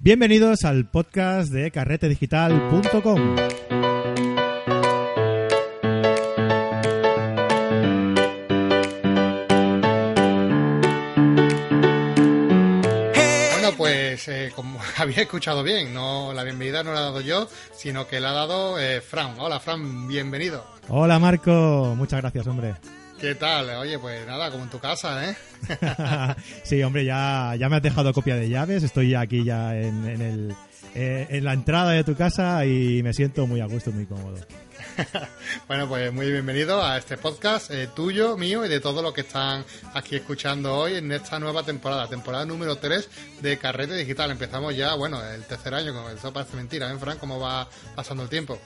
Bienvenidos 0.00 0.64
al 0.64 0.84
podcast 0.86 1.50
de 1.50 1.72
carretedigital.com. 1.72 3.36
Bueno, 13.52 13.72
pues 13.76 14.28
eh, 14.28 14.52
como 14.54 14.78
había 14.98 15.22
escuchado 15.22 15.64
bien, 15.64 15.92
no 15.92 16.32
la 16.32 16.44
bienvenida 16.44 16.84
no 16.84 16.92
la 16.92 17.00
he 17.00 17.02
dado 17.02 17.20
yo, 17.20 17.48
sino 17.74 18.06
que 18.06 18.20
la 18.20 18.30
ha 18.30 18.34
dado 18.34 18.78
eh, 18.78 19.00
Fran. 19.00 19.34
Hola 19.40 19.58
Fran, 19.58 20.06
bienvenido. 20.06 20.64
Hola 20.88 21.18
Marco, 21.18 21.94
muchas 21.96 22.20
gracias 22.20 22.46
hombre. 22.46 22.76
¿Qué 23.20 23.34
tal? 23.34 23.68
Oye, 23.70 23.98
pues 23.98 24.24
nada, 24.26 24.50
como 24.50 24.62
en 24.64 24.70
tu 24.70 24.78
casa, 24.78 25.28
¿eh? 25.28 25.36
sí, 26.62 26.82
hombre, 26.84 27.04
ya, 27.04 27.54
ya 27.58 27.68
me 27.68 27.76
has 27.76 27.82
dejado 27.82 28.12
copia 28.12 28.36
de 28.36 28.48
llaves, 28.48 28.84
estoy 28.84 29.14
aquí 29.16 29.42
ya 29.42 29.76
en, 29.76 30.08
en 30.08 30.20
el, 30.20 30.54
eh, 30.94 31.26
en 31.28 31.42
la 31.42 31.52
entrada 31.52 31.90
de 31.90 32.04
tu 32.04 32.14
casa 32.14 32.64
y 32.64 33.02
me 33.02 33.12
siento 33.12 33.46
muy 33.48 33.60
a 33.60 33.66
gusto, 33.66 33.90
muy 33.90 34.06
cómodo. 34.06 34.36
bueno, 35.68 35.88
pues 35.88 36.12
muy 36.12 36.30
bienvenido 36.30 36.80
a 36.80 36.96
este 36.96 37.16
podcast 37.16 37.72
eh, 37.72 37.88
tuyo, 37.88 38.36
mío 38.36 38.64
y 38.64 38.68
de 38.68 38.78
todos 38.78 39.02
los 39.02 39.12
que 39.12 39.22
están 39.22 39.64
aquí 39.94 40.14
escuchando 40.14 40.76
hoy 40.76 40.94
en 40.94 41.10
esta 41.10 41.40
nueva 41.40 41.64
temporada, 41.64 42.06
temporada 42.06 42.44
número 42.46 42.76
3 42.76 43.08
de 43.42 43.58
Carrete 43.58 43.96
Digital. 43.96 44.30
Empezamos 44.30 44.76
ya, 44.76 44.94
bueno, 44.94 45.20
el 45.24 45.42
tercer 45.44 45.74
año, 45.74 45.92
como 45.92 46.08
eso 46.08 46.32
parece 46.32 46.56
mentira, 46.56 46.88
¿eh, 46.92 46.96
Fran? 46.98 47.18
¿Cómo 47.18 47.40
va 47.40 47.68
pasando 47.96 48.22
el 48.22 48.28
tiempo? 48.28 48.60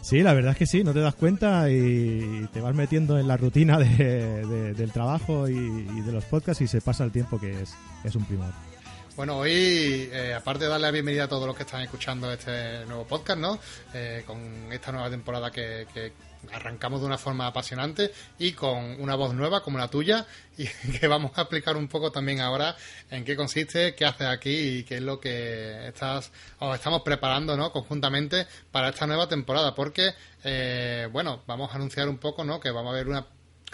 Sí, 0.00 0.22
la 0.22 0.32
verdad 0.32 0.52
es 0.52 0.58
que 0.58 0.66
sí, 0.66 0.84
no 0.84 0.92
te 0.92 1.00
das 1.00 1.14
cuenta 1.14 1.70
y 1.70 2.48
te 2.52 2.60
vas 2.60 2.74
metiendo 2.74 3.18
en 3.18 3.28
la 3.28 3.36
rutina 3.36 3.78
de, 3.78 4.46
de, 4.46 4.74
del 4.74 4.92
trabajo 4.92 5.48
y, 5.48 5.54
de 6.00 6.12
los 6.12 6.24
podcasts 6.24 6.62
y 6.62 6.66
se 6.66 6.80
pasa 6.80 7.04
el 7.04 7.12
tiempo 7.12 7.38
que 7.38 7.62
es, 7.62 7.74
es 8.04 8.14
un 8.14 8.24
primor. 8.24 8.52
Bueno, 9.18 9.38
hoy, 9.38 10.08
eh, 10.12 10.32
aparte 10.32 10.64
de 10.64 10.70
darle 10.70 10.86
la 10.86 10.92
bienvenida 10.92 11.24
a 11.24 11.28
todos 11.28 11.44
los 11.44 11.56
que 11.56 11.64
están 11.64 11.82
escuchando 11.82 12.30
este 12.32 12.86
nuevo 12.86 13.04
podcast, 13.04 13.40
¿no? 13.40 13.58
Eh, 13.92 14.22
con 14.24 14.72
esta 14.72 14.92
nueva 14.92 15.10
temporada 15.10 15.50
que, 15.50 16.12
arrancamos 16.52 17.00
de 17.00 17.06
una 17.06 17.18
forma 17.18 17.46
apasionante 17.46 18.12
y 18.38 18.52
con 18.52 19.00
una 19.00 19.14
voz 19.14 19.34
nueva 19.34 19.62
como 19.62 19.78
la 19.78 19.88
tuya 19.88 20.26
y 20.56 20.66
que 20.98 21.06
vamos 21.08 21.32
a 21.36 21.42
explicar 21.42 21.76
un 21.76 21.88
poco 21.88 22.10
también 22.10 22.40
ahora 22.40 22.76
en 23.10 23.24
qué 23.24 23.36
consiste, 23.36 23.94
qué 23.94 24.04
haces 24.04 24.26
aquí 24.26 24.50
y 24.50 24.84
qué 24.84 24.96
es 24.96 25.02
lo 25.02 25.20
que 25.20 25.88
estás 25.88 26.32
o 26.58 26.74
estamos 26.74 27.02
preparando, 27.02 27.56
¿no? 27.56 27.72
Conjuntamente 27.72 28.46
para 28.70 28.88
esta 28.90 29.06
nueva 29.06 29.28
temporada, 29.28 29.74
porque, 29.74 30.12
eh, 30.44 31.08
bueno, 31.10 31.42
vamos 31.46 31.70
a 31.72 31.76
anunciar 31.76 32.08
un 32.08 32.18
poco, 32.18 32.44
¿no? 32.44 32.60
Que 32.60 32.70
vamos 32.70 32.92
a 32.92 32.96
ver 32.96 33.08
una 33.08 33.26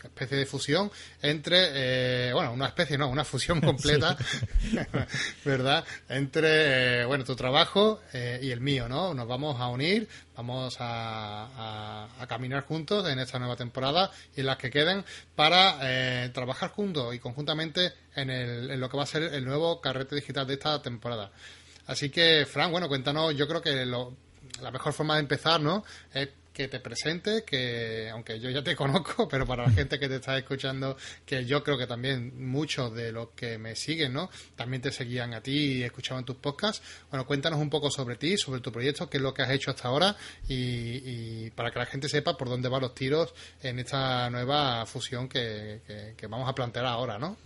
especie 0.03 0.37
de 0.37 0.47
fusión 0.47 0.91
entre, 1.23 2.29
eh, 2.29 2.33
bueno, 2.33 2.53
una 2.53 2.67
especie, 2.67 2.99
no, 2.99 3.09
una 3.09 3.25
fusión 3.25 3.61
completa, 3.63 4.17
sí. 4.19 4.79
¿verdad? 5.45 5.85
Entre, 6.09 7.03
eh, 7.03 7.05
bueno, 7.05 7.25
tu 7.25 7.37
trabajo 7.37 8.01
eh, 8.13 8.41
y 8.43 8.51
el 8.51 8.61
mío, 8.61 8.89
¿no? 8.89 9.15
Nos 9.15 9.27
vamos 9.27 9.61
a 9.61 9.69
unir, 9.69 10.09
vamos 10.37 10.77
a, 10.81 11.49
a, 11.57 11.84
a, 12.25 12.27
caminar 12.27 12.65
juntos 12.65 13.09
en 13.09 13.19
esta 13.19 13.39
nueva 13.39 13.57
temporada 13.57 14.11
y 14.37 14.41
en 14.41 14.47
las 14.47 14.57
que 14.57 14.71
queden 14.71 15.05
para 15.35 15.79
eh, 15.83 16.31
trabajar 16.31 16.71
juntos 16.71 17.15
y 17.15 17.19
conjuntamente 17.19 17.93
en, 18.17 18.31
el, 18.31 18.71
en 18.71 18.81
lo 18.81 18.89
que 18.89 18.97
va 18.97 19.05
a 19.05 19.07
ser 19.07 19.23
el 19.23 19.45
nuevo 19.45 19.81
carrete 19.81 20.17
digital 20.17 20.47
de 20.47 20.55
esta 20.55 20.83
temporada. 20.83 21.31
Así 21.87 22.11
que, 22.11 22.47
Fran, 22.47 22.71
bueno, 22.71 22.89
cuéntanos, 22.89 23.37
yo 23.37 23.47
creo 23.47 23.61
que 23.61 23.85
lo, 23.85 24.17
la 24.63 24.71
mejor 24.71 24.93
forma 24.93 25.15
de 25.15 25.21
empezar, 25.21 25.61
¿no? 25.61 25.85
Es 26.13 26.29
que 26.55 26.69
te 26.69 26.79
presente, 26.79 27.43
que 27.45 28.09
aunque 28.11 28.39
yo 28.39 28.49
ya 28.49 28.63
te 28.63 28.77
conozco, 28.83 29.29
pero 29.29 29.45
para 29.45 29.65
la 29.65 29.73
gente 29.73 29.99
que 29.99 30.09
te 30.09 30.17
está 30.17 30.39
escuchando, 30.39 30.97
que 31.27 31.45
yo 31.45 31.63
creo 31.65 31.77
que 31.77 31.87
también 31.87 32.33
muchos 32.49 32.95
de 32.95 33.13
los 33.13 33.31
que 33.31 33.59
me 33.59 33.75
siguen, 33.75 34.13
¿no? 34.13 34.31
También 34.55 34.81
te 34.81 34.93
seguían 34.93 35.35
a 35.35 35.43
ti 35.43 35.79
y 35.79 35.83
escuchaban 35.83 36.25
tus 36.25 36.37
podcasts. 36.37 36.83
Bueno, 37.11 37.27
cuéntanos 37.27 37.61
un 37.61 37.69
poco 37.69 37.91
sobre 37.91 38.17
ti, 38.17 38.39
sobre 38.39 38.61
tu 38.61 38.71
proyecto, 38.71 39.11
qué 39.11 39.17
es 39.17 39.23
lo 39.23 39.35
que 39.35 39.43
has 39.43 39.51
hecho 39.51 39.73
hasta 39.73 39.89
ahora 39.89 40.17
y, 40.49 40.55
y 40.55 41.51
para 41.51 41.73
que 41.73 41.81
la 41.81 41.87
gente 41.87 42.09
sepa 42.09 42.37
por 42.37 42.49
dónde 42.49 42.69
van 42.69 42.83
los 42.83 42.95
tiros 42.95 43.35
en 43.63 43.81
esta 43.81 44.31
nueva 44.31 44.87
fusión 44.87 45.29
que, 45.29 45.81
que, 45.87 46.15
que 46.17 46.27
vamos 46.29 46.49
a 46.49 46.55
plantear 46.55 46.87
ahora, 46.87 47.19
¿no? 47.19 47.37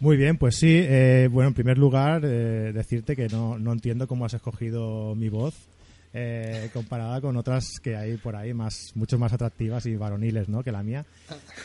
Muy 0.00 0.16
bien, 0.16 0.38
pues 0.38 0.54
sí. 0.54 0.80
Eh, 0.80 1.28
bueno, 1.28 1.48
en 1.48 1.54
primer 1.54 1.76
lugar, 1.76 2.22
eh, 2.24 2.72
decirte 2.72 3.16
que 3.16 3.26
no, 3.28 3.58
no 3.58 3.72
entiendo 3.72 4.06
cómo 4.06 4.26
has 4.26 4.34
escogido 4.34 5.16
mi 5.16 5.28
voz 5.28 5.54
eh, 6.14 6.70
comparada 6.72 7.20
con 7.20 7.36
otras 7.36 7.78
que 7.82 7.94
hay 7.94 8.16
por 8.16 8.34
ahí 8.34 8.54
más 8.54 8.92
mucho 8.94 9.18
más 9.18 9.32
atractivas 9.32 9.84
y 9.84 9.94
varoniles 9.94 10.48
no 10.48 10.62
que 10.62 10.72
la 10.72 10.82
mía 10.82 11.04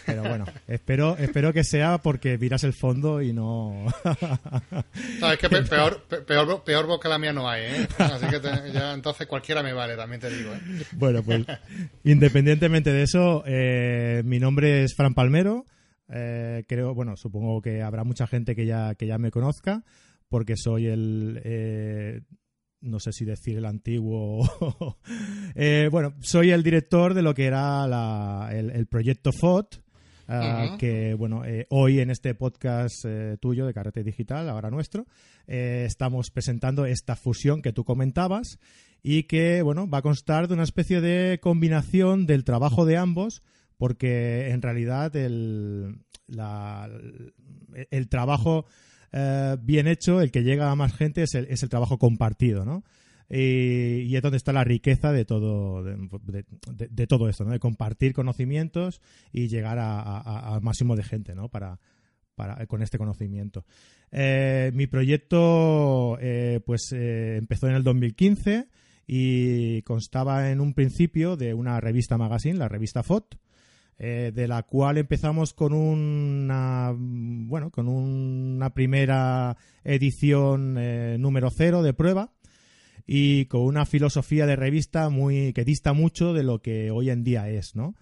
pero 0.06 0.22
bueno 0.24 0.46
espero 0.68 1.16
espero 1.18 1.54
que 1.54 1.64
sea 1.64 2.00
porque 2.00 2.38
miras 2.38 2.66
el 2.66 2.74
fondo 2.74 3.22
y 3.22 3.32
no 3.32 3.86
no 5.22 5.32
es 5.32 5.40
que 5.40 5.50
peor 5.50 6.04
peor 6.26 6.64
peor 6.64 6.88
voz 6.88 7.00
que 7.00 7.08
la 7.08 7.18
mía 7.18 7.32
no 7.32 7.50
hay 7.50 7.64
¿eh? 7.64 7.88
así 7.98 8.28
que 8.28 8.40
te, 8.42 8.72
ya 8.74 8.94
entonces 8.94 9.28
cualquiera 9.28 9.64
me 9.64 9.72
vale 9.72 9.96
también 9.96 10.20
te 10.20 10.30
digo 10.30 10.52
¿eh? 10.52 10.60
bueno 10.94 11.24
pues 11.24 11.46
independientemente 12.04 12.92
de 12.92 13.04
eso 13.04 13.44
eh, 13.46 14.24
mi 14.26 14.40
nombre 14.40 14.84
es 14.84 14.94
Fran 14.94 15.14
Palmero 15.14 15.66
creo 16.06 16.94
bueno 16.94 17.16
supongo 17.16 17.62
que 17.62 17.82
habrá 17.82 18.04
mucha 18.04 18.28
gente 18.28 18.56
que 18.56 18.66
ya 18.66 18.94
que 18.96 19.08
ya 19.08 19.18
me 19.18 19.32
conozca 19.32 19.84
porque 20.28 20.58
soy 20.58 20.88
el 20.88 22.26
no 22.84 23.00
sé 23.00 23.12
si 23.14 23.26
decir 23.26 23.58
el 23.58 23.66
antiguo. 23.66 24.48
eh, 25.56 25.90
bueno, 25.92 26.14
soy 26.20 26.52
el 26.52 26.64
director 26.64 27.14
de 27.14 27.22
lo 27.22 27.34
que 27.34 27.46
era 27.46 27.88
la, 27.88 28.50
el, 28.52 28.70
el, 28.70 28.86
proyecto 28.86 29.32
FOT. 29.32 29.82
Uh, 30.26 30.32
uh 30.32 30.36
-huh. 30.36 30.78
que 30.78 31.16
bueno 31.16 31.44
eh, 31.44 31.68
hoy 31.70 32.00
en 32.00 32.10
este 32.10 32.34
podcast 32.34 33.04
eh, 33.04 33.36
tuyo 33.42 33.66
de 33.66 33.74
Carrete 33.74 34.06
Digital 34.06 34.48
ahora 34.48 34.70
nuestro 34.70 35.06
eh, 35.48 35.84
estamos 35.86 36.32
presentando 36.32 36.86
esta 36.86 37.18
fusión 37.18 37.62
que 37.62 37.74
tú 37.74 37.84
comentabas 37.84 38.58
y 39.04 39.24
que 39.24 39.62
bueno 39.64 39.86
va 39.86 39.98
a 39.98 40.02
constar 40.02 40.48
de 40.48 40.54
una 40.54 40.64
especie 40.64 41.02
de 41.02 41.42
combinación 41.42 42.26
del 42.26 42.46
trabajo 42.46 42.86
de 42.86 42.96
ambos 42.96 43.44
porque 43.78 44.50
en 44.50 44.62
realidad 44.62 45.16
el, 45.16 46.04
el 47.92 48.10
trabajo 48.10 48.66
Uh, 49.14 49.58
bien 49.62 49.88
hecho, 49.88 50.22
el 50.22 50.32
que 50.32 50.42
llega 50.42 50.72
a 50.72 50.76
más 50.76 50.92
gente 50.92 51.22
es 51.22 51.36
el, 51.36 51.46
es 51.46 51.62
el 51.62 51.70
trabajo 51.70 52.00
compartido, 52.00 52.66
¿no? 52.66 52.84
Y, 53.30 54.16
es 54.16 54.22
donde 54.22 54.38
está 54.38 54.54
la 54.54 54.64
riqueza 54.64 55.12
de 55.12 55.24
todo, 55.26 55.84
de, 55.84 57.08
todo 57.08 57.30
esto, 57.30 57.46
¿no? 57.46 57.52
De 57.52 57.60
compartir 57.60 58.14
conocimientos 58.14 59.02
y 59.32 59.48
llegar 59.48 59.80
al 59.80 60.62
máximo 60.62 60.96
de 60.96 61.04
gente, 61.04 61.36
¿no? 61.36 61.50
Para, 61.50 61.80
para, 62.36 62.66
con 62.68 62.82
este 62.82 62.98
conocimiento. 62.98 63.66
Eh, 64.12 64.72
mi 64.74 64.88
proyecto, 64.88 66.18
eh, 66.20 66.60
pues, 66.66 66.92
eh, 66.92 67.38
empezó 67.38 67.68
en 67.68 67.76
el 67.76 67.84
2015 67.84 68.68
y 69.08 69.82
constaba 69.84 70.50
en 70.52 70.60
un 70.60 70.74
principio 70.74 71.36
de 71.38 71.54
una 71.54 71.80
revista 71.80 72.18
magazine, 72.18 72.58
la 72.58 72.68
revista 72.68 73.04
FOT, 73.04 73.36
eh, 74.00 74.32
de 74.34 74.48
la 74.48 74.64
cual 74.64 74.98
empezamos 74.98 75.54
con 75.54 75.72
una 75.72 76.92
bueno 76.98 77.70
con 77.70 77.88
una 77.88 78.74
primera 78.74 79.56
edición 79.84 80.78
eh, 80.80 81.18
número 81.20 81.52
cero 81.52 81.84
de 81.84 81.94
prueba 81.94 82.32
y 83.06 83.46
con 83.46 83.62
una 83.62 83.86
filosofía 83.86 84.48
de 84.48 84.56
revista 84.56 85.10
muy 85.10 85.54
que 85.54 85.64
dista 85.64 85.94
mucho 85.94 86.34
de 86.34 86.42
lo 86.42 86.60
que 86.60 86.90
hoy 86.90 87.12
en 87.12 87.24
día 87.24 87.48
es 87.50 87.76
no 87.76 87.94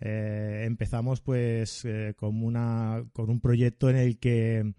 eh, 0.00 0.64
empezamos 0.66 1.22
pues 1.22 1.88
con 2.16 2.44
una 2.44 3.02
con 3.14 3.30
un 3.30 3.40
proyecto 3.40 3.88
en 3.88 3.96
el 3.96 4.18
que 4.18 4.74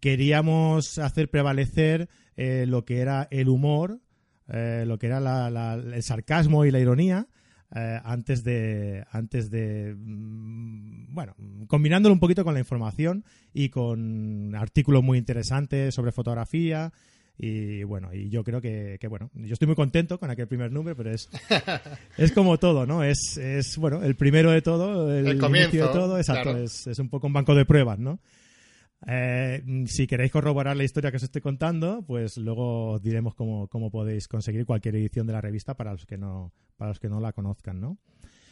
queríamos 0.00 0.98
hacer 0.98 1.30
prevalecer 1.30 2.10
lo 2.36 2.84
que 2.84 2.98
era 2.98 3.26
el 3.30 3.48
humor 3.48 4.00
lo 4.48 4.98
que 4.98 5.06
era 5.06 5.18
la, 5.18 5.50
la, 5.50 5.74
el 5.74 6.02
sarcasmo 6.02 6.66
y 6.66 6.70
la 6.70 6.78
ironía 6.78 7.26
eh, 7.74 8.00
antes 8.04 8.44
de 8.44 9.04
antes 9.10 9.50
de 9.50 9.94
mmm, 9.94 11.14
bueno 11.14 11.34
combinándolo 11.66 12.12
un 12.14 12.20
poquito 12.20 12.44
con 12.44 12.54
la 12.54 12.60
información 12.60 13.24
y 13.52 13.68
con 13.68 14.54
artículos 14.54 15.02
muy 15.02 15.18
interesantes 15.18 15.94
sobre 15.94 16.12
fotografía 16.12 16.92
y 17.36 17.84
bueno 17.84 18.12
y 18.14 18.30
yo 18.30 18.42
creo 18.42 18.60
que, 18.60 18.96
que, 19.00 19.06
bueno 19.06 19.30
yo 19.34 19.52
estoy 19.52 19.66
muy 19.66 19.76
contento 19.76 20.18
con 20.18 20.30
aquel 20.30 20.48
primer 20.48 20.72
número 20.72 20.96
pero 20.96 21.12
es 21.12 21.28
es 22.16 22.32
como 22.32 22.58
todo 22.58 22.86
no 22.86 23.04
es, 23.04 23.36
es 23.36 23.76
bueno 23.76 24.02
el 24.02 24.16
primero 24.16 24.50
de 24.50 24.62
todo 24.62 25.14
el, 25.14 25.26
el 25.26 25.38
comienzo, 25.38 25.76
inicio 25.76 25.88
de 25.88 25.92
todo 25.92 26.18
exacto 26.18 26.50
claro. 26.50 26.64
es, 26.64 26.86
es 26.86 26.98
un 26.98 27.10
poco 27.10 27.26
un 27.26 27.34
banco 27.34 27.54
de 27.54 27.66
pruebas 27.66 27.98
no 27.98 28.18
eh, 29.06 29.62
si 29.86 30.06
queréis 30.06 30.32
corroborar 30.32 30.76
la 30.76 30.84
historia 30.84 31.10
que 31.10 31.18
os 31.18 31.22
estoy 31.22 31.40
contando, 31.40 32.02
pues 32.02 32.36
luego 32.36 32.92
os 32.92 33.02
diremos 33.02 33.34
cómo, 33.34 33.68
cómo, 33.68 33.90
podéis 33.90 34.26
conseguir 34.26 34.66
cualquier 34.66 34.96
edición 34.96 35.26
de 35.26 35.32
la 35.32 35.40
revista 35.40 35.74
para 35.74 35.92
los 35.92 36.04
que 36.04 36.18
no, 36.18 36.52
para 36.76 36.90
los 36.90 36.98
que 36.98 37.08
no 37.08 37.20
la 37.20 37.32
conozcan, 37.32 37.80
¿no? 37.80 37.98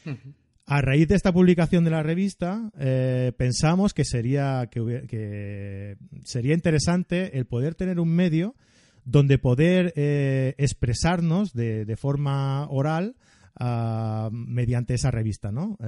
Uh 0.05 0.11
-huh. 0.11 0.35
A 0.69 0.81
raíz 0.83 1.07
de 1.07 1.15
esta 1.15 1.33
publicación 1.33 1.85
de 1.85 1.91
la 1.91 2.03
revista, 2.03 2.73
eh, 2.79 3.33
pensamos 3.37 3.95
que 3.95 4.05
sería, 4.05 4.69
que, 4.69 5.05
que, 5.09 5.97
sería 6.25 6.55
interesante 6.55 7.39
el 7.39 7.47
poder 7.47 7.77
tener 7.77 8.01
un 8.01 8.09
medio 8.09 8.57
donde 9.05 9.39
poder 9.39 9.93
eh, 9.95 10.55
expresarnos 10.59 11.53
de, 11.53 11.85
de, 11.85 11.97
forma 11.97 12.69
oral 12.69 13.15
uh, 13.61 14.29
mediante 14.33 14.95
esa 14.95 15.13
revista, 15.13 15.53
¿no? 15.53 15.79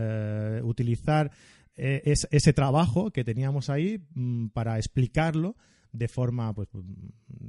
Utilizar 0.63 1.33
eh, 1.79 2.03
es, 2.07 2.27
ese 2.33 2.53
trabajo 2.53 3.13
que 3.13 3.23
teníamos 3.23 3.71
ahí 3.71 4.05
mmm, 4.15 4.49
para 4.49 4.79
explicarlo 4.79 5.57
de 5.93 6.09
forma, 6.09 6.53
pues, 6.53 6.69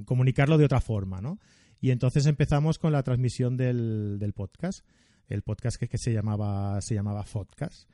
comunicarlo 0.05 0.57
de 0.59 0.65
otra 0.65 0.81
forma, 0.81 1.19
¿no? 1.19 1.39
Y 1.81 1.89
entonces 1.89 2.27
empezamos 2.27 2.77
con 2.77 2.91
la 2.91 3.01
transmisión 3.01 3.57
del, 3.57 4.17
del 4.19 4.33
podcast, 4.33 4.85
el 5.27 5.41
podcast 5.41 5.77
que, 5.77 5.87
que, 5.87 5.97
se 5.97 6.13
llamaba, 6.13 6.79
se 6.81 6.93
llamaba 6.93 7.23
Podcast, 7.23 7.89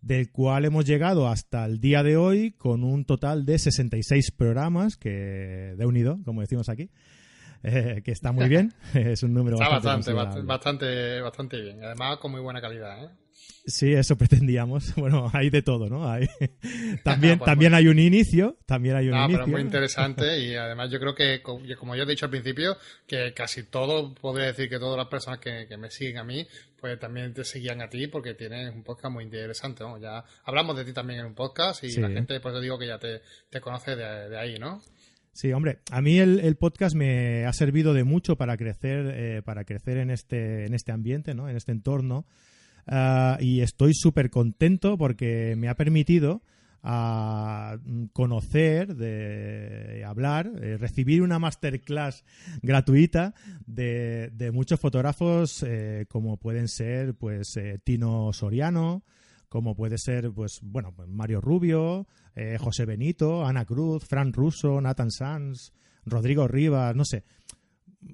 del 0.00 0.30
cual 0.30 0.64
hemos 0.64 0.86
llegado 0.86 1.28
hasta 1.28 1.66
el 1.66 1.78
día 1.78 2.02
de 2.02 2.16
hoy 2.16 2.52
con 2.52 2.82
un 2.82 3.04
total 3.04 3.44
de 3.44 3.58
66 3.58 4.30
programas, 4.32 4.96
que 4.96 5.74
de 5.76 5.86
unido, 5.86 6.18
como 6.24 6.40
decimos 6.40 6.70
aquí, 6.70 6.90
eh, 7.62 8.00
que 8.02 8.12
está 8.12 8.32
muy 8.32 8.48
bien, 8.48 8.72
es 8.94 9.22
un 9.22 9.34
número 9.34 9.56
está 9.56 9.68
bastante, 9.68 10.12
bastante, 10.14 11.20
bastante, 11.20 11.60
bien, 11.60 11.84
además 11.84 12.16
con 12.16 12.30
muy 12.30 12.40
buena 12.40 12.62
calidad, 12.62 13.04
¿eh? 13.04 13.10
Sí, 13.66 13.92
eso 13.92 14.16
pretendíamos. 14.18 14.94
Bueno, 15.06 15.30
hay 15.32 15.50
de 15.50 15.62
todo, 15.62 15.88
¿no? 15.88 16.10
Hay... 16.10 16.28
también 17.04 17.38
pues 17.38 17.46
también 17.46 17.74
hay 17.74 17.88
un 17.88 17.98
inicio, 17.98 18.56
también 18.66 18.96
hay 18.96 19.08
un 19.08 19.16
inicio. 19.16 19.38
pero 19.38 19.46
muy 19.46 19.60
interesante 19.60 20.38
y 20.40 20.54
además 20.54 20.90
yo 20.90 20.98
creo 20.98 21.14
que, 21.14 21.42
como 21.42 21.94
yo 21.94 22.02
he 22.02 22.06
dicho 22.06 22.26
al 22.26 22.30
principio, 22.30 22.76
que 23.06 23.32
casi 23.34 23.64
todo, 23.64 24.14
podría 24.14 24.46
decir 24.46 24.68
que 24.68 24.78
todas 24.78 24.96
las 24.96 25.08
personas 25.08 25.38
que, 25.38 25.66
me 25.76 25.90
siguen 25.90 26.18
a 26.18 26.24
mí, 26.24 26.46
pues 26.80 26.98
también 26.98 27.34
te 27.34 27.44
seguían 27.44 27.82
a 27.82 27.90
ti 27.90 28.06
porque 28.06 28.34
tienes 28.34 28.74
un 28.74 28.82
podcast 28.82 29.12
muy 29.12 29.24
interesante, 29.24 29.84
¿no? 29.84 29.98
Ya 29.98 30.24
hablamos 30.44 30.76
de 30.76 30.84
ti 30.84 30.92
también 30.92 31.20
en 31.20 31.26
un 31.26 31.34
podcast 31.34 31.84
y 31.84 31.94
la 31.96 32.08
gente, 32.08 32.40
por 32.40 32.52
eso 32.52 32.60
digo 32.60 32.78
que 32.78 32.86
ya 32.86 32.98
te, 32.98 33.20
conoce 33.60 33.96
de, 33.96 34.38
ahí, 34.38 34.58
¿no? 34.58 34.82
Sí, 35.32 35.52
hombre, 35.52 35.80
a 35.90 36.00
mí 36.00 36.18
el, 36.18 36.56
podcast 36.56 36.96
me 36.96 37.44
ha 37.44 37.52
servido 37.52 37.92
de 37.92 38.04
mucho 38.04 38.36
para 38.36 38.56
crecer, 38.56 39.12
eh, 39.14 39.42
para 39.42 39.64
crecer 39.64 39.98
en 39.98 40.10
este, 40.10 40.64
en 40.64 40.74
este 40.74 40.92
ambiente, 40.92 41.34
¿no? 41.34 41.48
En 41.48 41.56
este 41.56 41.72
entorno. 41.72 42.26
Ah, 42.86 43.36
y 43.40 43.60
estoy 43.60 43.94
súper 43.94 44.30
contento 44.30 44.96
porque 44.96 45.54
me 45.56 45.68
ha 45.68 45.74
permitido 45.74 46.42
ah, 46.82 47.78
conocer, 48.12 48.94
de 48.94 50.04
hablar, 50.06 50.52
eh, 50.62 50.76
recibir 50.76 51.22
una 51.22 51.40
masterclass 51.40 52.24
gratuita 52.62 53.34
de, 53.66 54.50
muchos 54.52 54.78
fotógrafos 54.78 55.64
eh, 55.66 56.06
como 56.08 56.36
pueden 56.36 56.68
ser 56.68 57.14
pues 57.14 57.56
eh, 57.56 57.80
Tino 57.82 58.32
Soriano, 58.32 59.02
como 59.48 59.74
puede 59.74 59.98
ser 59.98 60.30
pues 60.32 60.60
bueno 60.62 60.92
pues, 60.94 61.08
Mario 61.08 61.40
Rubio, 61.40 62.06
José 62.60 62.84
Benito, 62.84 63.46
Ana 63.46 63.64
Cruz, 63.64 64.04
Fran 64.04 64.34
Russo, 64.34 64.78
Nathan 64.82 65.10
Sanz, 65.10 65.72
Rodrigo 66.04 66.46
Rivas, 66.46 66.94
no 66.94 67.06
sé, 67.06 67.24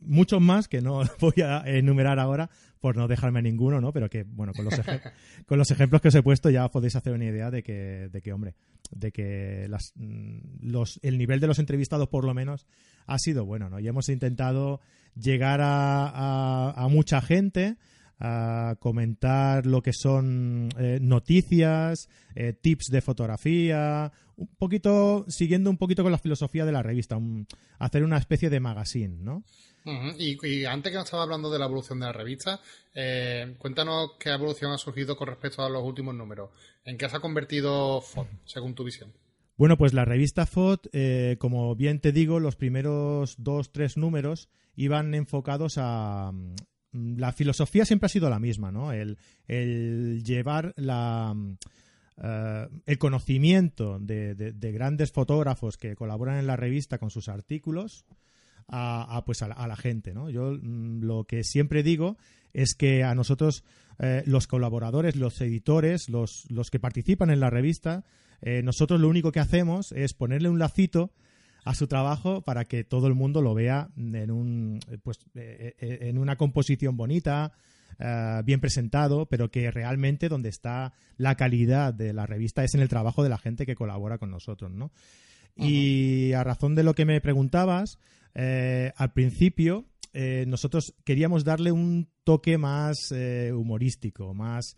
muchos 0.00 0.40
más 0.40 0.68
que 0.68 0.80
no 0.80 1.02
voy 1.20 1.42
a 1.42 1.62
enumerar 1.66 2.18
ahora 2.18 2.50
por 2.82 2.96
no 2.96 3.06
dejarme 3.06 3.40
ninguno, 3.40 3.80
¿no? 3.80 3.92
Pero 3.92 4.10
que, 4.10 4.24
bueno, 4.24 4.52
con 4.52 4.64
los, 4.64 4.74
con 5.46 5.56
los 5.56 5.70
ejemplos 5.70 6.02
que 6.02 6.08
os 6.08 6.14
he 6.16 6.22
puesto 6.22 6.50
ya 6.50 6.68
podéis 6.68 6.96
hacer 6.96 7.14
una 7.14 7.24
idea 7.24 7.50
de 7.52 7.62
que, 7.62 8.08
de 8.10 8.20
que 8.20 8.32
hombre, 8.32 8.56
de 8.90 9.12
que 9.12 9.66
las, 9.68 9.92
mm, 9.94 10.66
los, 10.68 10.98
el 11.04 11.16
nivel 11.16 11.38
de 11.38 11.46
los 11.46 11.60
entrevistados, 11.60 12.08
por 12.08 12.24
lo 12.24 12.34
menos, 12.34 12.66
ha 13.06 13.18
sido 13.20 13.46
bueno, 13.46 13.70
¿no? 13.70 13.78
Y 13.78 13.86
hemos 13.86 14.08
intentado 14.08 14.80
llegar 15.14 15.60
a, 15.62 16.72
a, 16.72 16.88
mucha 16.88 17.20
gente, 17.20 17.76
a 18.18 18.74
comentar 18.80 19.64
lo 19.64 19.80
que 19.80 19.92
son 19.92 20.68
eh, 20.76 20.98
noticias, 21.00 22.08
eh, 22.34 22.52
tips 22.52 22.86
de 22.90 23.00
fotografía, 23.00 24.10
un 24.34 24.48
poquito, 24.58 25.24
siguiendo 25.28 25.70
un 25.70 25.78
poquito 25.78 26.02
con 26.02 26.10
la 26.10 26.18
filosofía 26.18 26.64
de 26.64 26.72
la 26.72 26.82
revista, 26.82 27.16
hacer 27.78 28.02
una 28.02 28.18
especie 28.18 28.50
de 28.50 28.58
magazine, 28.58 29.18
¿no? 29.20 29.44
Y, 29.84 30.64
antes 30.64 30.92
que 30.92 30.96
nos 30.96 31.04
estaba 31.06 31.24
hablando 31.24 31.50
de 31.50 31.58
la 31.58 31.66
evolución 31.66 32.00
de 32.00 32.06
la 32.06 32.12
revista, 32.12 32.60
eh, 32.94 33.54
cuéntanos 33.58 34.12
qué 34.18 34.30
evolución 34.30 34.72
ha 34.72 34.78
surgido 34.78 35.16
con 35.16 35.28
respecto 35.28 35.62
a 35.62 35.68
los 35.68 35.82
últimos 35.82 36.14
números. 36.14 36.50
¿En 36.84 36.96
qué 36.96 37.08
se 37.08 37.16
ha 37.16 37.20
convertido 37.20 38.00
FOD, 38.00 38.26
según 38.44 38.74
tu 38.74 38.84
visión? 38.84 39.12
Bueno, 39.56 39.76
pues 39.76 39.92
la 39.92 40.04
revista 40.04 40.46
FOD, 40.46 40.80
eh, 40.92 41.36
como 41.38 41.74
bien 41.76 42.00
te 42.00 42.12
digo, 42.12 42.40
los 42.40 42.56
primeros 42.56 43.36
dos, 43.38 43.72
tres 43.72 43.96
números 43.96 44.48
iban 44.76 45.14
enfocados 45.14 45.74
a... 45.76 46.32
Mm, 46.32 47.16
la 47.18 47.32
filosofía 47.32 47.84
siempre 47.84 48.06
ha 48.06 48.10
sido 48.10 48.28
la 48.28 48.38
misma, 48.38 48.70
¿no? 48.70 48.92
El, 48.92 49.16
llevar 50.24 50.74
la... 50.76 51.34
Eh, 52.22 52.68
el 52.86 52.98
conocimiento 52.98 53.98
de, 53.98 54.54
grandes 54.72 55.12
fotógrafos 55.12 55.76
que 55.76 55.96
colaboran 55.96 56.38
en 56.38 56.46
la 56.46 56.56
revista 56.56 56.98
con 56.98 57.10
sus 57.10 57.28
artículos 57.28 58.04
a, 58.68 59.22
pues 59.24 59.42
a 59.42 59.48
la, 59.48 59.76
gente. 59.76 60.14
¿no? 60.14 60.30
Yo 60.30 60.52
mm, 60.52 61.02
lo 61.02 61.24
que 61.24 61.44
siempre 61.44 61.82
digo 61.82 62.16
es 62.52 62.74
que 62.74 63.04
a 63.04 63.14
nosotros, 63.14 63.64
eh, 63.98 64.22
los 64.26 64.46
colaboradores, 64.46 65.16
los 65.16 65.40
editores, 65.40 66.08
los, 66.08 66.50
los, 66.50 66.70
que 66.70 66.78
participan 66.78 67.30
en 67.30 67.40
la 67.40 67.50
revista, 67.50 68.04
eh, 68.40 68.62
nosotros 68.62 69.00
lo 69.00 69.08
único 69.08 69.32
que 69.32 69.40
hacemos 69.40 69.92
es 69.92 70.14
ponerle 70.14 70.48
un 70.48 70.58
lacito 70.58 71.12
a 71.64 71.74
su 71.74 71.86
trabajo 71.86 72.42
para 72.42 72.64
que 72.64 72.82
todo 72.82 73.06
el 73.06 73.14
mundo 73.14 73.40
lo 73.40 73.54
vea 73.54 73.88
en, 73.96 74.30
un, 74.30 74.80
pues, 75.02 75.18
eh, 75.34 75.74
en 75.78 76.18
una 76.18 76.36
composición 76.36 76.96
bonita, 76.96 77.52
bien 78.44 78.58
presentado, 78.58 79.26
pero 79.26 79.52
que 79.52 79.70
realmente 79.70 80.28
donde 80.28 80.48
está 80.48 80.92
la 81.18 81.36
calidad 81.36 81.94
de 81.94 82.12
la 82.12 82.26
revista 82.26 82.64
es 82.64 82.74
en 82.74 82.80
el 82.80 82.88
trabajo 82.88 83.22
de 83.22 83.28
la 83.28 83.38
gente 83.38 83.64
que 83.64 83.76
colabora 83.76 84.18
con 84.18 84.32
nosotros, 84.32 84.72
¿no? 84.72 84.90
Y 85.56 86.32
a 86.32 86.44
razón 86.44 86.74
de 86.74 86.82
lo 86.82 86.94
que 86.94 87.04
me 87.04 87.20
preguntabas, 87.20 87.98
eh, 88.34 88.92
al 88.96 89.12
principio 89.12 89.86
eh, 90.12 90.44
nosotros 90.46 90.94
queríamos 91.04 91.44
darle 91.44 91.72
un 91.72 92.08
toque 92.24 92.58
más 92.58 93.12
eh, 93.12 93.52
humorístico, 93.52 94.34
más... 94.34 94.76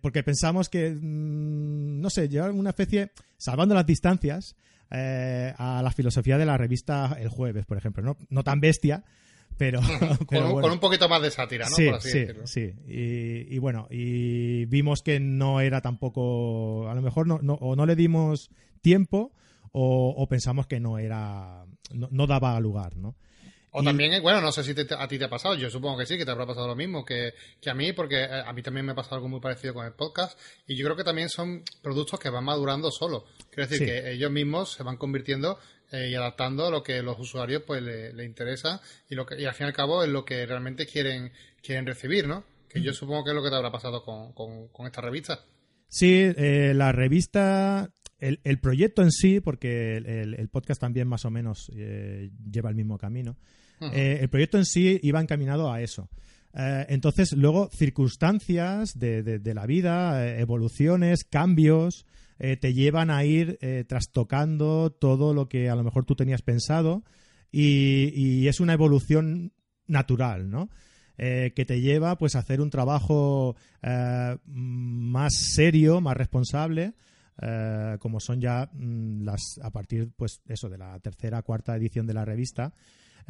porque 0.00 0.22
pensamos 0.22 0.68
que, 0.68 0.90
mm, 0.90 2.00
no 2.00 2.08
sé, 2.08 2.28
llevar 2.28 2.52
una 2.52 2.70
especie, 2.70 3.10
salvando 3.36 3.74
las 3.74 3.86
distancias, 3.86 4.56
a 4.88 5.80
la 5.82 5.90
filosofía 5.90 6.38
de 6.38 6.46
la 6.46 6.56
revista 6.56 7.16
El 7.18 7.28
Jueves, 7.28 7.66
por 7.66 7.76
ejemplo. 7.76 8.04
No, 8.04 8.16
no 8.30 8.44
tan 8.44 8.60
bestia, 8.60 9.04
pero, 9.56 9.80
con, 10.26 10.70
un 10.70 10.78
poquito 10.78 11.08
más 11.08 11.22
de 11.22 11.30
sátira, 11.30 11.66
¿no? 11.68 11.74
Sí, 11.74 11.90
sí, 12.00 12.26
sí. 12.44 12.72
Y, 12.86 13.58
bueno, 13.58 13.88
y 13.90 14.66
vimos 14.66 15.02
que 15.02 15.18
no 15.18 15.60
era 15.60 15.80
tampoco, 15.80 16.88
a 16.88 16.94
lo 16.94 17.02
mejor 17.02 17.26
no, 17.26 17.40
no, 17.42 17.54
o 17.54 17.74
no 17.74 17.86
le 17.86 17.96
dimos 17.96 18.50
tiempo 18.80 19.32
o, 19.72 20.26
pensamos 20.28 20.66
que 20.66 20.80
no 20.80 20.98
era, 20.98 21.64
no, 21.92 22.26
daba 22.26 22.58
lugar, 22.60 22.96
¿no? 22.96 23.14
O 23.78 23.82
también, 23.82 24.22
bueno, 24.22 24.40
no 24.40 24.52
sé 24.52 24.64
si 24.64 24.70
a 24.70 25.08
ti 25.08 25.18
te 25.18 25.24
ha 25.24 25.28
pasado, 25.28 25.54
yo 25.54 25.68
supongo 25.68 25.98
que 25.98 26.06
sí, 26.06 26.16
que 26.16 26.24
te 26.24 26.30
habrá 26.30 26.46
pasado 26.46 26.66
lo 26.66 26.74
mismo 26.74 27.04
que, 27.04 27.34
a 27.66 27.74
mí, 27.74 27.92
porque 27.92 28.22
eh, 28.22 28.42
a 28.46 28.50
mí 28.54 28.62
también 28.62 28.86
me 28.86 28.92
ha 28.92 28.94
pasado 28.94 29.16
algo 29.16 29.28
muy 29.28 29.40
parecido 29.40 29.74
con 29.74 29.84
el 29.84 29.92
podcast, 29.92 30.38
y 30.66 30.76
yo 30.76 30.86
creo 30.86 30.96
que 30.96 31.04
también 31.04 31.28
son 31.28 31.62
productos 31.82 32.18
que 32.18 32.30
van 32.30 32.44
madurando 32.44 32.90
solo. 32.90 33.26
Quiero 33.50 33.68
decir 33.68 33.86
que 33.86 34.12
ellos 34.12 34.30
mismos 34.30 34.72
se 34.72 34.82
van 34.82 34.96
convirtiendo 34.96 35.58
eh, 35.92 36.08
y 36.10 36.14
adaptando 36.16 36.66
a 36.66 36.70
lo 36.70 36.82
que 36.82 37.00
los 37.00 37.18
usuarios 37.18 37.62
pues 37.64 37.80
le, 37.80 38.24
interesa 38.24 38.80
y 39.08 39.14
lo 39.14 39.24
que 39.24 39.40
y 39.40 39.44
al 39.44 39.54
fin 39.54 39.66
y 39.66 39.68
al 39.68 39.72
cabo 39.72 40.02
es 40.02 40.08
lo 40.08 40.24
que 40.24 40.44
realmente 40.44 40.84
quieren 40.84 41.30
quieren 41.62 41.86
recibir, 41.86 42.26
¿no? 42.26 42.42
Que 42.68 42.82
yo 42.82 42.92
supongo 42.92 43.22
que 43.22 43.30
es 43.30 43.36
lo 43.36 43.42
que 43.42 43.50
te 43.50 43.54
habrá 43.54 43.70
pasado 43.70 44.02
con, 44.02 44.32
con, 44.32 44.86
esta 44.86 45.00
revista. 45.00 45.44
Sí, 45.88 46.32
eh, 46.36 46.72
la 46.74 46.90
revista 46.90 47.88
el, 48.18 48.58
proyecto 48.58 49.02
en 49.02 49.10
sí, 49.10 49.40
porque 49.40 49.96
el, 49.96 50.48
podcast 50.48 50.80
también 50.80 51.06
más 51.06 51.24
o 51.24 51.30
menos 51.30 51.70
eh, 51.74 52.30
lleva 52.50 52.70
el 52.70 52.76
mismo 52.76 52.98
camino, 52.98 53.36
eh, 53.80 54.18
el 54.22 54.28
proyecto 54.28 54.56
en 54.56 54.64
sí 54.64 54.98
iba 55.02 55.20
encaminado 55.20 55.70
a 55.70 55.82
eso. 55.82 56.08
Eh, 56.54 56.86
entonces, 56.88 57.32
luego, 57.32 57.68
circunstancias 57.70 58.98
de, 58.98 59.52
la 59.54 59.66
vida, 59.66 60.38
evoluciones, 60.38 61.24
cambios, 61.24 62.06
te 62.38 62.74
llevan 62.74 63.10
a 63.10 63.24
ir 63.24 63.58
trastocando 63.88 64.90
todo 64.92 65.32
lo 65.32 65.48
que 65.48 65.70
a 65.70 65.74
lo 65.74 65.82
mejor 65.82 66.04
tú 66.04 66.14
tenías 66.16 66.42
pensado 66.42 67.02
y, 67.50 68.46
es 68.46 68.60
una 68.60 68.74
evolución 68.74 69.52
natural, 69.86 70.50
¿no? 70.50 70.68
que 71.16 71.64
te 71.66 71.80
lleva 71.80 72.18
pues 72.18 72.36
a 72.36 72.40
hacer 72.40 72.60
un 72.60 72.68
trabajo 72.68 73.56
más 74.44 75.34
serio, 75.34 76.02
más 76.02 76.14
responsable, 76.14 76.92
eh, 77.40 77.96
como 78.00 78.18
son 78.18 78.40
ya 78.40 78.70
mm, 78.72 79.22
las 79.22 79.60
a 79.62 79.70
partir 79.70 80.10
pues 80.16 80.40
eso 80.46 80.70
de 80.70 80.78
la 80.78 80.98
tercera 81.00 81.42
cuarta 81.42 81.76
edición 81.76 82.06
de 82.06 82.14
la 82.14 82.24
revista 82.24 82.72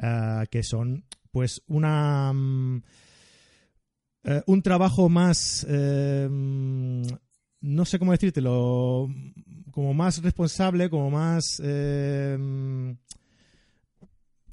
eh, 0.01 0.45
que 0.49 0.63
son 0.63 1.05
pues 1.33 1.63
una 1.67 2.33
mm, 2.33 2.83
eh, 4.25 4.43
un 4.47 4.63
trabajo 4.63 5.09
más 5.09 5.67
mm, 5.69 7.03
no 7.63 7.85
sé 7.85 7.99
cómo 7.99 8.13
decírtelo 8.13 9.09
como 9.73 9.93
más 9.93 10.23
responsable 10.23 10.89
como 10.89 11.11
más 11.11 11.61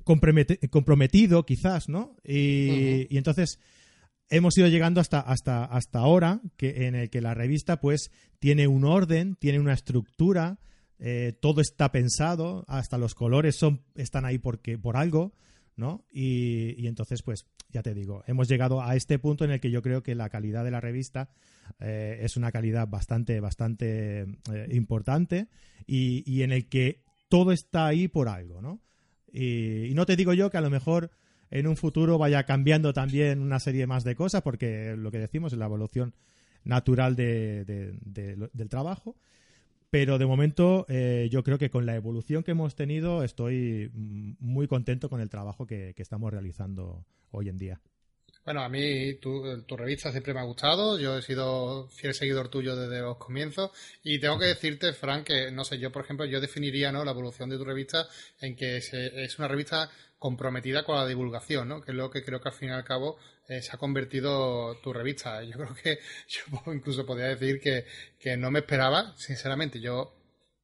comprometido 0.04 1.46
quizás 1.46 1.90
no 1.90 2.16
y, 2.24 3.08
y 3.14 3.18
entonces 3.18 3.60
hemos 4.30 4.58
ido 4.58 4.68
llegando 4.68 5.01
hasta, 5.01 5.20
hasta, 5.20 5.65
hasta 5.65 6.00
ahora, 6.00 6.42
que, 6.58 6.88
en 6.88 6.96
el 6.96 7.10
que 7.10 7.22
la 7.22 7.34
revista 7.34 7.80
pues 7.80 8.12
tiene 8.39 8.68
un 8.68 8.86
orden, 8.86 9.36
tiene 9.36 9.60
una 9.60 9.74
estructura, 9.74 10.60
eh, 11.00 11.34
todo 11.39 11.62
está 11.62 11.92
pensado, 11.92 12.65
hasta 12.68 12.98
los 12.98 13.15
colores 13.15 13.58
son, 13.58 13.84
están 13.96 14.25
ahí 14.25 14.38
porque, 14.38 14.77
por 14.77 14.98
algo, 14.98 15.34
¿no? 15.75 16.06
Y, 16.12 16.88
entonces, 16.88 17.24
pues, 17.24 17.46
ya 17.70 17.82
te 17.82 17.94
digo, 17.94 18.24
hemos 18.27 18.48
llegado 18.48 18.82
a 18.82 18.96
este 18.96 19.20
punto 19.20 19.44
en 19.44 19.51
el 19.51 19.60
que 19.60 19.72
yo 19.72 19.82
creo 19.82 20.03
que 20.03 20.15
la 20.15 20.30
calidad 20.30 20.63
de 20.63 20.72
la 20.72 20.80
revista 20.80 21.30
eh, 21.80 22.20
es 22.22 22.38
una 22.38 22.51
calidad 22.51 22.88
bastante, 22.88 23.39
bastante 23.39 24.22
eh, 24.22 24.68
importante 24.72 25.48
y, 25.88 26.24
y 26.32 26.44
en 26.44 26.51
el 26.51 26.70
que 26.70 27.03
todo 27.30 27.51
está 27.51 27.88
ahí 27.88 28.08
por 28.08 28.30
algo, 28.30 28.62
¿no? 28.62 28.80
Y, 29.32 29.86
y 29.86 29.94
no 29.96 30.06
te 30.06 30.15
digo 30.15 30.34
yo 30.34 30.51
que 30.51 30.58
a 30.58 30.62
lo 30.62 30.70
mejor 30.70 31.10
en 31.54 31.68
un 31.68 31.78
futuro 31.78 32.18
vaya 32.18 32.46
cambiando 32.46 32.94
también 32.94 33.40
una 33.40 33.60
serie 33.60 33.86
más 33.86 34.04
de 34.04 34.16
cosas, 34.16 34.42
porque 34.42 34.96
lo 34.98 35.12
que 35.12 35.20
decimos 35.20 35.54
es 35.54 35.60
la 35.60 35.66
evolución 35.66 36.16
natural 36.64 37.16
de, 37.16 37.64
de- 37.64 37.94
de- 38.02 38.50
del 38.52 38.70
trabajo. 38.70 39.16
Pero 39.92 40.18
de 40.18 40.26
momento 40.26 40.88
eh, 40.90 41.30
yo 41.32 41.44
creo 41.44 41.60
que 41.60 41.70
con 41.70 41.86
la 41.86 41.96
evolución 41.96 42.42
que 42.42 42.52
hemos 42.52 42.74
tenido 42.76 43.24
estoy 43.24 43.92
muy 43.94 44.68
contento 44.68 45.08
con 45.08 45.22
el 45.22 45.30
trabajo 45.30 45.68
que, 45.68 45.94
estamos 45.96 46.32
realizando 46.32 47.06
hoy 47.30 47.50
en 47.50 47.60
día. 47.60 47.80
Bueno, 48.44 48.64
a 48.64 48.70
mí 48.70 49.14
tu, 49.22 49.44
revista 49.78 50.12
siempre 50.12 50.34
me 50.34 50.40
ha 50.40 50.44
gustado, 50.44 51.00
yo 51.00 51.20
he 51.20 51.22
sido 51.22 51.88
fiel 51.90 52.16
seguidor 52.16 52.50
tuyo 52.50 52.76
desde 52.76 53.02
los 53.02 53.18
comienzos 53.18 53.70
y 54.04 54.20
tengo 54.20 54.40
que 54.40 54.48
decirte, 54.48 54.92
Frank, 54.94 55.26
que 55.28 55.52
no 55.52 55.64
sé, 55.64 55.78
yo 55.78 55.92
por 55.92 56.04
ejemplo, 56.04 56.26
yo 56.26 56.42
definiría 56.42 56.92
¿no? 56.92 57.06
la 57.06 57.12
evolución 57.12 57.50
de 57.52 57.58
tu 57.58 57.64
revista 57.64 58.08
en 58.42 58.56
que 58.56 58.78
es 58.78 59.38
una 59.38 59.48
revista 59.48 59.92
comprometida 60.24 60.86
con 60.86 60.96
la 60.96 61.06
divulgación, 61.06 61.68
¿no? 61.68 61.82
que 61.82 61.92
es 61.92 61.98
lo 61.98 62.10
que 62.10 62.24
creo 62.24 62.39
que 62.39 62.48
al 62.48 62.56
fin 62.56 62.70
y 62.70 62.72
al 62.72 62.86
cabo 62.86 63.18
eh, 63.50 63.62
se 63.62 63.75
ha 63.75 63.77
convertido 63.77 64.77
tu 64.77 64.94
revista. 64.94 65.44
Yo 65.44 65.51
creo 65.58 65.75
que 65.75 66.00
yo 66.30 66.74
incluso 66.74 67.06
podría 67.06 67.27
decir 67.27 67.60
que, 67.60 67.86
que 68.18 68.38
no 68.38 68.50
me 68.50 68.60
esperaba, 68.60 69.13
sinceramente, 69.18 69.82
yo 69.82 70.15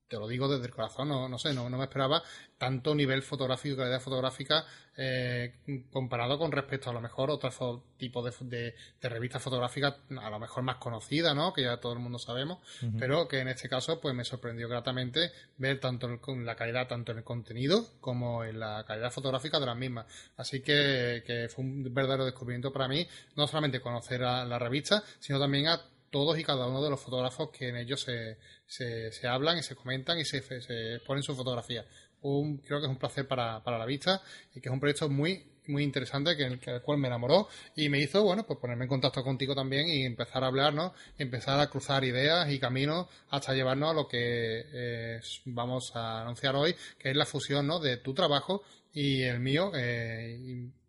te 0.07 0.15
lo 0.15 0.29
digo 0.29 0.47
desde 0.47 0.67
el 0.67 0.71
corazón, 0.73 1.09
no, 1.09 1.27
no 1.27 1.37
sé, 1.37 1.53
no, 1.53 1.69
no 1.69 1.77
me 1.77 1.83
esperaba 1.83 2.23
tanto 2.57 2.95
nivel 2.95 3.21
fotográfico, 3.21 3.75
calidad 3.75 3.99
fotográfica 3.99 4.65
eh, 5.01 5.53
comparado 5.91 6.37
con 6.37 6.51
respecto 6.51 6.89
a 6.89 6.93
lo 6.93 6.99
mejor 6.99 7.29
otros 7.31 7.57
fo- 7.57 7.81
tipos 7.97 8.25
de, 8.39 8.45
de, 8.57 8.75
de 9.01 9.09
revistas 9.09 9.41
fotográficas, 9.41 9.95
a 10.21 10.29
lo 10.29 10.39
mejor 10.39 10.63
más 10.63 10.75
conocidas, 10.75 11.33
¿no? 11.33 11.53
Que 11.53 11.61
ya 11.63 11.77
todo 11.77 11.93
el 11.93 11.99
mundo 11.99 12.19
sabemos, 12.19 12.57
pero 12.99 13.27
que 13.29 13.39
en 13.39 13.47
este 13.47 13.69
caso 13.69 14.01
pues 14.01 14.13
me 14.13 14.25
sorprendió 14.25 14.67
gratamente 14.67 15.31
ver 15.57 15.79
tanto 15.79 16.07
el- 16.07 16.19
con 16.19 16.45
la 16.45 16.55
calidad, 16.55 16.87
tanto 16.87 17.13
en 17.13 17.19
el 17.19 17.23
contenido 17.23 17.87
como 18.01 18.43
en 18.43 18.59
la 18.59 18.83
calidad 18.85 19.11
fotográfica 19.11 19.59
de 19.59 19.65
las 19.67 19.77
mismas. 19.77 20.05
Así 20.35 20.61
que, 20.61 21.23
que 21.25 21.47
fue 21.49 21.63
un 21.63 21.93
verdadero 21.93 22.25
descubrimiento 22.25 22.73
para 22.73 22.87
mí, 22.89 23.07
no 23.35 23.47
solamente 23.47 23.79
conocer 23.79 24.23
a 24.23 24.43
la 24.43 24.59
revista, 24.59 25.01
sino 25.19 25.39
también 25.39 25.67
a 25.67 25.81
todos 26.11 26.37
y 26.39 26.43
cada 26.43 26.65
uno 26.67 26.83
de 26.83 26.89
los 26.89 26.99
fotógrafos 26.99 27.51
que 27.51 27.69
en 27.69 27.75
ellos 27.77 28.01
se, 28.01 28.37
se, 28.65 29.11
se 29.11 29.27
hablan 29.27 29.59
y 29.59 29.63
se 29.63 29.75
comentan 29.75 30.17
y 30.19 30.25
se, 30.25 30.41
se 30.41 30.95
exponen 30.95 31.21
sus 31.21 31.37
fotografías. 31.37 31.85
Un, 32.21 32.57
creo 32.57 32.79
que 32.79 32.85
es 32.85 32.91
un 32.91 32.97
placer 32.97 33.27
para, 33.27 33.63
para 33.63 33.77
la 33.77 33.85
vista 33.85 34.21
y 34.53 34.59
que 34.59 34.69
es 34.69 34.73
un 34.73 34.79
proyecto 34.79 35.09
muy 35.09 35.43
muy 35.67 35.83
interesante 35.83 36.35
que 36.35 36.45
el, 36.45 36.59
que 36.59 36.71
el 36.71 36.81
cual 36.81 36.97
me 36.97 37.07
enamoró 37.07 37.47
y 37.75 37.89
me 37.89 37.99
hizo 37.99 38.23
bueno 38.23 38.45
pues 38.45 38.59
ponerme 38.59 38.85
en 38.85 38.89
contacto 38.89 39.23
contigo 39.23 39.53
también 39.55 39.87
y 39.87 40.03
empezar 40.03 40.43
a 40.43 40.47
hablar 40.47 40.73
¿no? 40.73 40.93
empezar 41.17 41.59
a 41.59 41.69
cruzar 41.69 42.03
ideas 42.03 42.49
y 42.51 42.59
caminos 42.59 43.07
hasta 43.29 43.53
llevarnos 43.53 43.91
a 43.91 43.93
lo 43.93 44.07
que 44.07 44.65
eh, 44.73 45.19
vamos 45.45 45.95
a 45.95 46.21
anunciar 46.23 46.55
hoy 46.55 46.75
que 46.97 47.11
es 47.11 47.15
la 47.15 47.25
fusión 47.25 47.67
¿no? 47.67 47.79
de 47.79 47.97
tu 47.97 48.13
trabajo 48.13 48.63
y 48.93 49.21
el 49.21 49.39
mío 49.39 49.71
eh, 49.75 50.37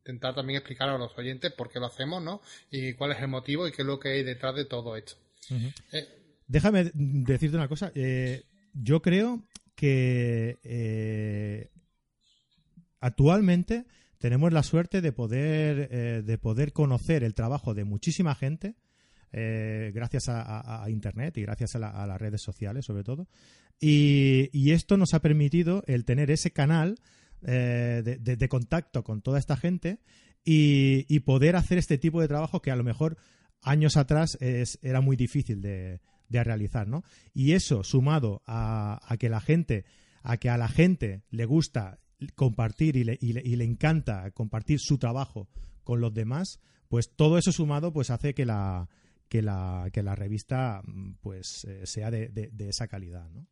intentar 0.02 0.34
también 0.34 0.56
explicar 0.56 0.88
a 0.88 0.96
los 0.98 1.16
oyentes 1.16 1.52
por 1.52 1.68
qué 1.70 1.78
lo 1.78 1.86
hacemos 1.86 2.22
¿no? 2.22 2.40
y 2.70 2.94
cuál 2.94 3.12
es 3.12 3.20
el 3.20 3.28
motivo 3.28 3.68
y 3.68 3.72
qué 3.72 3.82
es 3.82 3.86
lo 3.86 4.00
que 4.00 4.08
hay 4.08 4.22
detrás 4.24 4.54
de 4.56 4.64
todo 4.64 4.96
esto 4.96 5.14
Eh, 5.92 6.08
Déjame 6.48 6.90
decirte 6.94 7.56
una 7.56 7.68
cosa. 7.68 7.92
yo 8.72 9.02
creo 9.02 9.42
que 9.80 10.58
eh, 10.62 11.70
actualmente 13.00 13.86
tenemos 14.18 14.52
la 14.52 14.62
suerte 14.62 15.00
de 15.00 15.12
poder, 15.12 15.88
eh, 15.90 16.22
de 16.22 16.36
poder 16.38 16.72
conocer 16.74 17.24
el 17.24 17.32
trabajo 17.34 17.72
de 17.72 17.84
muchísima 17.84 18.34
gente. 18.34 18.74
eh, 19.32 19.92
gracias 19.94 20.24
a, 20.28 20.84
Internet 20.90 21.38
y 21.38 21.42
gracias 21.42 21.76
a, 21.76 21.78
la- 21.78 21.90
a 21.90 22.04
las 22.06 22.20
redes 22.20 22.42
sociales, 22.42 22.84
sobre 22.84 23.04
todo. 23.04 23.28
Y, 23.80 24.72
esto 24.72 24.96
nos 24.98 25.14
ha 25.14 25.20
permitido 25.20 25.82
el 25.86 26.04
tener 26.04 26.30
ese 26.30 26.50
canal 26.50 26.98
de 27.40 28.48
contacto 28.50 29.02
con 29.04 29.22
toda 29.22 29.38
esta 29.38 29.56
gente 29.56 30.00
y, 30.44 31.06
y 31.08 31.20
poder 31.20 31.54
hacer 31.56 31.78
este 31.78 31.96
tipo 31.96 32.20
de 32.20 32.28
trabajo 32.28 32.60
que 32.60 32.70
a 32.72 32.76
lo 32.76 32.82
mejor 32.84 33.16
años 33.62 33.96
atrás 33.96 34.36
es- 34.40 34.78
era 34.82 35.00
muy 35.00 35.16
difícil 35.16 35.62
de, 35.62 36.00
de 36.30 36.42
realizar, 36.42 36.88
¿no? 36.88 37.04
Y 37.34 37.52
eso 37.52 37.84
sumado 37.84 38.42
a, 38.46 38.98
a 39.06 39.16
que 39.18 39.28
la 39.28 39.40
gente, 39.42 39.84
a 40.22 40.38
que 40.38 40.48
a 40.48 40.56
la 40.56 40.68
gente 40.68 41.22
le 41.30 41.44
gusta 41.44 41.98
compartir 42.34 42.96
y 42.96 43.04
le, 43.04 43.18
y 43.20 43.34
le- 43.34 43.42
y 43.44 43.56
le 43.56 43.64
encanta 43.64 44.30
compartir 44.30 44.78
su 44.80 44.96
trabajo 44.98 45.48
con 45.84 46.00
los 46.00 46.14
demás, 46.14 46.60
pues 46.88 47.14
todo 47.14 47.36
eso 47.38 47.52
sumado 47.52 47.92
pues 47.92 48.10
hace 48.10 48.32
que 48.34 48.46
la 48.46 48.88
que 49.28 49.42
la 49.42 49.88
que 49.92 50.02
la 50.02 50.14
revista 50.16 50.82
mm, 50.84 51.12
pues 51.20 51.64
eh, 51.64 51.86
sea 51.86 52.10
de, 52.10 52.28
de- 52.28 52.50
de 52.52 52.68
esa 52.68 52.88
calidad, 52.88 53.28
¿no? 53.30 53.46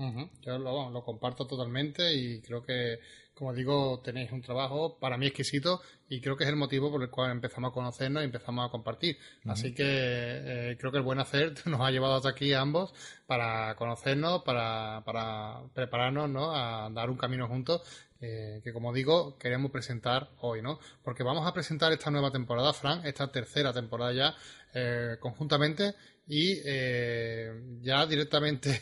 Ujú, 0.00 0.30
Yo 0.40 0.58
lo, 0.58 0.88
lo 0.90 1.04
comparto 1.04 1.46
totalmente 1.46 2.14
y 2.14 2.40
creo 2.40 2.62
que, 2.62 3.00
como 3.34 3.52
digo, 3.52 4.00
tenéis 4.02 4.32
un 4.32 4.40
trabajo 4.40 4.98
para 4.98 5.18
mí 5.18 5.26
exquisito 5.26 5.82
y 6.08 6.22
creo 6.22 6.38
que 6.38 6.44
es 6.44 6.50
el 6.50 6.56
motivo 6.56 6.90
por 6.90 7.02
el 7.02 7.10
cual 7.10 7.32
empezamos 7.32 7.70
a 7.70 7.74
conocernos 7.74 8.22
y 8.22 8.24
empezamos 8.24 8.66
a 8.66 8.70
compartir. 8.70 9.18
Así 9.44 9.74
que 9.74 9.84
eh, 9.84 10.76
creo 10.80 10.90
que 10.90 10.96
el 10.96 11.04
buen 11.04 11.18
hacer 11.18 11.52
nos 11.66 11.82
ha 11.82 11.90
llevado 11.90 12.14
hasta 12.14 12.30
aquí 12.30 12.54
a 12.54 12.62
ambos 12.62 12.94
para 13.26 13.74
conocernos, 13.76 14.42
para, 14.42 15.02
para 15.04 15.60
prepararnos 15.74 16.30
¿no? 16.30 16.56
a 16.56 16.88
dar 16.88 17.10
un 17.10 17.18
camino 17.18 17.46
juntos 17.46 17.82
eh, 18.22 18.60
que, 18.64 18.72
como 18.72 18.94
digo, 18.94 19.36
queremos 19.38 19.70
presentar 19.70 20.30
hoy, 20.40 20.60
¿no? 20.62 20.78
Porque 21.02 21.22
vamos 21.22 21.46
a 21.46 21.54
presentar 21.54 21.92
esta 21.92 22.10
nueva 22.10 22.30
temporada, 22.30 22.72
Fran, 22.74 23.06
esta 23.06 23.32
tercera 23.32 23.72
temporada 23.72 24.12
ya, 24.12 24.34
eh, 24.74 25.16
conjuntamente 25.20 25.94
y 26.32 26.60
eh, 26.64 27.50
ya 27.82 28.06
directamente 28.06 28.80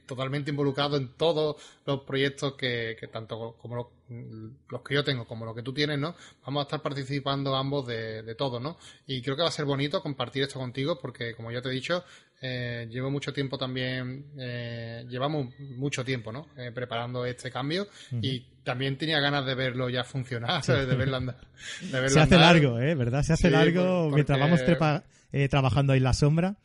totalmente 0.06 0.50
involucrado 0.50 0.96
en 0.96 1.08
todos 1.08 1.56
los 1.84 2.00
proyectos 2.04 2.54
que, 2.54 2.96
que 2.98 3.06
tanto 3.08 3.54
como 3.60 3.76
los, 3.76 3.86
los 4.70 4.80
que 4.80 4.94
yo 4.94 5.04
tengo 5.04 5.26
como 5.26 5.44
los 5.44 5.54
que 5.54 5.62
tú 5.62 5.74
tienes, 5.74 5.98
¿no? 5.98 6.14
Vamos 6.46 6.60
a 6.60 6.64
estar 6.64 6.80
participando 6.80 7.54
ambos 7.54 7.86
de, 7.86 8.22
de 8.22 8.34
todo, 8.34 8.60
¿no? 8.60 8.78
Y 9.06 9.20
creo 9.20 9.36
que 9.36 9.42
va 9.42 9.48
a 9.48 9.52
ser 9.52 9.66
bonito 9.66 10.00
compartir 10.02 10.44
esto 10.44 10.58
contigo 10.58 10.98
porque, 10.98 11.34
como 11.34 11.52
ya 11.52 11.60
te 11.60 11.68
he 11.68 11.72
dicho, 11.72 12.02
eh, 12.40 12.88
llevo 12.90 13.10
mucho 13.10 13.30
tiempo 13.30 13.58
también, 13.58 14.24
eh, 14.38 15.04
llevamos 15.08 15.48
mucho 15.58 16.02
tiempo, 16.02 16.32
¿no? 16.32 16.48
Eh, 16.56 16.70
preparando 16.74 17.26
este 17.26 17.50
cambio 17.50 17.88
y 18.22 18.40
también 18.64 18.96
tenía 18.96 19.20
ganas 19.20 19.44
de 19.44 19.54
verlo 19.54 19.90
ya 19.90 20.02
funcionar, 20.02 20.64
de 20.64 20.86
verlo 20.96 21.16
andar. 21.18 21.40
de 21.82 21.90
verlo 21.92 22.08
Se 22.08 22.20
hace 22.20 22.34
andar. 22.36 22.54
largo, 22.54 22.80
¿eh? 22.80 22.94
¿Verdad? 22.94 23.22
Se 23.22 23.34
hace 23.34 23.48
Sí, 23.48 23.52
largo 23.52 24.10
mientras 24.12 24.40
vamos 24.40 24.60
trepa- 24.62 25.02
eh, 25.32 25.48
trabajando 25.50 25.92
ahí 25.92 25.98
en 25.98 26.04
la 26.04 26.14
sombra. 26.14 26.56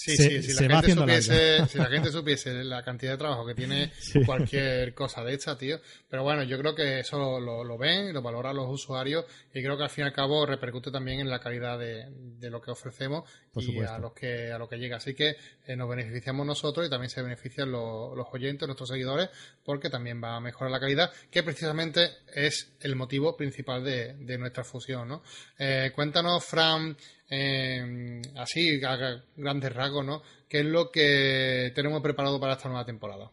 Sí, 0.00 0.16
se- 0.16 0.42
sí, 0.42 0.52
si 0.52 0.68
la, 0.68 0.80
gente 0.80 0.94
supiese, 0.94 1.66
si 1.66 1.76
la 1.78 1.86
gente 1.86 2.12
supiese 2.12 2.52
la 2.62 2.84
cantidad 2.84 3.10
de 3.12 3.18
trabajo 3.18 3.44
que 3.44 3.56
tiene 3.56 3.90
Sí. 3.98 4.20
cualquier 4.24 4.94
cosa 4.94 5.24
de 5.24 5.34
esta, 5.34 5.58
tío. 5.58 5.80
Pero 6.08 6.22
bueno, 6.22 6.44
yo 6.44 6.56
creo 6.56 6.72
que 6.76 7.00
eso 7.00 7.18
lo, 7.40 7.64
lo 7.64 7.76
ven, 7.78 8.12
lo 8.12 8.22
valoran 8.22 8.54
los 8.54 8.68
usuarios 8.70 9.24
y 9.52 9.60
creo 9.60 9.76
que 9.76 9.82
al 9.82 9.90
fin 9.90 10.04
y 10.04 10.06
al 10.06 10.12
cabo 10.12 10.46
repercute 10.46 10.92
también 10.92 11.18
en 11.18 11.28
la 11.28 11.40
calidad 11.40 11.80
de, 11.80 12.06
de 12.12 12.48
lo 12.48 12.60
que 12.60 12.70
ofrecemos 12.70 13.28
Por 13.52 13.64
y 13.64 13.66
supuesto. 13.66 13.92
a 13.92 13.98
los 13.98 14.12
que 14.12 14.52
a 14.52 14.58
lo 14.58 14.68
que 14.68 14.76
llega. 14.76 14.98
Así 14.98 15.14
que 15.14 15.36
eh, 15.66 15.74
nos 15.74 15.88
beneficiamos 15.88 16.46
nosotros 16.46 16.86
y 16.86 16.90
también 16.90 17.10
se 17.10 17.20
benefician 17.20 17.72
los, 17.72 18.16
los 18.16 18.28
oyentes, 18.30 18.68
nuestros 18.68 18.90
seguidores, 18.90 19.30
porque 19.64 19.90
también 19.90 20.22
va 20.22 20.36
a 20.36 20.40
mejorar 20.40 20.70
la 20.70 20.78
calidad, 20.78 21.10
que 21.28 21.42
precisamente 21.42 22.08
es 22.32 22.72
el 22.82 22.94
motivo 22.94 23.36
principal 23.36 23.82
de, 23.82 24.14
de 24.14 24.38
nuestra 24.38 24.62
fusión, 24.62 25.08
¿no? 25.08 25.24
Eh, 25.58 25.90
cuéntanos, 25.92 26.44
Fran, 26.44 26.96
eh, 27.30 28.22
así, 28.36 28.82
a 28.82 28.92
a 28.92 29.22
grandes 29.36 29.72
rasgos, 29.72 30.04
¿no? 30.04 30.22
¿Qué 30.48 30.60
es 30.60 30.66
lo 30.66 30.90
que 30.90 31.72
tenemos 31.74 32.02
preparado 32.02 32.40
para 32.40 32.54
esta 32.54 32.68
nueva 32.68 32.84
temporada? 32.84 33.30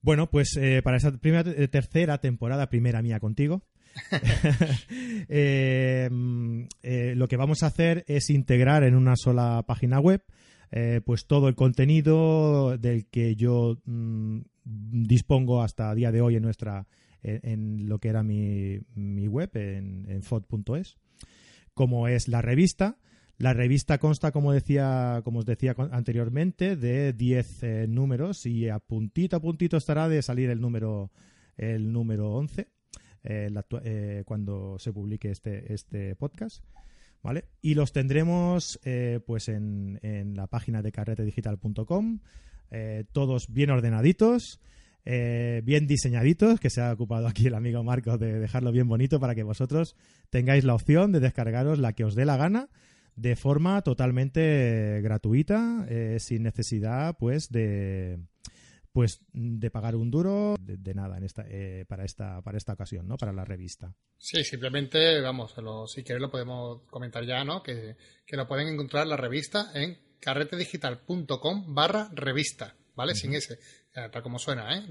Bueno, 0.00 0.30
pues 0.30 0.56
eh, 0.56 0.80
para 0.82 0.96
esa 0.96 1.12
primera, 1.12 1.50
eh, 1.50 1.68
tercera 1.68 2.18
temporada, 2.18 2.68
primera 2.68 3.02
mía 3.02 3.20
contigo, 3.20 3.62
eh, 5.28 6.08
mm, 6.10 6.62
eh, 6.82 7.14
lo 7.16 7.28
que 7.28 7.36
vamos 7.36 7.62
a 7.62 7.66
hacer 7.66 8.04
es 8.06 8.30
integrar 8.30 8.84
en 8.84 8.94
una 8.94 9.14
sola 9.16 9.64
página 9.66 10.00
web 10.00 10.22
eh, 10.70 11.00
pues 11.04 11.26
todo 11.26 11.48
el 11.48 11.54
contenido 11.54 12.76
del 12.76 13.06
que 13.06 13.34
yo 13.34 13.78
mm, 13.84 14.40
dispongo 14.64 15.62
hasta 15.62 15.94
día 15.94 16.12
de 16.12 16.20
hoy 16.20 16.36
en 16.36 16.42
nuestra 16.42 16.86
en, 17.22 17.40
en 17.42 17.88
lo 17.88 17.98
que 17.98 18.08
era 18.08 18.22
mi, 18.22 18.78
mi 18.94 19.26
web 19.26 19.50
en, 19.54 20.06
en 20.08 20.22
fod.es 20.22 20.98
como 21.78 22.08
es 22.08 22.26
la 22.26 22.42
revista 22.42 22.98
la 23.36 23.52
revista 23.52 23.98
consta, 23.98 24.32
como 24.32 24.52
decía, 24.52 25.20
como 25.22 25.38
os 25.38 25.46
decía 25.46 25.76
anteriormente, 25.92 26.74
de 26.74 27.12
10 27.12 27.62
eh, 27.62 27.86
números 27.88 28.44
y 28.46 28.68
a 28.68 28.80
puntito 28.80 29.36
a 29.36 29.40
puntito 29.40 29.76
estará 29.76 30.08
de 30.08 30.22
salir 30.22 30.50
el 30.50 30.60
número 30.60 31.12
el 31.56 31.92
número 31.92 32.32
11 32.32 32.66
eh, 33.22 33.48
eh, 33.84 34.22
cuando 34.26 34.76
se 34.80 34.92
publique 34.92 35.30
este 35.30 35.72
este 35.72 36.16
podcast, 36.16 36.64
¿vale? 37.22 37.44
Y 37.62 37.74
los 37.74 37.92
tendremos 37.92 38.80
pues 39.24 39.48
en, 39.48 40.00
en 40.02 40.34
la 40.34 40.48
página 40.48 40.82
de 40.82 40.90
carretedigital.com, 40.90 42.18
todos 43.12 43.52
bien 43.52 43.70
ordenaditos. 43.70 44.60
Eh, 45.10 45.62
bien 45.64 45.86
diseñaditos, 45.86 46.60
que 46.60 46.68
se 46.68 46.82
ha 46.82 46.92
ocupado 46.92 47.26
aquí 47.28 47.46
el 47.46 47.54
amigo 47.54 47.82
Marcos 47.82 48.20
de 48.20 48.38
dejarlo 48.38 48.72
bien 48.72 48.88
bonito 48.88 49.18
para 49.18 49.34
que 49.34 49.42
vosotros 49.42 49.96
tengáis 50.28 50.64
la 50.64 50.74
opción 50.74 51.12
de 51.12 51.20
descargaros 51.20 51.78
la 51.78 51.94
que 51.94 52.04
os 52.04 52.14
dé 52.14 52.26
la 52.26 52.36
gana 52.36 52.68
de 53.16 53.34
forma 53.34 53.80
totalmente 53.80 55.00
gratuita, 55.00 55.86
eh, 55.88 56.18
sin 56.20 56.42
necesidad, 56.42 57.16
pues, 57.18 57.50
de 57.50 58.18
pues 58.92 59.20
de 59.32 59.70
pagar 59.70 59.96
un 59.96 60.10
duro 60.10 60.56
de, 60.60 60.92
nada 60.92 61.16
en 61.16 61.24
esta, 61.24 61.44
eh, 61.48 61.84
para 61.88 62.04
esta 62.04 62.42
para 62.42 62.58
esta 62.58 62.72
ocasión 62.74 63.06
no 63.06 63.16
para 63.16 63.32
la 63.32 63.44
revista. 63.44 63.94
Sí 64.18 64.44
simplemente 64.44 65.20
vamos 65.20 65.54
si 65.86 66.02
quieres 66.02 66.20
lo 66.20 66.30
podemos 66.30 66.82
comentar 66.90 67.24
ya 67.24 67.44
no 67.44 67.62
que, 67.62 67.96
que 68.26 68.36
lo 68.36 68.48
pueden 68.48 68.68
encontrar 68.68 69.06
la 69.06 69.16
revista 69.16 69.70
en 69.74 69.96
carretedigital.com 70.20 71.74
barra 71.74 72.10
revista 72.12 72.74
vale 72.96 73.14
sin 73.14 73.34
ese 73.34 73.58
tal 74.10 74.22
como 74.22 74.38
suena, 74.38 74.76
¿eh? 74.76 74.84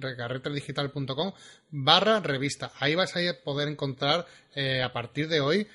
barra 1.70 2.20
revista. 2.20 2.72
Ahí 2.80 2.96
vais 2.96 3.16
a 3.16 3.44
poder 3.44 3.68
encontrar 3.68 4.26
eh, 4.56 4.82
a 4.82 4.92
partir 4.92 5.28
de 5.28 5.42
hoy 5.42 5.68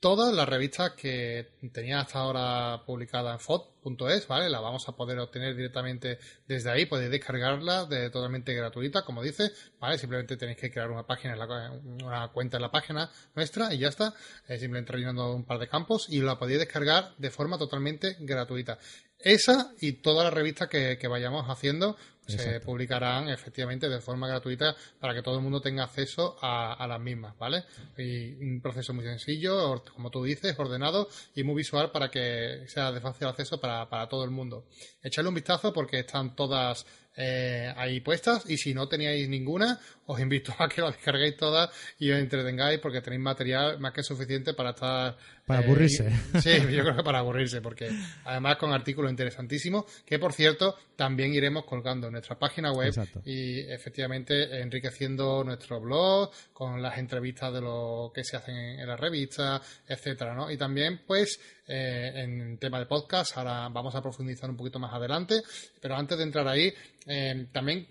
todas 0.00 0.32
las 0.34 0.48
revistas 0.48 0.92
que 0.92 1.48
tenía 1.72 2.00
hasta 2.00 2.18
ahora 2.18 2.84
publicada 2.84 3.32
en 3.32 3.40
FOD.es, 3.40 4.28
¿vale? 4.28 4.50
La 4.50 4.60
vamos 4.60 4.88
a 4.88 4.92
poder 4.92 5.18
obtener 5.18 5.56
directamente 5.56 6.18
desde 6.46 6.70
ahí, 6.70 6.86
podéis 6.86 7.10
descargarla 7.10 7.86
de 7.86 8.10
totalmente 8.10 8.54
gratuita, 8.54 9.02
como 9.02 9.22
dice, 9.22 9.50
¿vale? 9.80 9.98
Simplemente 9.98 10.36
tenéis 10.36 10.58
que 10.58 10.70
crear 10.70 10.90
una 10.90 11.06
página, 11.06 11.36
una 11.82 12.28
cuenta 12.28 12.58
en 12.58 12.62
la 12.62 12.70
página 12.70 13.10
nuestra 13.34 13.72
y 13.72 13.78
ya 13.78 13.88
está, 13.88 14.14
eh, 14.48 14.58
simplemente 14.58 14.92
rellenando 14.92 15.34
un 15.34 15.44
par 15.44 15.58
de 15.58 15.68
campos 15.68 16.06
y 16.08 16.20
la 16.20 16.38
podéis 16.38 16.60
descargar 16.60 17.14
de 17.16 17.30
forma 17.30 17.58
totalmente 17.58 18.16
gratuita. 18.20 18.78
Esa 19.18 19.72
y 19.80 19.92
todas 19.92 20.24
las 20.24 20.34
revistas 20.34 20.68
que, 20.68 21.08
vayamos 21.08 21.46
haciendo 21.48 21.96
se 22.26 22.60
publicarán 22.60 23.28
efectivamente 23.28 23.88
de 23.88 24.00
forma 24.00 24.28
gratuita 24.28 24.74
para 25.00 25.14
que 25.14 25.22
todo 25.22 25.36
el 25.36 25.42
mundo 25.42 25.60
tenga 25.60 25.84
acceso 25.84 26.36
a, 26.40 26.86
las 26.86 27.00
mismas, 27.00 27.36
¿vale? 27.38 27.64
Y 27.96 28.34
un 28.34 28.60
proceso 28.60 28.92
muy 28.92 29.04
sencillo, 29.04 29.82
como 29.94 30.10
tú 30.10 30.24
dices, 30.24 30.58
ordenado 30.58 31.08
y 31.34 31.42
muy 31.42 31.56
visual 31.56 31.90
para 31.90 32.10
que 32.10 32.64
sea 32.66 32.92
de 32.92 33.00
fácil 33.00 33.28
acceso 33.28 33.60
para, 33.60 33.88
para 33.88 34.08
todo 34.08 34.24
el 34.24 34.30
mundo. 34.30 34.66
Echadle 35.02 35.28
un 35.28 35.34
vistazo 35.34 35.72
porque 35.72 36.00
están 36.00 36.34
todas 36.34 36.86
eh, 37.16 37.72
ahí 37.76 38.00
puestas 38.00 38.48
y 38.48 38.58
si 38.58 38.74
no 38.74 38.88
teníais 38.88 39.28
ninguna 39.28 39.80
os 40.06 40.20
invito 40.20 40.54
a 40.58 40.68
que 40.68 40.80
las 40.80 40.94
descarguéis 40.94 41.36
todas 41.36 41.70
y 41.98 42.10
os 42.10 42.18
entretengáis 42.18 42.78
porque 42.78 43.00
tenéis 43.00 43.22
material 43.22 43.78
más 43.80 43.92
que 43.92 44.02
suficiente 44.02 44.54
para 44.54 44.70
estar 44.70 45.16
para 45.46 45.60
aburrirse. 45.60 46.08
Eh, 46.08 46.12
sí, 46.42 46.50
yo 46.72 46.82
creo 46.82 46.96
que 46.96 47.02
para 47.02 47.18
aburrirse, 47.20 47.60
porque 47.60 47.88
además 48.24 48.56
con 48.56 48.72
artículos 48.72 49.10
interesantísimos, 49.10 49.84
que 50.04 50.18
por 50.18 50.32
cierto 50.32 50.76
también 50.96 51.32
iremos 51.32 51.64
colgando 51.64 52.08
en 52.08 52.14
nuestra 52.14 52.38
página 52.38 52.72
web 52.72 52.92
y 53.24 53.60
efectivamente 53.60 54.60
enriqueciendo 54.60 55.44
nuestro 55.44 55.80
blog 55.80 56.30
con 56.52 56.82
las 56.82 56.98
entrevistas 56.98 57.52
de 57.52 57.60
lo 57.60 58.10
que 58.14 58.24
se 58.24 58.36
hacen 58.36 58.56
en, 58.56 58.86
la 58.86 58.96
revista, 58.96 59.60
etcétera, 59.86 60.34
¿no? 60.34 60.50
Y 60.50 60.56
también, 60.56 61.02
pues, 61.06 61.38
eh, 61.66 62.12
en 62.14 62.58
tema 62.58 62.78
de 62.78 62.86
podcast, 62.86 63.36
ahora 63.36 63.68
vamos 63.68 63.94
a 63.94 64.02
profundizar 64.02 64.48
un 64.48 64.56
poquito 64.56 64.78
más 64.78 64.92
adelante, 64.92 65.42
pero 65.80 65.96
antes 65.96 66.16
de 66.16 66.24
entrar 66.24 66.46
ahí, 66.46 66.72
eh, 67.06 67.48
también 67.52 67.86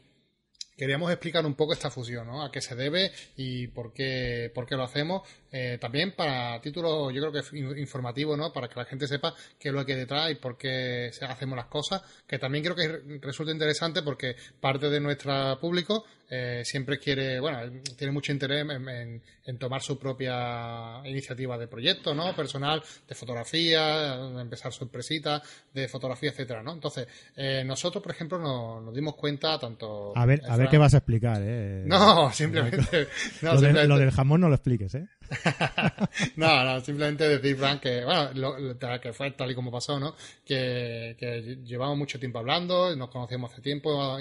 queríamos 0.77 1.11
explicar 1.11 1.45
un 1.45 1.55
poco 1.55 1.73
esta 1.73 1.89
fusión, 1.89 2.27
¿no? 2.27 2.43
A 2.43 2.51
qué 2.51 2.61
se 2.61 2.75
debe 2.75 3.11
y 3.37 3.67
por 3.67 3.93
qué, 3.93 4.51
por 4.53 4.65
qué 4.65 4.75
lo 4.75 4.83
hacemos. 4.83 5.27
Eh, 5.57 5.77
también 5.79 6.11
para 6.11 6.59
título, 6.59 7.09
yo 7.11 7.21
creo 7.21 7.31
que 7.31 7.79
informativo, 7.79 8.35
¿no? 8.35 8.51
Para 8.51 8.67
que 8.67 8.75
la 8.75 8.83
gente 8.83 9.07
sepa 9.07 9.33
qué 9.57 9.69
es 9.69 9.73
lo 9.73 9.85
que 9.85 9.93
hay 9.93 9.99
detrás 9.99 10.29
y 10.29 10.35
por 10.35 10.57
qué 10.57 11.09
hacemos 11.21 11.55
las 11.55 11.67
cosas. 11.67 12.01
Que 12.27 12.37
también 12.37 12.61
creo 12.61 12.75
que 12.75 13.19
resulta 13.21 13.53
interesante 13.53 14.01
porque 14.01 14.35
parte 14.59 14.89
de 14.89 14.99
nuestro 14.99 15.57
público 15.61 16.03
eh, 16.29 16.63
siempre 16.65 16.99
quiere, 16.99 17.39
bueno, 17.39 17.59
tiene 17.95 18.11
mucho 18.11 18.33
interés 18.33 18.65
en, 18.67 19.57
tomar 19.57 19.81
su 19.81 19.97
propia 19.97 21.01
iniciativa 21.05 21.57
de 21.57 21.67
proyecto, 21.67 22.13
¿no? 22.13 22.35
Personal, 22.35 22.83
de 23.07 23.15
fotografía, 23.15 24.15
empezar 24.41 24.73
su 24.73 24.83
empresita 24.83 25.41
de 25.73 25.87
fotografía, 25.87 26.31
etcétera, 26.31 26.63
¿no? 26.63 26.73
Entonces, 26.73 27.07
eh, 27.35 27.63
nosotros, 27.63 28.03
por 28.03 28.11
ejemplo, 28.11 28.39
nos, 28.39 28.93
dimos 28.93 29.15
cuenta 29.15 29.57
tanto... 29.59 30.11
A 30.17 30.25
ver, 30.25 30.41
a 30.49 30.57
ver 30.57 30.67
qué 30.67 30.77
vas 30.77 30.95
a 30.95 30.97
explicar, 30.97 31.41
¿eh? 31.41 31.83
No, 31.85 32.29
simplemente... 32.33 33.07
lo, 33.41 33.53
lo, 33.53 33.97
del 33.97 34.11
jamón 34.11 34.41
no 34.41 34.49
lo 34.49 34.55
expliques, 34.55 34.95
¿eh? 34.95 35.07
no, 36.35 36.63
no, 36.63 36.81
simplemente 36.81 37.27
decir, 37.27 37.57
Frank, 37.57 37.81
que, 37.81 38.03
bueno, 38.03 38.29
lo, 38.33 38.99
que 38.99 39.13
fue 39.13 39.31
tal 39.31 39.51
y 39.51 39.55
como 39.55 39.71
pasó, 39.71 39.99
¿no? 39.99 40.15
Que, 40.45 41.15
que 41.19 41.57
llevamos 41.63 41.97
mucho 41.97 42.19
tiempo 42.19 42.39
hablando, 42.39 42.95
nos 42.95 43.09
conocíamos 43.09 43.51
hace 43.51 43.61
tiempo, 43.61 44.17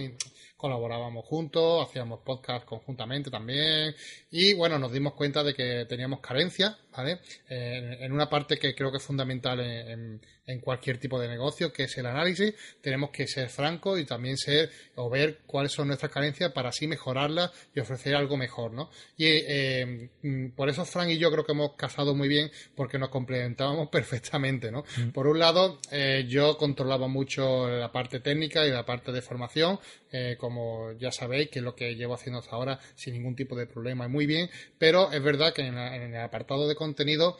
colaborábamos 0.65 1.27
juntos, 1.27 1.87
hacíamos 1.87 2.21
podcast 2.21 2.65
conjuntamente 2.65 3.31
también, 3.31 3.95
y 4.31 4.55
bueno, 4.55 4.79
nos 4.79 4.91
dimos 4.93 5.13
cuenta 5.13 5.45
de 5.45 5.53
que 5.53 5.85
teníamos 5.87 6.21
carencias, 6.21 6.75
¿vale? 6.97 7.19
en 7.51 8.11
una 8.11 8.31
parte 8.31 8.57
que 8.57 8.75
creo 8.75 8.91
que 8.91 8.97
es 8.97 9.03
fundamental 9.03 9.61
en 9.61 10.23
en 10.47 10.61
cualquier 10.61 10.99
tipo 10.99 11.19
de 11.19 11.29
negocio, 11.29 11.73
que 11.73 11.85
es 11.85 11.99
el 11.99 12.07
análisis. 12.07 12.55
Tenemos 12.81 13.11
que 13.11 13.27
ser 13.27 13.49
francos 13.49 13.99
y 13.99 14.05
también 14.05 14.37
ser 14.37 14.71
o 14.97 15.09
ver 15.09 15.41
cuáles 15.47 15.73
son 15.73 15.89
nuestras 15.89 16.13
carencias 16.13 16.53
para 16.53 16.69
así 16.69 16.87
mejorarlas 16.87 17.51
y 17.75 17.81
ofrecer 17.81 18.15
algo 18.15 18.37
mejor, 18.37 18.73
¿no? 18.73 18.91
Y 19.17 19.27
eh, 19.27 20.11
mm, 20.23 20.51
por 20.51 20.69
eso 20.69 20.85
Frank 20.85 21.11
y 21.11 21.19
yo 21.19 21.31
creo 21.31 21.45
que 21.45 21.53
hemos 21.53 21.75
casado 21.77 22.15
muy 22.15 22.29
bien 22.29 22.51
porque 22.75 22.99
nos 22.99 23.09
complementábamos 23.09 23.89
perfectamente, 23.93 24.71
¿no? 24.71 24.85
Mm. 24.97 25.11
Por 25.11 25.27
un 25.27 25.39
lado, 25.39 25.81
eh, 25.91 26.27
yo 26.29 26.57
controlaba 26.59 27.09
mucho 27.09 27.69
la 27.69 27.91
parte 27.91 28.21
técnica 28.21 28.67
y 28.67 28.71
la 28.71 28.85
parte 28.85 29.13
de 29.13 29.23
formación, 29.23 29.79
eh, 30.13 30.37
como 30.55 30.93
ya 30.93 31.11
sabéis, 31.11 31.51
que 31.51 31.59
es 31.59 31.65
lo 31.65 31.75
que 31.75 31.97
llevo 31.97 32.15
haciendo 32.15 32.39
hasta 32.39 32.55
ahora 32.55 32.79
sin 32.95 33.15
ningún 33.15 33.35
tipo 33.35 33.57
de 33.57 33.67
problema. 33.67 34.07
Y 34.07 34.09
muy 34.09 34.27
bien, 34.27 34.49
pero 34.79 35.11
es 35.11 35.23
verdad 35.23 35.53
que 35.53 35.63
en, 35.63 35.77
el 35.77 36.17
apartado 36.17 36.69
de 36.69 36.77
contenido, 36.77 37.39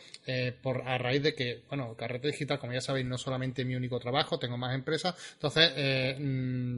por 0.61 0.81
a 0.81 0.97
raíz 0.97 1.23
de 1.23 1.33
que, 1.33 1.63
bueno, 1.69 1.95
Carrete 1.95 2.27
Digital, 2.27 2.59
como 2.59 2.73
ya 2.73 2.81
sabéis, 2.81 3.05
no 3.05 3.17
solamente 3.17 3.63
mi 3.63 3.75
único 3.75 3.99
trabajo, 3.99 4.37
tengo 4.37 4.57
más 4.57 4.75
empresas, 4.75 5.15
entonces 5.33 5.71
eh, 5.75 6.15
mm, 6.19 6.77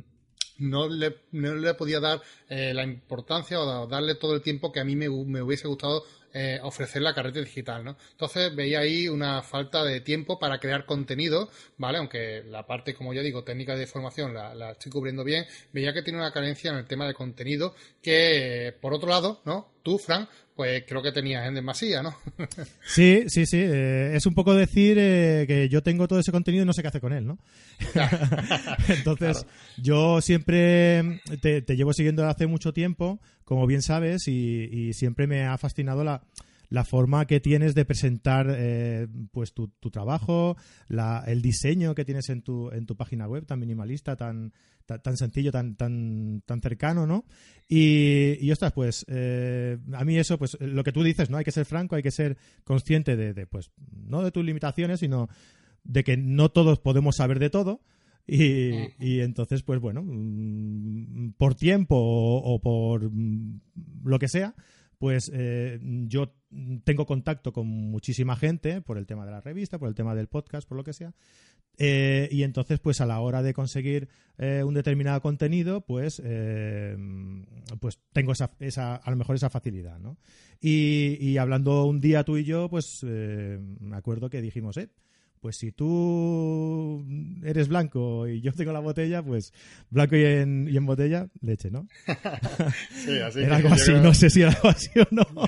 no, 0.60 0.88
le, 0.88 1.18
no 1.32 1.56
le 1.56 1.74
podía 1.74 2.00
dar 2.00 2.22
eh, 2.50 2.74
la 2.74 2.84
importancia 2.84 3.60
o 3.60 3.88
darle 3.88 4.16
todo 4.16 4.36
el 4.36 4.42
tiempo 4.42 4.72
que 4.72 4.80
a 4.80 4.84
mí 4.84 4.96
me, 4.96 5.10
hubiese 5.10 5.68
gustado 5.68 6.04
eh, 6.34 6.60
ofrecer 6.62 7.02
la 7.02 7.14
carrera 7.14 7.42
digital, 7.42 7.84
¿no? 7.84 7.98
Entonces 8.12 8.56
veía 8.56 8.80
ahí 8.80 9.08
una 9.08 9.42
falta 9.42 9.84
de 9.84 10.02
tiempo 10.02 10.40
para 10.40 10.60
crear 10.60 10.86
contenido, 10.86 11.50
¿vale? 11.78 11.98
Aunque 11.98 12.44
la 12.48 12.66
parte, 12.66 12.94
como 12.94 13.14
ya 13.14 13.22
digo, 13.22 13.44
técnica 13.44 13.76
de 13.76 13.88
formación 13.88 14.34
la, 14.34 14.54
la 14.54 14.72
estoy 14.72 14.92
cubriendo 14.92 15.24
bien, 15.24 15.46
veía 15.74 15.94
que 15.94 16.02
tiene 16.02 16.20
una 16.20 16.32
carencia 16.32 16.72
en 16.72 16.78
el 16.78 16.86
tema 16.86 17.08
de 17.08 17.14
contenido 17.14 17.76
que, 18.02 18.76
por 18.82 18.94
otro 18.94 19.10
lado, 19.10 19.42
¿no? 19.46 19.70
Tú, 19.88 19.98
Fran, 19.98 20.28
pues 20.54 20.84
creo 20.86 21.02
que 21.02 21.14
tenías 21.14 21.48
en 21.48 21.56
demasía, 21.56 22.04
¿no? 22.04 22.14
sí, 22.86 23.24
sí, 23.28 23.46
sí. 23.46 23.62
Eh, 23.62 24.18
es 24.18 24.26
un 24.26 24.34
poco 24.34 24.54
decir 24.54 24.98
eh, 25.00 25.46
que 25.48 25.70
yo 25.70 25.82
tengo 25.82 26.10
todo 26.10 26.20
ese 26.20 26.34
contenido 26.34 26.64
y 26.64 26.66
no 26.66 26.74
sé 26.74 26.82
qué 26.82 26.90
hacer 26.90 27.00
con 27.00 27.14
él, 27.14 27.26
¿no? 27.26 27.38
Entonces, 28.90 29.46
yo 29.78 30.20
siempre 30.20 31.22
te, 31.42 31.62
llevo 31.62 31.94
siguiendo 31.94 32.28
hace 32.28 32.48
mucho 32.48 32.74
tiempo, 32.74 33.22
como 33.46 33.66
bien 33.66 33.82
sabes, 33.82 34.28
y 34.28 34.92
siempre 34.92 35.26
me 35.26 35.46
ha 35.46 35.58
fascinado 35.58 36.04
la, 36.04 36.22
la 36.70 36.84
forma 36.84 37.26
que 37.26 37.40
tienes 37.40 37.76
de 37.76 37.86
presentar 37.86 38.48
eh, 38.50 39.08
pues 39.32 39.54
tu, 39.54 39.70
trabajo, 39.92 40.58
el 40.90 41.42
diseño 41.42 41.96
que 41.96 42.06
tienes 42.06 42.30
en 42.30 42.42
tu, 42.42 42.70
en 42.72 42.86
tu 42.86 42.96
página 42.96 43.28
web 43.28 43.46
tan 43.46 43.60
minimalista, 43.60 44.16
tan, 44.16 44.52
tan, 44.86 45.18
sencillo, 45.18 45.52
tan, 45.52 45.76
tan, 45.76 46.42
tan 46.46 46.62
cercano, 46.62 47.08
¿no? 47.08 47.26
Y, 47.68 48.38
y 48.40 48.52
ostras, 48.52 48.74
pues 48.74 49.06
eh, 49.08 49.78
a 49.94 50.04
mí 50.04 50.18
eso, 50.18 50.38
pues 50.38 50.58
lo 50.60 50.84
que 50.84 50.92
tú 50.92 51.04
dices, 51.04 51.30
¿no? 51.30 51.38
Hay 51.38 51.46
que 51.46 51.52
ser 51.52 51.66
franco, 51.66 51.96
hay 51.96 52.04
que 52.04 52.12
ser 52.12 52.38
consciente 52.64 53.16
de, 53.16 53.48
pues, 53.48 53.72
no 53.92 54.24
de 54.24 54.32
tus 54.32 54.44
limitaciones, 54.44 55.00
sino 55.00 55.30
de 55.84 56.04
que 56.04 56.18
no 56.18 56.50
todos 56.50 56.80
podemos 56.80 57.16
saber 57.16 57.40
de 57.40 57.50
todo. 57.50 57.82
Y, 58.30 58.94
y, 59.00 59.22
entonces, 59.22 59.64
pues 59.64 59.80
bueno, 59.80 60.04
mm, 60.06 61.36
por 61.38 61.56
tiempo 61.56 61.96
o, 61.98 62.60
por 62.60 63.10
mm, 63.10 63.62
lo 64.04 64.20
que 64.20 64.28
sea, 64.28 64.54
pues 64.98 65.32
eh, 65.34 65.80
yo 66.08 66.34
tengo 66.84 67.06
contacto 67.06 67.54
con 67.54 67.68
muchísima 67.68 68.36
gente 68.36 68.82
por 68.82 68.98
el 68.98 69.06
tema 69.06 69.26
de 69.26 69.32
la 69.32 69.42
revista, 69.42 69.78
por 69.78 69.90
el 69.90 69.96
tema 69.96 70.16
del 70.16 70.28
podcast, 70.28 70.68
por 70.68 70.78
lo 70.78 70.84
que 70.84 70.94
sea. 70.94 71.14
Eh, 71.78 72.28
y 72.32 72.44
entonces, 72.44 72.80
pues 72.80 73.02
a 73.02 73.06
la 73.06 73.20
hora 73.20 73.44
de 73.44 73.54
conseguir 73.54 74.10
eh, 74.38 74.64
un 74.66 74.74
determinado 74.74 75.22
contenido, 75.22 75.82
pues, 75.82 76.22
pues 77.80 78.00
tengo 78.14 78.32
esa, 78.32 78.52
esa, 78.60 78.96
a 78.96 79.12
lo 79.12 79.18
mejor 79.18 79.36
esa 79.36 79.50
facilidad, 79.50 80.00
¿no? 80.00 80.18
Y, 80.60 81.18
y 81.20 81.38
hablando 81.38 81.86
un 81.86 82.00
día 82.00 82.24
tú 82.24 82.38
y 82.38 82.44
yo, 82.44 82.68
pues 82.70 83.04
me 83.04 83.96
acuerdo 83.96 84.30
que 84.30 84.42
dijimos, 84.42 84.78
eh, 84.78 84.90
pues 85.42 85.58
si 85.58 85.72
tú 85.72 87.06
eres 87.44 87.68
blanco 87.68 88.28
y 88.28 88.42
yo 88.42 88.52
tengo 88.54 88.72
la 88.72 88.80
botella, 88.80 89.24
pues 89.24 89.54
blanco 89.90 90.16
y 90.16 90.24
en, 90.26 90.68
y 90.70 90.78
en 90.78 90.86
botella, 90.86 91.28
leche, 91.42 91.72
¿no? 91.72 91.88
sí, 93.06 93.20
así 93.20 93.42
era 93.42 93.58
algo 93.58 93.70
así, 93.70 93.92
no 93.94 94.14
sé 94.14 94.30
si 94.30 94.42
era 94.42 94.52
algo 94.52 94.70
así 94.70 94.90
o 95.00 95.08
no. 95.12 95.26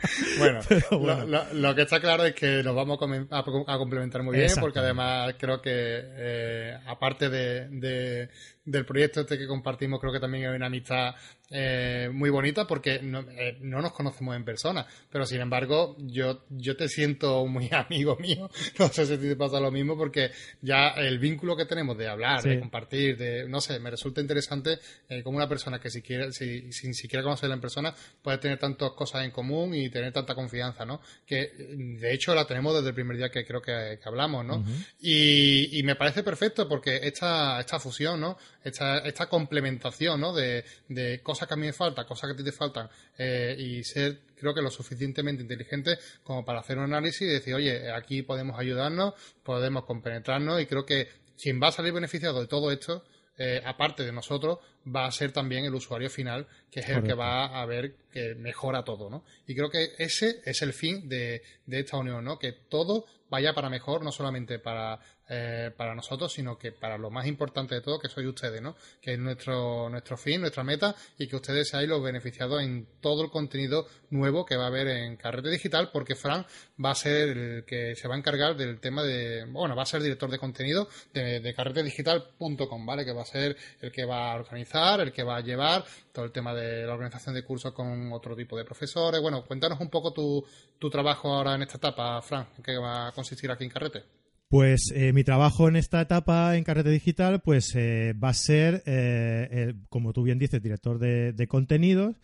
bueno, 0.38 0.60
Lo, 1.52 1.74
que 1.74 1.82
está 1.82 2.00
claro 2.00 2.24
es 2.24 2.34
que 2.34 2.62
nos 2.62 2.74
vamos 2.74 2.98
a, 3.30 3.78
complementar 3.78 4.22
muy 4.22 4.36
bien, 4.36 4.50
porque 4.60 4.78
además 4.78 5.34
creo 5.38 5.60
que, 5.60 5.70
eh, 5.72 6.78
aparte 6.86 7.28
de, 7.28 8.28
del 8.64 8.84
proyecto 8.84 9.20
este 9.20 9.38
que 9.38 9.46
compartimos, 9.46 10.00
creo 10.00 10.12
que 10.12 10.20
también 10.20 10.48
hay 10.48 10.56
una 10.56 10.66
amistad 10.66 11.14
eh, 11.50 12.08
muy 12.12 12.30
bonita 12.30 12.66
porque 12.66 13.00
no, 13.02 13.20
eh, 13.30 13.58
no, 13.60 13.82
nos 13.82 13.92
conocemos 13.92 14.36
en 14.36 14.44
persona, 14.44 14.86
pero 15.10 15.26
sin 15.26 15.40
embargo 15.40 15.96
yo, 15.98 16.44
yo 16.48 16.76
te 16.76 16.88
siento 16.88 17.44
muy 17.46 17.68
amigo 17.72 18.16
mío, 18.16 18.48
no 18.78 18.88
sé 18.88 19.06
si 19.06 19.16
te 19.16 19.34
pasa 19.34 19.58
lo 19.58 19.72
mismo 19.72 19.96
porque 19.96 20.30
ya 20.62 20.90
el 20.90 21.18
vínculo 21.18 21.56
que 21.56 21.66
tenemos 21.66 21.98
de 21.98 22.08
hablar, 22.08 22.42
de 22.42 22.60
compartir, 22.60 23.16
de, 23.16 23.48
no 23.48 23.60
sé, 23.60 23.80
me 23.80 23.90
resulta 23.90 24.20
interesante 24.20 24.78
eh, 25.08 25.24
como 25.24 25.38
una 25.38 25.48
persona 25.48 25.80
que 25.80 25.90
si 25.90 26.02
quiere, 26.02 26.30
si, 26.30 26.70
sin 26.72 26.94
siquiera 26.94 27.24
conocerla 27.24 27.56
en 27.56 27.60
persona 27.60 27.94
puede 28.22 28.38
tener 28.38 28.58
tantas 28.58 28.92
cosas 28.92 29.24
en 29.24 29.32
común 29.32 29.74
y 29.74 29.89
tener 29.90 30.12
tanta 30.12 30.34
confianza, 30.34 30.84
¿no? 30.84 31.00
Que 31.26 31.52
de 31.56 32.12
hecho 32.12 32.34
la 32.34 32.46
tenemos 32.46 32.74
desde 32.74 32.88
el 32.88 32.94
primer 32.94 33.16
día 33.16 33.30
que 33.30 33.44
creo 33.44 33.60
que, 33.60 33.98
hablamos, 34.04 34.44
¿no? 34.44 34.64
y, 35.00 35.78
y, 35.78 35.82
me 35.82 35.96
parece 35.96 36.22
perfecto 36.22 36.68
porque 36.68 37.00
esta, 37.02 37.60
esta 37.60 37.78
fusión, 37.78 38.20
¿no? 38.20 38.38
Esta, 38.64 38.98
esta 38.98 39.28
complementación, 39.28 40.20
¿no? 40.20 40.32
De, 40.32 40.64
de 40.88 41.20
cosas 41.22 41.48
que 41.48 41.54
a 41.54 41.56
mí 41.56 41.66
me 41.66 41.72
faltan, 41.72 42.06
cosas 42.06 42.28
que 42.28 42.34
a 42.34 42.36
ti 42.36 42.44
te 42.44 42.52
faltan, 42.52 42.88
eh, 43.18 43.54
y 43.58 43.84
ser, 43.84 44.20
creo 44.36 44.54
que 44.54 44.62
lo 44.62 44.70
suficientemente 44.70 45.42
inteligente 45.42 45.98
como 46.22 46.44
para 46.44 46.60
hacer 46.60 46.78
un 46.78 46.84
análisis 46.84 47.22
y 47.22 47.26
decir, 47.26 47.54
oye, 47.54 47.92
aquí 47.92 48.22
podemos 48.22 48.58
ayudarnos, 48.58 49.14
podemos 49.42 49.84
compenetrarnos, 49.84 50.60
y 50.60 50.66
creo 50.66 50.86
que 50.86 51.08
quien 51.40 51.60
va 51.62 51.68
a 51.68 51.72
salir 51.72 51.92
beneficiado 51.92 52.40
de 52.40 52.46
todo 52.46 52.70
esto, 52.70 53.04
eh, 53.42 53.62
aparte 53.64 54.04
de 54.04 54.12
nosotros, 54.12 54.58
va 54.86 55.06
a 55.06 55.12
ser 55.12 55.32
también 55.32 55.64
el 55.64 55.74
usuario 55.74 56.10
final, 56.10 56.46
que 56.70 56.80
es 56.80 56.90
el 56.90 57.02
que 57.02 57.14
va 57.14 57.46
a 57.46 57.64
ver 57.64 57.94
que 58.12 58.34
mejora 58.34 58.84
todo, 58.84 59.08
¿no? 59.08 59.24
Y 59.46 59.54
creo 59.54 59.70
que 59.70 59.94
ese 59.96 60.42
es 60.44 60.60
el 60.60 60.74
fin 60.74 61.08
de, 61.08 61.42
de 61.64 61.80
esta 61.80 61.96
unión, 61.96 62.22
¿no? 62.22 62.38
Que 62.38 62.52
todo 62.52 63.06
vaya 63.30 63.54
para 63.54 63.70
mejor, 63.70 64.04
no 64.04 64.12
solamente 64.12 64.58
para 64.58 65.00
eh, 65.32 65.70
para 65.76 65.94
nosotros, 65.94 66.32
sino 66.32 66.58
que 66.58 66.72
para 66.72 66.98
lo 66.98 67.08
más 67.08 67.24
importante 67.28 67.76
de 67.76 67.80
todo, 67.80 68.00
que 68.00 68.08
sois 68.08 68.26
ustedes, 68.26 68.60
¿no? 68.60 68.74
Que 69.00 69.12
es 69.12 69.18
nuestro, 69.20 69.88
nuestro 69.88 70.16
fin, 70.16 70.40
nuestra 70.40 70.64
meta, 70.64 70.96
y 71.18 71.28
que 71.28 71.36
ustedes 71.36 71.68
seáis 71.68 71.88
los 71.88 72.02
beneficiados 72.02 72.60
en 72.60 72.88
todo 73.00 73.22
el 73.22 73.30
contenido 73.30 73.86
nuevo 74.10 74.44
que 74.44 74.56
va 74.56 74.64
a 74.64 74.66
haber 74.66 74.88
en 74.88 75.16
Carrete 75.16 75.48
Digital, 75.48 75.90
porque 75.92 76.16
Fran 76.16 76.44
va 76.84 76.90
a 76.90 76.94
ser 76.96 77.28
el 77.28 77.64
que 77.64 77.94
se 77.94 78.08
va 78.08 78.16
a 78.16 78.18
encargar 78.18 78.56
del 78.56 78.80
tema 78.80 79.04
de, 79.04 79.44
bueno, 79.44 79.76
va 79.76 79.84
a 79.84 79.86
ser 79.86 80.02
director 80.02 80.28
de 80.32 80.38
contenido 80.40 80.88
de, 81.14 81.38
de 81.38 81.54
carretedigital.com, 81.54 82.84
¿vale? 82.84 83.04
Que 83.04 83.12
va 83.12 83.22
a 83.22 83.26
ser 83.26 83.56
el 83.80 83.92
que 83.92 84.04
va 84.04 84.32
a 84.32 84.34
organizar, 84.34 85.00
el 85.00 85.12
que 85.12 85.22
va 85.22 85.36
a 85.36 85.40
llevar 85.42 85.84
todo 86.12 86.24
el 86.24 86.32
tema 86.32 86.54
de 86.54 86.84
la 86.86 86.94
organización 86.94 87.36
de 87.36 87.44
cursos 87.44 87.72
con 87.72 88.12
otro 88.12 88.34
tipo 88.34 88.56
de 88.56 88.64
profesores. 88.64 89.20
Bueno, 89.20 89.44
cuéntanos 89.44 89.78
un 89.78 89.90
poco 89.90 90.12
tu, 90.12 90.44
tu 90.76 90.90
trabajo 90.90 91.32
ahora 91.32 91.54
en 91.54 91.62
esta 91.62 91.76
etapa, 91.76 92.20
Fran, 92.20 92.48
en 92.56 92.64
qué 92.64 92.76
va 92.76 93.06
a 93.06 93.12
consistir 93.12 93.48
aquí 93.48 93.62
en 93.62 93.70
Carrete. 93.70 94.19
Pues 94.50 94.90
eh, 94.96 95.12
mi 95.12 95.22
trabajo 95.22 95.68
en 95.68 95.76
esta 95.76 96.00
etapa 96.00 96.56
en 96.56 96.64
Carrete 96.64 96.90
Digital 96.90 97.40
pues 97.40 97.72
eh, 97.76 98.14
va 98.14 98.30
a 98.30 98.34
ser, 98.34 98.82
eh, 98.84 99.74
como 99.88 100.12
tú 100.12 100.24
bien 100.24 100.40
dices, 100.40 100.60
director 100.60 100.98
de, 100.98 101.46
contenidos 101.46 102.16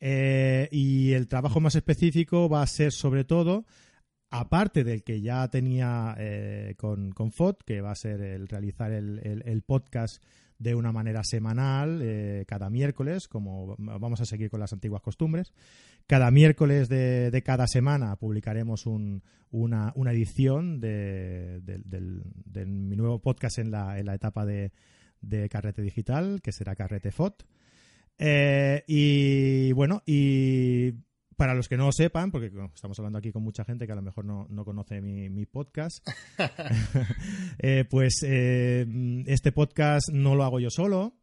y 0.00 1.12
el 1.12 1.28
trabajo 1.28 1.60
más 1.60 1.74
específico 1.74 2.48
va 2.48 2.62
a 2.62 2.66
ser 2.66 2.90
sobre 2.90 3.24
todo, 3.24 3.66
aparte 4.30 4.82
del 4.82 5.02
que 5.02 5.20
ya 5.20 5.46
tenía 5.48 6.16
con, 6.78 7.12
con 7.12 7.30
que 7.66 7.82
va 7.82 7.90
a 7.90 7.96
ser 7.96 8.22
el 8.22 8.48
realizar 8.48 8.90
el 8.90 9.62
podcast 9.66 10.24
de 10.58 10.74
una 10.74 10.90
manera 10.90 11.22
semanal, 11.22 12.02
cada 12.46 12.70
miércoles, 12.70 13.28
como 13.28 13.76
vamos 13.76 14.22
a 14.22 14.24
seguir 14.24 14.48
con 14.48 14.60
las 14.60 14.72
antiguas 14.72 15.02
costumbres. 15.02 15.52
Cada 16.06 16.30
miércoles 16.30 16.88
de, 16.88 17.42
cada 17.44 17.66
semana 17.66 18.16
publicaremos 18.16 18.84
una, 18.86 19.92
edición 20.12 20.80
de, 20.80 21.62
mi 22.66 22.96
nuevo 22.96 23.20
podcast 23.20 23.58
en 23.58 23.70
la, 23.70 23.98
en 23.98 24.06
la 24.06 24.14
etapa 24.14 24.44
de, 24.44 24.70
Carrete 25.50 25.80
Digital, 25.80 26.40
que 26.42 26.52
será 26.52 26.74
Carrete 26.74 27.10
FOT. 27.10 27.44
Eh, 28.18 28.84
y 28.86 29.72
bueno, 29.72 30.02
y 30.06 30.92
para 31.36 31.54
los 31.54 31.68
que 31.68 31.76
no 31.76 31.86
lo 31.86 31.92
sepan, 31.92 32.30
porque 32.30 32.52
estamos 32.74 32.98
hablando 32.98 33.18
aquí 33.18 33.32
con 33.32 33.42
mucha 33.42 33.64
gente 33.64 33.86
que 33.86 33.92
a 33.92 33.96
lo 33.96 34.02
mejor 34.02 34.24
no, 34.24 34.64
conoce 34.64 35.00
mi, 35.00 35.46
podcast, 35.46 36.06
eh, 37.58 37.84
pues 37.88 38.22
eh, 38.22 38.86
este 39.26 39.52
podcast 39.52 40.10
no 40.12 40.34
lo 40.34 40.44
hago 40.44 40.60
yo 40.60 40.70
solo. 40.70 41.14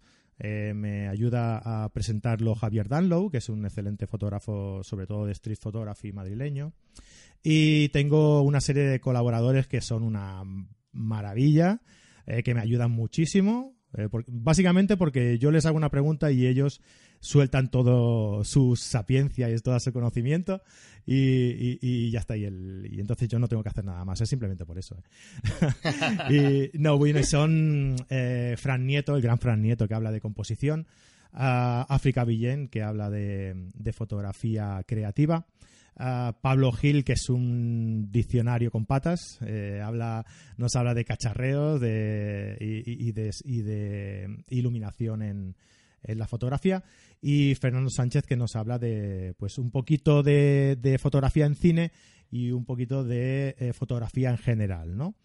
Eh, 0.44 0.74
me 0.74 1.08
ayuda 1.08 1.62
a 1.64 1.90
presentarlo 1.90 2.56
Javier 2.56 2.88
Danlow, 2.90 3.30
que 3.30 3.38
es 3.38 3.50
un 3.50 3.64
excelente 3.64 4.08
fotógrafo, 4.08 4.84
sobre 4.84 5.06
todo 5.06 5.28
de 5.28 5.34
street 5.34 5.60
photography 5.62 6.12
madrileño. 6.12 6.74
Y 7.44 7.90
tengo 7.90 8.42
una 8.42 8.60
serie 8.60 8.84
de 8.84 9.00
colaboradores 9.00 9.68
que 9.68 9.82
son 9.82 10.02
una 10.02 10.44
maravilla, 10.92 11.82
que 12.44 12.54
me 12.54 12.62
ayudan 12.62 12.92
muchísimo. 12.92 13.76
básicamente 14.28 14.96
porque 14.98 15.38
yo 15.38 15.52
les 15.52 15.66
hago 15.66 15.78
una 15.78 15.90
pregunta 15.90 16.32
y 16.32 16.48
ellos 16.48 16.82
sueltan 17.22 17.70
todo 17.70 18.44
su 18.44 18.76
sapiencia 18.76 19.50
y 19.50 19.58
todo 19.60 19.80
su 19.80 19.94
conocimiento 19.94 20.62
y, 21.06 22.12
ya 22.12 22.20
está. 22.20 22.36
Y, 22.36 22.46
el, 22.46 22.90
y 22.92 23.00
entonces 23.00 23.30
yo 23.30 23.40
no 23.40 23.48
tengo 23.48 23.64
que 23.64 23.70
hacer 23.70 23.86
nada 23.86 24.04
más, 24.04 24.20
es 24.22 24.30
simplemente 24.30 24.66
por 24.66 24.78
eso. 24.78 24.98
¿eh? 26.30 26.70
y, 26.74 26.78
no, 26.80 26.98
bueno, 26.98 27.24
son 27.24 27.96
eh, 28.10 28.56
Fran 28.58 28.86
Nieto, 28.86 29.16
el 29.16 29.22
gran 29.22 29.40
Fran 29.40 29.62
Nieto 29.62 29.88
que 29.88 29.94
habla 29.94 30.12
de 30.12 30.20
composición, 30.20 30.88
África 31.32 32.26
Villén 32.26 32.68
que 32.68 32.82
habla 32.84 33.10
de, 33.10 33.56
fotografía 33.94 34.84
creativa. 34.86 35.46
Pablo 36.42 36.72
Gil, 36.72 37.04
que 37.04 37.14
es 37.14 37.30
un 37.30 38.12
diccionario 38.12 38.72
con 38.72 38.88
patas, 38.88 39.38
eh, 39.46 39.82
habla, 39.84 40.26
nos 40.58 40.76
habla 40.76 40.96
de 40.96 41.06
cacharreos 41.06 41.80
de, 41.80 42.58
y, 42.60 43.12
de, 43.12 43.30
y 43.44 43.62
de 43.62 44.44
iluminación 44.50 45.22
en, 45.22 45.56
en 46.04 46.18
la 46.18 46.28
fotografía 46.28 46.84
y 47.22 47.56
Fernando 47.56 47.90
Sánchez 47.90 48.26
que 48.26 48.36
nos 48.36 48.56
habla 48.56 48.80
de 48.80 49.34
pues 49.38 49.58
un 49.58 49.72
poquito 49.72 50.24
de, 50.24 50.98
fotografía 51.00 51.46
en 51.46 51.56
cine 51.56 51.92
y 52.30 52.52
un 52.52 52.66
poquito 52.66 53.04
de 53.04 53.56
eh, 53.60 53.74
fotografía 53.74 54.30
en 54.30 54.38
general, 54.38 54.98
¿no? 54.98 55.16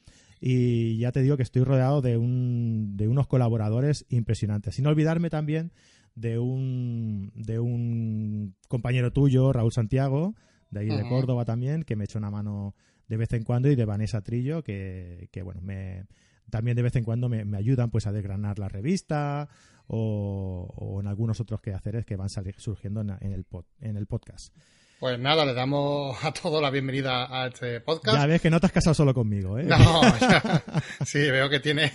Y 0.41 0.99
ya 0.99 1.13
te 1.13 1.23
digo 1.23 1.37
que 1.37 1.43
estoy 1.43 1.65
rodeado 1.65 2.03
de, 2.03 2.19
un, 2.19 2.97
de 2.97 3.09
unos 3.09 3.27
colaboradores 3.27 4.05
impresionantes. 4.11 4.75
Sin 4.75 4.87
olvidarme 4.87 5.31
también 5.31 5.73
de 6.15 6.39
un, 6.39 7.33
de 7.35 7.59
un 7.59 8.55
compañero 8.69 9.13
tuyo, 9.13 9.53
Raúl 9.53 9.73
Santiago, 9.73 10.35
de 10.71 10.81
ahí 10.81 10.89
de 10.89 11.09
Córdoba 11.09 11.45
también, 11.45 11.85
que 11.85 11.97
me 11.97 12.05
echa 12.05 12.19
una 12.19 12.31
mano 12.31 12.75
de 13.09 13.17
vez 13.17 13.33
en 13.33 13.45
cuando, 13.45 13.71
y 13.71 13.77
de 13.77 13.85
Vanessa 13.85 14.21
Trillo, 14.21 14.63
que, 14.63 15.29
que 15.31 15.43
bueno, 15.43 15.61
me, 15.63 16.05
también 16.51 16.77
de 16.77 16.83
vez 16.83 16.97
en 16.97 17.05
cuando 17.05 17.29
me, 17.29 17.45
me 17.45 17.57
ayudan 17.57 17.91
pues 17.91 18.07
a 18.07 18.13
desgranar 18.13 18.59
la 18.59 18.69
revista 18.69 19.49
o, 19.89 20.99
en 21.01 21.07
algunos 21.07 21.41
otros 21.41 21.61
quehaceres 21.61 22.05
que 22.05 22.17
van 22.17 22.29
surgiendo 22.29 23.01
en, 23.01 23.11
el, 23.33 23.47
en 23.81 23.97
el 23.97 24.07
podcast. 24.07 24.55
Pues 24.99 25.19
nada, 25.19 25.45
le 25.45 25.53
damos 25.53 26.17
a 26.25 26.33
todos 26.33 26.63
la 26.63 26.71
bienvenida 26.71 27.27
a 27.31 27.49
este 27.49 27.83
podcast. 27.83 28.17
Ya 28.17 28.27
ves 28.27 28.41
que 28.41 28.49
no 28.49 28.59
te 28.59 28.67
has 28.67 28.73
casado 28.73 28.95
solo 28.95 29.13
conmigo, 29.13 29.59
¿eh? 29.59 29.65
No, 29.65 29.77
sí, 31.05 31.19
veo 31.31 31.51
que 31.51 31.61
tiene, 31.61 31.93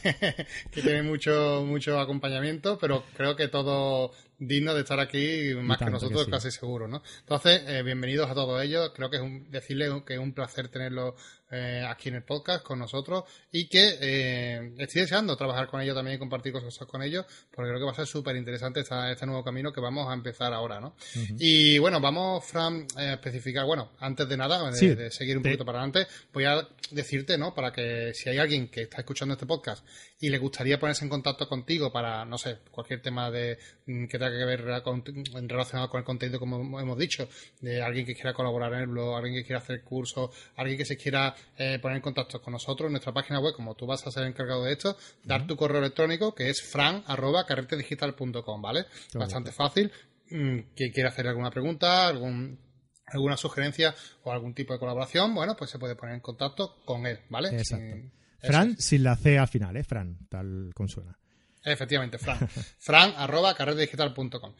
que 0.70 0.82
tiene 0.84 1.02
mucho, 1.02 1.64
mucho 1.66 2.00
acompañamiento, 2.00 2.78
pero 2.78 3.04
creo 3.18 3.36
que 3.36 3.48
todo 3.48 4.12
digno 4.38 4.76
de 4.76 4.82
estar 4.82 5.00
aquí 5.00 5.56
más 5.60 5.80
que 5.80 5.90
nosotros, 5.90 6.28
casi 6.28 6.52
seguro, 6.52 6.88
¿no? 6.88 7.02
Entonces, 7.22 7.64
eh, 7.68 7.82
bienvenidos 7.82 8.30
a 8.30 8.36
todos 8.36 8.62
ellos. 8.64 8.92
Creo 8.96 9.10
que 9.10 9.18
es 9.18 9.24
un, 9.24 9.50
decirles 9.50 9.92
que 10.06 10.14
es 10.14 10.20
un 10.20 10.34
placer 10.34 10.68
tenerlo 10.68 11.16
eh, 11.52 11.86
aquí 11.88 12.10
en 12.10 12.16
el 12.16 12.24
podcast 12.24 12.64
con 12.64 12.80
nosotros 12.80 13.26
y 13.52 13.68
que 13.68 13.98
eh, 14.00 14.74
estoy 14.78 15.02
deseando 15.02 15.36
trabajar 15.36 15.68
con 15.68 15.82
ellos 15.82 15.96
también 15.96 16.16
y 16.16 16.20
compartir 16.20 16.54
cosas 16.54 16.78
con 16.88 17.04
ellos, 17.04 17.26
porque 17.52 17.70
creo 17.70 17.80
que 17.80 17.86
va 17.86 17.92
a 17.92 17.96
ser 17.96 18.08
súper 18.08 18.36
interesante 18.38 18.80
este 18.80 19.26
nuevo 19.26 19.44
camino 19.44 19.74
que 19.74 19.82
vamos 19.82 20.10
a 20.10 20.14
empezar 20.14 20.54
ahora, 20.54 20.80
¿no? 20.80 20.96
Y 21.38 21.78
bueno, 21.80 22.00
vamos, 22.00 22.46
Fran, 22.46 22.88
a 22.96 23.14
especificar, 23.14 23.66
bueno, 23.66 23.92
antes 24.00 24.30
de 24.30 24.38
nada, 24.38 24.72
de, 24.72 25.12
seguir 25.12 25.38
un 25.38 25.44
poquito 25.44 25.66
para 25.66 25.80
adelante, 25.80 26.08
voy 26.32 26.46
a 26.46 26.68
decirte, 26.92 27.38
¿no? 27.38 27.54
Para 27.54 27.72
que 27.72 28.14
si 28.14 28.30
hay 28.30 28.38
alguien 28.38 28.70
que 28.70 28.84
está 28.84 29.00
escuchando 29.00 29.34
este 29.34 29.46
podcast 29.46 29.86
y 30.20 30.30
le 30.30 30.38
gustaría 30.38 30.80
ponerse 30.80 31.04
en 31.04 31.10
contacto 31.10 31.48
contigo 31.48 31.92
para, 31.92 32.24
no 32.26 32.38
sé, 32.38 32.60
cualquier 32.70 33.02
tema 33.02 33.32
de 33.32 33.58
mm, 33.88 34.06
que 34.06 34.20
tenga 34.20 34.32
que 34.32 34.46
ver 34.46 34.62
relacionado 34.64 35.90
con 35.90 36.00
el 36.00 36.06
contenido, 36.06 36.40
como 36.40 36.80
hemos 36.80 36.98
dicho, 36.98 37.28
de 37.60 37.82
alguien 37.82 38.06
que 38.06 38.14
quiera 38.14 38.34
colaborar 38.34 38.74
en 38.74 38.82
el 38.82 38.88
blog, 38.88 39.16
alguien 39.16 39.36
que 39.36 39.44
quiera 39.44 39.60
hacer 39.60 39.82
cursos, 39.84 40.30
alguien 40.56 40.78
que 40.78 40.86
se 40.86 40.96
quiera 40.96 41.36
eh, 41.58 41.80
poner 41.80 41.98
en 41.98 42.02
contacto 42.02 42.42
con 42.42 42.54
nosotros 42.54 42.88
en 42.88 42.94
nuestra 42.94 43.14
página 43.14 43.40
web, 43.40 43.54
como 43.56 43.76
tú 43.76 43.86
vas 43.86 44.06
a 44.08 44.12
ser 44.12 44.26
encargado 44.26 44.64
de 44.64 44.74
esto, 44.74 44.98
dar 45.24 45.48
tu 45.48 45.56
correo 45.56 45.80
electrónico 45.80 46.34
que 46.34 46.50
es 46.50 46.62
fran.carretedigital.com, 46.62 48.62
¿vale? 48.62 48.86
Bastante 49.14 49.52
fácil. 49.52 49.92
Mm, 50.30 50.60
que 50.76 50.92
quiera 50.92 51.10
hacer 51.10 51.28
alguna 51.28 51.52
pregunta, 51.52 52.08
algún 52.08 52.60
alguna 53.08 53.36
sugerencia 53.36 53.94
o 54.24 54.32
algún 54.32 54.54
tipo 54.54 54.74
de 54.74 54.80
colaboración, 54.80 55.36
bueno, 55.36 55.56
pues 55.58 55.70
se 55.70 55.78
puede 55.78 55.96
poner 55.96 56.16
en 56.16 56.22
contacto 56.22 56.78
con 56.86 57.06
él, 57.06 57.20
¿vale? 57.30 57.50
Exacto. 57.50 57.98
Fran 58.40 58.78
sin 58.80 59.04
la 59.04 59.16
C 59.16 59.38
al 59.38 59.48
final, 59.48 59.78
¿eh? 59.78 59.84
Fran, 59.84 60.18
tal 60.30 60.72
consuena. 60.74 61.16
Efectivamente, 61.64 62.18
Fran. 62.18 62.48
Fran 62.80 63.14
arroba 63.18 63.54
carretedigital.com. 63.54 64.54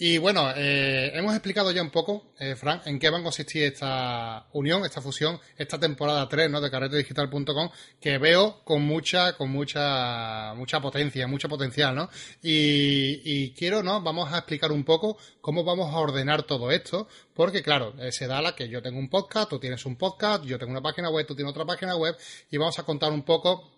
Y 0.00 0.18
bueno, 0.18 0.52
eh, 0.54 1.10
hemos 1.14 1.32
explicado 1.34 1.72
ya 1.72 1.82
un 1.82 1.90
poco, 1.90 2.32
eh, 2.38 2.54
Fran, 2.54 2.82
en 2.84 3.00
qué 3.00 3.10
va 3.10 3.18
a 3.18 3.22
consistir 3.22 3.64
esta 3.64 4.46
unión, 4.52 4.84
esta 4.84 5.02
fusión, 5.02 5.40
esta 5.56 5.76
temporada 5.80 6.28
3 6.28 6.48
¿no? 6.50 6.60
de 6.60 6.70
carretedigital.com, 6.70 7.70
que 8.00 8.18
veo 8.18 8.62
con 8.62 8.82
mucha, 8.82 9.36
con 9.36 9.50
mucha, 9.50 10.54
mucha 10.54 10.80
potencia, 10.80 11.26
mucho 11.26 11.48
potencial, 11.48 11.96
¿no? 11.96 12.08
Y, 12.40 13.22
y, 13.24 13.50
quiero, 13.54 13.82
¿no? 13.82 14.00
Vamos 14.00 14.32
a 14.32 14.38
explicar 14.38 14.70
un 14.70 14.84
poco 14.84 15.18
cómo 15.40 15.64
vamos 15.64 15.92
a 15.92 15.98
ordenar 15.98 16.44
todo 16.44 16.70
esto, 16.70 17.08
porque 17.34 17.64
claro, 17.64 17.92
eh, 17.98 18.12
se 18.12 18.28
da 18.28 18.40
la 18.40 18.54
que 18.54 18.68
yo 18.68 18.80
tengo 18.80 19.00
un 19.00 19.10
podcast, 19.10 19.50
tú 19.50 19.58
tienes 19.58 19.84
un 19.84 19.96
podcast, 19.96 20.44
yo 20.44 20.60
tengo 20.60 20.70
una 20.70 20.82
página 20.82 21.10
web, 21.10 21.26
tú 21.26 21.34
tienes 21.34 21.50
otra 21.50 21.64
página 21.64 21.96
web, 21.96 22.16
y 22.52 22.56
vamos 22.56 22.78
a 22.78 22.84
contar 22.84 23.10
un 23.10 23.24
poco 23.24 23.72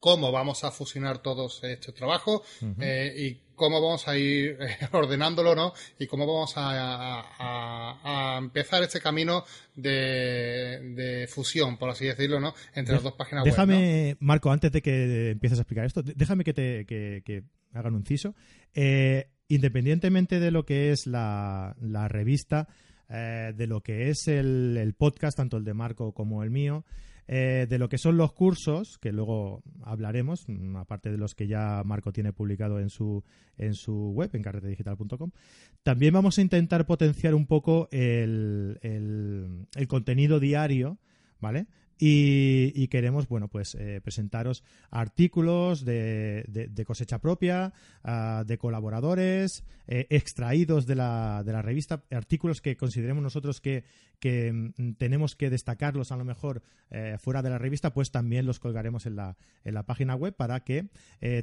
cómo 0.00 0.30
vamos 0.30 0.64
a 0.64 0.70
fusionar 0.70 1.18
todos 1.18 1.62
estos 1.64 1.94
trabajos 1.94 2.42
eh, 2.80 3.12
y 3.16 3.54
cómo 3.54 3.80
vamos 3.82 4.06
a 4.06 4.16
ir 4.16 4.56
eh, 4.60 4.76
ordenándolo, 4.92 5.54
¿no? 5.54 5.72
Y 5.98 6.06
cómo 6.06 6.26
vamos 6.26 6.54
a, 6.56 8.38
empezar 8.38 8.82
este 8.82 9.00
camino 9.00 9.44
de, 9.74 11.28
fusión, 11.28 11.76
por 11.76 11.90
así 11.90 12.06
decirlo, 12.06 12.38
¿no? 12.40 12.54
Entre 12.74 12.94
las 12.94 13.02
dos 13.02 13.14
páginas 13.14 13.44
web. 13.44 13.52
Déjame, 13.52 14.16
Marco, 14.20 14.50
antes 14.50 14.70
de 14.70 14.82
que 14.82 15.30
empieces 15.30 15.58
a 15.58 15.62
explicar 15.62 15.84
esto, 15.84 16.02
déjame 16.02 16.44
que 16.44 16.54
te 16.54 16.86
que, 16.86 17.44
haga 17.72 17.88
un 17.88 17.96
inciso. 17.96 18.34
Eh, 18.74 19.30
independientemente 19.48 20.40
de 20.40 20.50
lo 20.50 20.64
que 20.64 20.92
es 20.92 21.06
la, 21.06 21.74
revista, 22.08 22.68
de 23.08 23.66
lo 23.66 23.80
que 23.80 24.10
es 24.10 24.28
el 24.28 24.94
podcast, 24.96 25.36
tanto 25.36 25.56
el 25.56 25.64
de 25.64 25.74
Marco 25.74 26.12
como 26.12 26.44
el 26.44 26.50
mío, 26.50 26.84
eh, 27.28 27.66
de 27.68 27.78
lo 27.78 27.90
que 27.90 27.98
son 27.98 28.16
los 28.16 28.32
cursos, 28.32 28.98
que 28.98 29.12
luego 29.12 29.62
hablaremos, 29.82 30.46
aparte 30.76 31.10
de 31.10 31.18
los 31.18 31.34
que 31.34 31.46
ya 31.46 31.82
Marco 31.84 32.10
tiene 32.10 32.32
publicado 32.32 32.80
en 32.80 32.88
su, 32.88 33.22
en 33.58 33.74
su 33.74 34.12
web, 34.14 34.30
en 34.32 34.42
carretedigital.com, 34.42 35.30
también 35.82 36.14
vamos 36.14 36.38
a 36.38 36.40
intentar 36.40 36.86
potenciar 36.86 37.34
un 37.34 37.46
poco 37.46 37.88
el, 37.92 38.78
el 38.82 39.88
contenido 39.88 40.40
diario, 40.40 40.98
¿vale? 41.38 41.66
Y, 42.00 42.86
queremos, 42.88 43.26
bueno, 43.26 43.48
pues 43.48 43.74
eh, 43.74 44.00
presentaros 44.02 44.62
artículos 44.90 45.84
de, 45.84 46.84
cosecha 46.86 47.18
propia, 47.18 47.72
ah, 48.04 48.44
de 48.46 48.56
colaboradores, 48.56 49.64
eh, 49.88 50.06
extraídos 50.10 50.86
de 50.86 50.94
la, 50.94 51.42
de 51.44 51.52
la 51.52 51.62
revista, 51.62 52.04
artículos 52.12 52.60
que 52.60 52.76
consideremos 52.76 53.22
nosotros 53.22 53.60
que, 53.60 53.82
mm, 54.22 54.92
tenemos 54.92 55.34
que 55.34 55.50
destacarlos 55.50 56.12
a 56.12 56.16
lo 56.16 56.24
mejor 56.24 56.62
eh, 56.90 57.16
fuera 57.18 57.42
de 57.42 57.50
la 57.50 57.58
revista, 57.58 57.92
pues 57.92 58.12
también 58.12 58.46
los 58.46 58.60
colgaremos 58.60 59.06
en 59.06 59.16
la, 59.16 59.36
en 59.64 59.74
la 59.74 59.82
página 59.82 60.14
web 60.14 60.36
para 60.36 60.60
que 60.60 60.86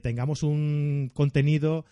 tengamos 0.01 0.43
un 0.43 1.11
contenido 1.13 1.85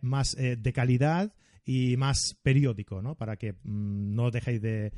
más 0.00 0.34
de 0.36 0.72
calidad 0.72 1.32
y 1.70 1.98
más 1.98 2.34
periódico, 2.42 3.02
¿no? 3.02 3.14
Para 3.14 3.36
que 3.36 3.52
mm, 3.52 4.14
no 4.14 4.30
dejéis 4.30 4.62
de, 4.62 4.90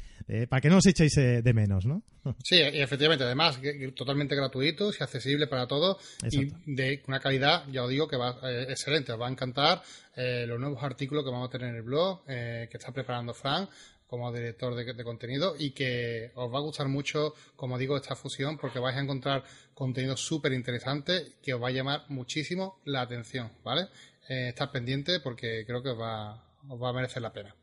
para 0.48 0.60
que 0.60 0.68
no 0.68 0.76
os 0.76 0.86
echéis 0.86 1.16
eh, 1.16 1.42
de 1.42 1.52
menos, 1.52 1.84
¿no? 1.84 2.04
Sí, 2.44 2.56
y 2.58 2.80
efectivamente, 2.80 3.24
además 3.24 3.58
totalmente 3.96 4.36
gratuito, 4.36 4.92
y 4.92 5.02
accesible 5.02 5.48
para 5.48 5.66
todos 5.66 5.96
y 6.30 6.52
de 6.66 7.02
una 7.08 7.18
calidad, 7.18 7.66
ya 7.72 7.82
os 7.82 7.90
digo 7.90 8.06
que 8.06 8.16
va 8.16 8.38
eh, 8.44 8.66
excelente, 8.68 9.10
os 9.10 9.20
va 9.20 9.26
a 9.26 9.32
encantar 9.32 9.82
eh, 10.14 10.44
los 10.46 10.60
nuevos 10.60 10.80
artículos 10.84 11.24
que 11.24 11.30
vamos 11.32 11.48
a 11.48 11.50
tener 11.50 11.70
en 11.70 11.76
el 11.76 11.82
blog 11.82 12.24
que 12.24 12.68
está 12.72 12.92
preparando 12.92 13.34
Frank 13.34 13.68
como 14.06 14.32
director 14.32 14.74
de, 14.76 14.92
de, 14.92 15.04
contenido 15.04 15.54
y 15.58 15.70
que 15.70 16.30
os 16.34 16.52
va 16.52 16.58
a 16.58 16.62
gustar 16.62 16.86
mucho, 16.88 17.34
como 17.56 17.78
digo, 17.78 17.96
esta 17.96 18.14
fusión 18.14 18.58
porque 18.58 18.78
vais 18.78 18.96
a 18.96 19.00
encontrar 19.00 19.42
contenido 19.74 20.16
súper 20.16 20.52
interesante 20.52 21.32
que 21.42 21.54
os 21.54 21.62
va 21.62 21.68
a 21.68 21.72
llamar 21.72 22.04
muchísimo 22.08 22.80
la 22.84 23.02
atención, 23.02 23.50
¿vale? 23.64 23.88
Eh, 24.28 24.50
estar 24.50 24.70
pendiente 24.70 25.18
porque 25.18 25.64
creo 25.66 25.82
que 25.82 25.88
os 25.88 25.98
va, 25.98 26.40
os 26.70 26.80
va 26.80 26.90
a 26.90 26.92
merecer 26.92 27.20
la 27.22 27.32
pena. 27.32 27.54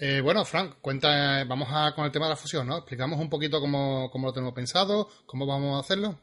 Eh, 0.00 0.20
bueno, 0.20 0.44
Frank, 0.44 0.76
cuenta, 0.80 1.44
vamos 1.44 1.68
a 1.70 1.94
con 1.94 2.04
el 2.04 2.12
tema 2.12 2.26
de 2.26 2.30
la 2.30 2.36
fusión, 2.36 2.66
¿no? 2.66 2.78
Explicamos 2.78 3.18
un 3.20 3.28
poquito 3.28 3.60
cómo, 3.60 4.10
cómo 4.10 4.28
lo 4.28 4.32
tenemos 4.32 4.54
pensado, 4.54 5.08
cómo 5.26 5.46
vamos 5.46 5.76
a 5.76 5.80
hacerlo. 5.80 6.18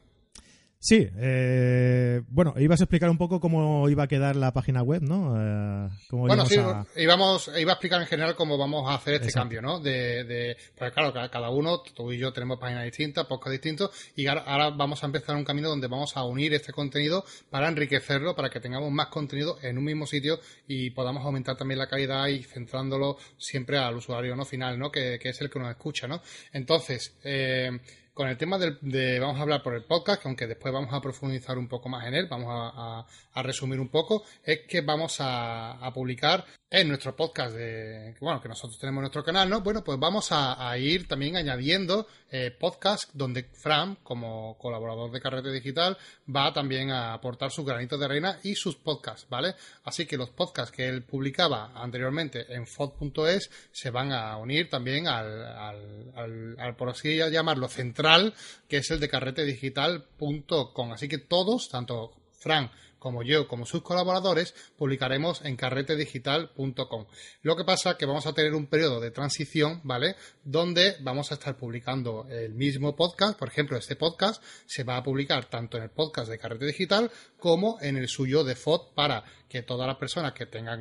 Sí, 0.78 1.08
eh, 1.18 2.22
bueno, 2.28 2.54
ibas 2.58 2.80
a 2.80 2.84
explicar 2.84 3.08
un 3.08 3.16
poco 3.16 3.40
cómo 3.40 3.88
iba 3.88 4.04
a 4.04 4.08
quedar 4.08 4.36
la 4.36 4.52
página 4.52 4.82
web, 4.82 5.02
¿no? 5.02 5.34
Eh, 5.34 5.88
bueno, 6.10 6.46
sí, 6.46 6.60
íbamos, 6.96 7.50
iba 7.58 7.72
a 7.72 7.74
explicar 7.74 8.00
en 8.00 8.06
general 8.06 8.36
cómo 8.36 8.58
vamos 8.58 8.88
a 8.88 8.94
hacer 8.94 9.14
este 9.14 9.32
cambio, 9.32 9.62
¿no? 9.62 9.80
De, 9.80 10.24
de, 10.24 10.56
pues 10.76 10.92
claro, 10.92 11.12
cada 11.12 11.50
uno, 11.50 11.82
tú 11.82 12.12
y 12.12 12.18
yo 12.18 12.32
tenemos 12.32 12.58
páginas 12.58 12.84
distintas, 12.84 13.26
podcast 13.26 13.52
distintos, 13.52 13.90
y 14.14 14.26
ahora, 14.26 14.70
vamos 14.70 15.02
a 15.02 15.06
empezar 15.06 15.34
un 15.34 15.44
camino 15.44 15.70
donde 15.70 15.86
vamos 15.86 16.16
a 16.16 16.24
unir 16.24 16.52
este 16.54 16.72
contenido 16.72 17.24
para 17.50 17.68
enriquecerlo, 17.68 18.36
para 18.36 18.50
que 18.50 18.60
tengamos 18.60 18.90
más 18.92 19.06
contenido 19.06 19.58
en 19.62 19.78
un 19.78 19.84
mismo 19.84 20.06
sitio 20.06 20.38
y 20.68 20.90
podamos 20.90 21.24
aumentar 21.24 21.56
también 21.56 21.78
la 21.78 21.88
calidad 21.88 22.26
y 22.28 22.42
centrándolo 22.42 23.16
siempre 23.38 23.78
al 23.78 23.96
usuario 23.96 24.36
no 24.36 24.44
final, 24.44 24.78
¿no? 24.78 24.92
Que, 24.92 25.18
que 25.18 25.30
es 25.30 25.40
el 25.40 25.50
que 25.50 25.58
nos 25.58 25.70
escucha, 25.70 26.06
¿no? 26.06 26.20
Entonces, 26.52 27.16
eh, 27.24 27.70
con 28.16 28.28
el 28.28 28.38
tema 28.38 28.56
de, 28.56 29.20
vamos 29.20 29.38
a 29.38 29.42
hablar 29.42 29.62
por 29.62 29.74
el 29.74 29.84
podcast, 29.84 30.22
que 30.22 30.28
aunque 30.28 30.46
después 30.46 30.72
vamos 30.72 30.90
a 30.90 31.02
profundizar 31.02 31.58
un 31.58 31.68
poco 31.68 31.90
más 31.90 32.06
en 32.06 32.14
él, 32.14 32.26
vamos 32.30 32.48
a, 32.50 33.04
resumir 33.42 33.78
un 33.78 33.90
poco, 33.90 34.24
es 34.42 34.60
que 34.66 34.80
vamos 34.80 35.18
a, 35.20 35.92
publicar 35.92 36.42
en 36.70 36.88
nuestro 36.88 37.14
podcast 37.14 37.54
de, 37.54 38.16
bueno, 38.20 38.40
que 38.40 38.48
nosotros 38.48 38.78
tenemos 38.80 39.00
en 39.00 39.02
nuestro 39.02 39.22
canal, 39.22 39.50
¿no? 39.50 39.60
Bueno, 39.60 39.84
pues 39.84 39.98
vamos 39.98 40.28
a, 40.30 40.78
ir 40.78 41.06
también 41.06 41.36
añadiendo 41.36 42.06
eh, 42.30 42.50
podcasts 42.58 43.10
donde 43.12 43.44
Fran, 43.44 43.98
como 44.02 44.56
colaborador 44.56 45.10
de 45.10 45.20
Carrete 45.20 45.52
Digital, 45.52 45.98
va 46.34 46.54
también 46.54 46.90
a 46.90 47.12
aportar 47.12 47.50
sus 47.50 47.66
granitos 47.66 48.00
de 48.00 48.08
reina 48.08 48.38
y 48.42 48.54
sus 48.54 48.76
podcasts, 48.76 49.26
¿vale? 49.28 49.54
Así 49.84 50.06
que 50.06 50.16
los 50.16 50.30
podcasts 50.30 50.74
que 50.74 50.88
él 50.88 51.02
publicaba 51.02 51.72
anteriormente 51.74 52.46
en 52.54 52.66
fod.es 52.66 53.50
se 53.70 53.90
van 53.90 54.12
a 54.12 54.38
unir 54.38 54.70
también 54.70 55.06
al, 55.06 56.16
al 56.16 56.76
por 56.76 56.88
así 56.88 57.16
llamarlo, 57.16 57.68
central 57.68 58.05
que 58.68 58.78
es 58.78 58.90
el 58.90 59.00
de 59.00 59.08
carretedigital.com. 59.08 60.92
Así 60.92 61.08
que 61.08 61.18
todos, 61.18 61.68
tanto 61.68 62.12
Fran 62.38 62.70
como 62.98 63.22
yo, 63.22 63.46
como 63.46 63.66
sus 63.66 63.82
colaboradores, 63.82 64.54
publicaremos 64.76 65.44
en 65.44 65.56
carretedigital.com. 65.56 67.06
Lo 67.42 67.56
que 67.56 67.64
pasa 67.64 67.90
es 67.90 67.96
que 67.96 68.06
vamos 68.06 68.26
a 68.26 68.32
tener 68.32 68.54
un 68.54 68.66
periodo 68.66 69.00
de 69.00 69.10
transición, 69.10 69.80
¿vale? 69.84 70.16
Donde 70.42 70.96
vamos 71.00 71.30
a 71.30 71.34
estar 71.34 71.56
publicando 71.56 72.26
el 72.28 72.54
mismo 72.54 72.96
podcast. 72.96 73.38
Por 73.38 73.48
ejemplo, 73.48 73.76
este 73.76 73.94
podcast 73.94 74.42
se 74.66 74.82
va 74.82 74.96
a 74.96 75.04
publicar 75.04 75.44
tanto 75.44 75.76
en 75.76 75.84
el 75.84 75.90
podcast 75.90 76.28
de 76.30 76.38
Carrete 76.38 76.66
Digital 76.66 77.10
como 77.38 77.78
en 77.80 77.96
el 77.96 78.08
suyo 78.08 78.42
de 78.42 78.56
FOD 78.56 78.94
para 78.94 79.22
que 79.48 79.62
todas 79.62 79.86
las 79.86 79.96
personas 79.96 80.32
que 80.32 80.46
tengan 80.46 80.80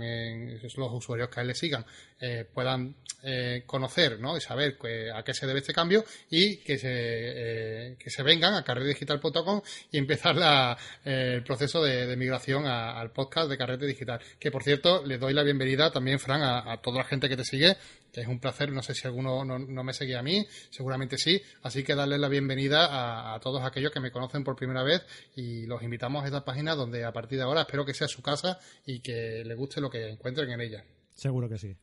los 0.61 0.93
usuarios 0.93 1.29
que 1.29 1.43
le 1.43 1.53
sigan 1.53 1.85
eh, 2.19 2.45
puedan 2.53 2.95
eh, 3.23 3.63
conocer 3.65 4.19
¿no? 4.19 4.37
y 4.37 4.41
saber 4.41 4.77
a 5.13 5.23
qué 5.23 5.33
se 5.33 5.47
debe 5.47 5.59
este 5.59 5.73
cambio 5.73 6.05
y 6.29 6.57
que 6.57 6.77
se, 6.77 6.89
eh, 6.91 7.97
que 7.97 8.09
se 8.09 8.23
vengan 8.23 8.53
a 8.53 8.63
carretedigital.com 8.63 9.61
y 9.91 9.97
empezar 9.97 10.35
la, 10.35 10.77
el 11.03 11.43
proceso 11.43 11.83
de, 11.83 12.15
migración 12.15 12.67
al 12.67 13.11
podcast 13.11 13.49
de 13.49 13.57
Carrete 13.57 13.85
Digital. 13.85 14.21
Que 14.39 14.51
por 14.51 14.63
cierto, 14.63 15.03
le 15.03 15.17
doy 15.17 15.33
la 15.33 15.43
bienvenida 15.43 15.91
también, 15.91 16.19
Fran, 16.19 16.41
a, 16.41 16.79
toda 16.81 16.99
la 16.99 17.03
gente 17.03 17.27
que 17.27 17.35
te 17.35 17.43
sigue, 17.43 17.75
que 18.13 18.21
es 18.21 18.27
un 18.27 18.39
placer. 18.39 18.71
No 18.71 18.83
sé 18.83 18.93
si 18.93 19.07
alguno 19.07 19.43
no, 19.43 19.83
me 19.83 19.93
seguía 19.93 20.19
a 20.19 20.23
mí, 20.23 20.47
seguramente 20.69 21.17
sí. 21.17 21.41
Así 21.63 21.83
que 21.83 21.95
darle 21.95 22.17
la 22.17 22.29
bienvenida 22.29 22.85
a, 22.85 23.33
a, 23.33 23.39
todos 23.39 23.63
aquellos 23.63 23.91
que 23.91 23.99
me 23.99 24.11
conocen 24.11 24.43
por 24.43 24.55
primera 24.55 24.83
vez 24.83 25.05
y 25.35 25.65
los 25.65 25.81
invitamos 25.81 26.23
a 26.23 26.27
esta 26.27 26.45
página 26.45 26.75
donde 26.75 27.03
a 27.03 27.11
partir 27.11 27.39
de 27.39 27.43
ahora 27.43 27.61
espero 27.61 27.85
que 27.85 27.93
sea 27.93 28.07
su 28.07 28.21
casa 28.21 28.59
y 28.85 28.99
que 28.99 29.43
le 29.43 29.55
guste 29.55 29.81
lo 29.81 29.89
que 29.89 30.09
encuentren 30.09 30.51
en 30.51 30.61
ella. 30.61 30.85
Seguro 31.15 31.49
que 31.49 31.57
sí. 31.57 31.75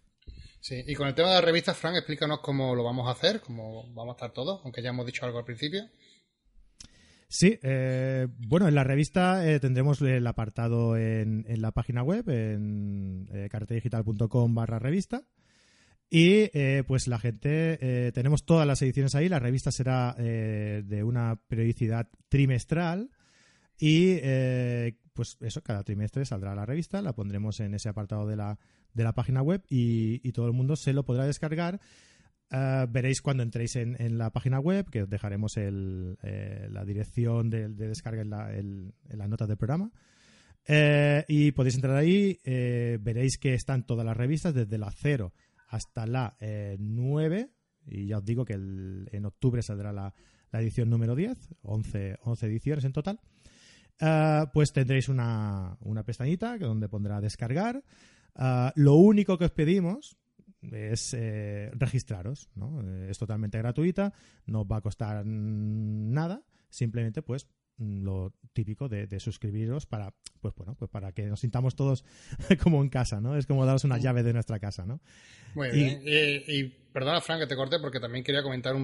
Sí, 0.63 0.81
y 0.87 0.95
con 0.95 1.09
el 1.09 1.15
tema 1.15 1.31
de 1.31 1.35
la 1.35 1.41
revista, 1.41 1.75
Frank, 1.75 1.97
explícanos 1.97 2.39
cómo 2.39 2.77
lo 2.77 2.85
vamos 2.85 3.09
a 3.09 3.11
hacer, 3.11 3.41
cómo 3.41 3.93
vamos 3.95 4.13
a 4.13 4.17
estar 4.17 4.31
todos, 4.31 4.61
aunque 4.63 4.81
ya 4.81 4.91
hemos 4.91 5.05
dicho 5.05 5.27
algo 5.27 5.41
al 5.41 5.45
principio. 5.45 5.89
Sí, 7.27 7.59
eh, 7.65 8.29
bueno, 8.47 8.69
en 8.69 8.77
la 8.77 8.85
revista 8.85 9.45
eh, 9.45 9.59
tendremos 9.59 10.01
el 10.03 10.25
apartado 10.25 10.97
en, 10.97 11.45
la 11.61 11.73
página 11.73 12.05
web, 12.05 12.29
en 12.29 13.29
eh, 13.33 13.49
carretedigital.com 13.51 14.55
barra 14.55 14.79
revista. 14.79 15.25
Y 16.09 16.49
eh, 16.55 16.85
pues 16.87 17.09
la 17.09 17.19
gente, 17.19 18.13
tenemos 18.13 18.45
todas 18.45 18.65
las 18.65 18.81
ediciones 18.83 19.17
ahí, 19.17 19.29
la 19.29 19.41
revista 19.41 19.73
será 19.73 20.15
de 20.15 21.03
una 21.03 21.41
periodicidad 21.49 22.09
trimestral 22.29 23.11
y 23.79 24.21
pues 25.13 25.39
eso, 25.41 25.63
cada 25.63 25.83
trimestre 25.83 26.25
saldrá 26.25 26.55
la 26.55 26.67
revista, 26.67 27.03
la 27.03 27.15
pondremos 27.15 27.59
en 27.61 27.75
ese 27.75 27.89
apartado 27.89 28.27
de 28.27 28.37
la, 28.37 28.59
de 28.95 29.05
la 29.05 29.13
página 29.13 29.43
web 29.43 29.63
y, 29.69 30.33
todo 30.33 30.47
el 30.47 30.53
mundo 30.53 30.77
se 30.77 30.93
lo 30.93 31.05
podrá 31.05 31.27
descargar. 31.27 31.81
Eh, 32.51 32.87
veréis 32.89 33.23
cuando 33.23 33.43
entréis 33.43 33.77
en, 33.77 34.19
la 34.19 34.31
página 34.31 34.61
web, 34.61 34.89
que 34.91 35.03
os 35.03 35.09
dejaremos 35.09 35.57
el, 35.57 36.19
eh, 36.23 36.69
la 36.71 36.85
dirección 36.85 37.49
de, 37.49 37.69
descarga 37.69 38.23
en, 38.23 38.31
la, 38.31 38.55
en, 38.55 38.95
las 39.09 39.29
notas 39.29 39.49
del 39.49 39.57
programa. 39.57 39.91
Eh, 40.67 41.25
y 41.29 41.53
podéis 41.53 41.77
entrar 41.77 41.97
ahí, 41.97 42.39
veréis 42.45 43.39
que 43.39 43.55
están 43.55 43.85
todas 43.85 44.05
las 44.05 44.17
revistas, 44.17 44.55
desde 44.55 44.79
la 44.79 44.91
0 44.91 45.33
hasta 45.69 46.07
la 46.07 46.37
9. 46.79 47.51
Y 47.87 48.07
ya 48.07 48.19
os 48.19 48.25
digo 48.25 48.45
que 48.45 48.55
en 48.55 49.25
octubre 49.25 49.63
saldrá 49.63 49.93
la, 49.93 50.15
edición 50.53 50.91
número 50.91 51.17
10, 51.17 51.37
11, 51.63 52.19
11 52.23 52.47
ediciones 52.47 52.85
en 52.85 52.93
total. 52.93 53.19
pues 54.53 54.73
tendréis 54.73 55.09
una, 55.09 55.79
una 55.81 56.05
pestañita 56.05 56.59
donde 56.59 56.91
pondrá 56.91 57.21
descargar. 57.23 57.83
Ah, 58.35 58.73
lo 58.77 58.95
único 58.95 59.39
que 59.39 59.45
os 59.45 59.51
pedimos 59.51 60.17
es 60.71 61.15
eh, 61.15 61.71
registraros, 61.75 62.49
¿no? 62.55 62.81
Eh, 62.83 63.09
es 63.11 63.19
totalmente 63.19 63.59
gratuita, 63.59 64.13
no 64.47 64.63
os 64.63 64.67
va 64.71 64.77
a 64.77 64.81
costar 64.81 65.25
nada, 65.27 66.43
simplemente 66.71 67.23
pues 67.23 67.49
lo 67.79 68.33
típico 68.53 68.89
de, 68.89 69.09
suscribiros 69.19 69.87
para 69.87 70.15
pues 70.41 70.55
bueno 70.55 70.77
pues 70.77 70.91
para 70.91 71.13
que 71.13 71.27
nos 71.27 71.41
sintamos 71.41 71.75
todos 71.75 72.05
como 72.63 72.83
en 72.83 72.89
casa 72.89 73.21
no 73.21 73.37
es 73.37 73.47
como 73.47 73.65
daros 73.65 73.83
una 73.85 73.99
llave 73.99 74.23
de 74.23 74.33
nuestra 74.33 74.61
casa 74.61 74.85
no 74.85 75.01
muy 75.55 75.71
bien 75.71 76.03
y 76.05 76.75
perdona, 76.93 77.21
Frank, 77.21 77.41
que 77.41 77.47
te 77.47 77.57
corte, 77.57 77.79
porque 77.79 78.01
también 78.01 78.25
quería 78.25 78.43
comentar 78.43 78.75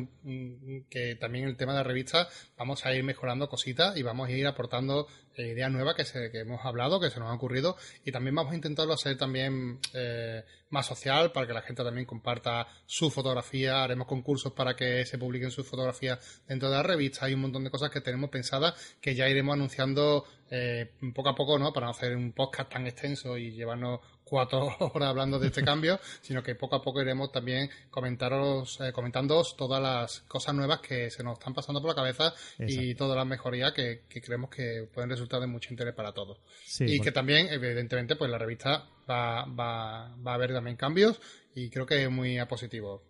que 0.91 1.17
también 1.17 1.47
el 1.47 1.57
tema 1.57 1.73
de 1.73 1.79
la 1.79 1.85
revista 1.85 2.29
vamos 2.57 2.85
a 2.87 2.95
ir 2.95 3.05
mejorando 3.05 3.49
cositas 3.49 3.97
y 3.97 4.03
vamos 4.03 4.29
a 4.29 4.33
ir 4.33 4.47
aportando 4.47 5.07
eh, 5.37 5.49
ideas 5.49 5.71
nuevas 5.71 5.95
que, 5.95 6.05
se, 6.05 6.31
que 6.31 6.41
hemos 6.41 6.65
hablado, 6.65 7.01
que 7.01 7.11
se 7.11 7.21
nos 7.21 7.29
han 7.29 7.37
ocurrido, 7.37 7.77
y 8.05 8.13
también 8.13 8.35
vamos 8.35 8.53
a 8.53 8.57
intentarlo 8.57 8.93
hacer 8.93 9.17
también 9.17 9.79
eh, 9.95 10.45
más 10.71 10.87
social, 10.87 11.33
para 11.33 11.47
que 11.47 11.53
la 11.53 11.63
gente 11.63 11.85
también 11.85 12.07
comparta 12.07 12.67
su 12.87 13.11
fotografía, 13.11 13.85
haremos 13.85 14.07
concursos 14.07 14.53
para 14.53 14.75
que 14.75 15.05
se 15.07 15.19
publiquen 15.19 15.51
sus 15.51 15.67
fotografías 15.67 16.43
dentro 16.47 16.69
de 16.69 16.77
la 16.77 16.83
revista, 16.83 17.27
hay 17.27 17.35
un 17.35 17.41
montón 17.43 17.65
de 17.65 17.71
cosas 17.71 17.91
que 17.91 18.01
tenemos 18.01 18.31
pensadas 18.31 18.97
que 19.01 19.15
ya 19.15 19.29
iremos 19.29 19.55
anunciando 19.55 20.25
eh, 20.51 20.93
poco 21.15 21.29
a 21.29 21.35
poco, 21.35 21.59
¿no? 21.59 21.73
Para 21.73 21.87
no 21.87 21.91
hacer 21.91 22.17
un 22.17 22.33
podcast 22.33 22.71
tan 22.71 22.87
extenso 22.87 23.37
y 23.37 23.53
llevarnos 23.53 24.01
cuatro 24.25 24.69
horas 24.95 25.09
hablando 25.09 25.39
de 25.39 25.49
este 25.49 25.63
cambio, 25.63 25.99
sino 26.21 26.43
que 26.43 26.55
poco 26.55 26.77
a 26.77 26.83
poco 26.83 27.01
iremos 27.03 27.33
también 27.33 27.71
comentaros, 27.91 28.81
eh, 28.81 28.93
comentándoos 28.93 29.57
todas 29.57 29.83
las 29.83 30.21
cosas 30.21 30.55
nuevas 30.55 30.81
que 30.81 31.11
se 31.11 31.23
nos 31.23 31.39
están 31.39 31.55
pasando 31.55 31.81
por 31.81 31.91
la 31.91 31.97
cabeza 31.97 32.35
y 32.59 32.95
todas 32.95 33.17
las 33.17 33.27
mejorías 33.27 33.73
que, 33.73 34.03
creemos 34.09 34.51
que 34.51 34.89
pueden 34.93 35.11
resultar 35.11 35.41
de 35.41 35.47
mucho 35.47 35.73
interés 35.73 35.95
para 35.95 36.13
todos. 36.13 36.39
y 36.81 37.01
que 37.01 37.13
también, 37.13 37.49
evidentemente, 37.51 38.17
pues 38.17 38.31
la 38.31 38.39
revista 38.39 38.87
va, 39.09 39.45
va, 39.47 40.15
va 40.17 40.33
a 40.33 40.35
haber 40.35 40.53
también 40.53 40.77
cambios 40.77 41.21
y 41.55 41.71
creo 41.71 41.87
que 41.87 42.03
es 42.03 42.11
muy 42.11 42.39
positivo. 42.47 43.08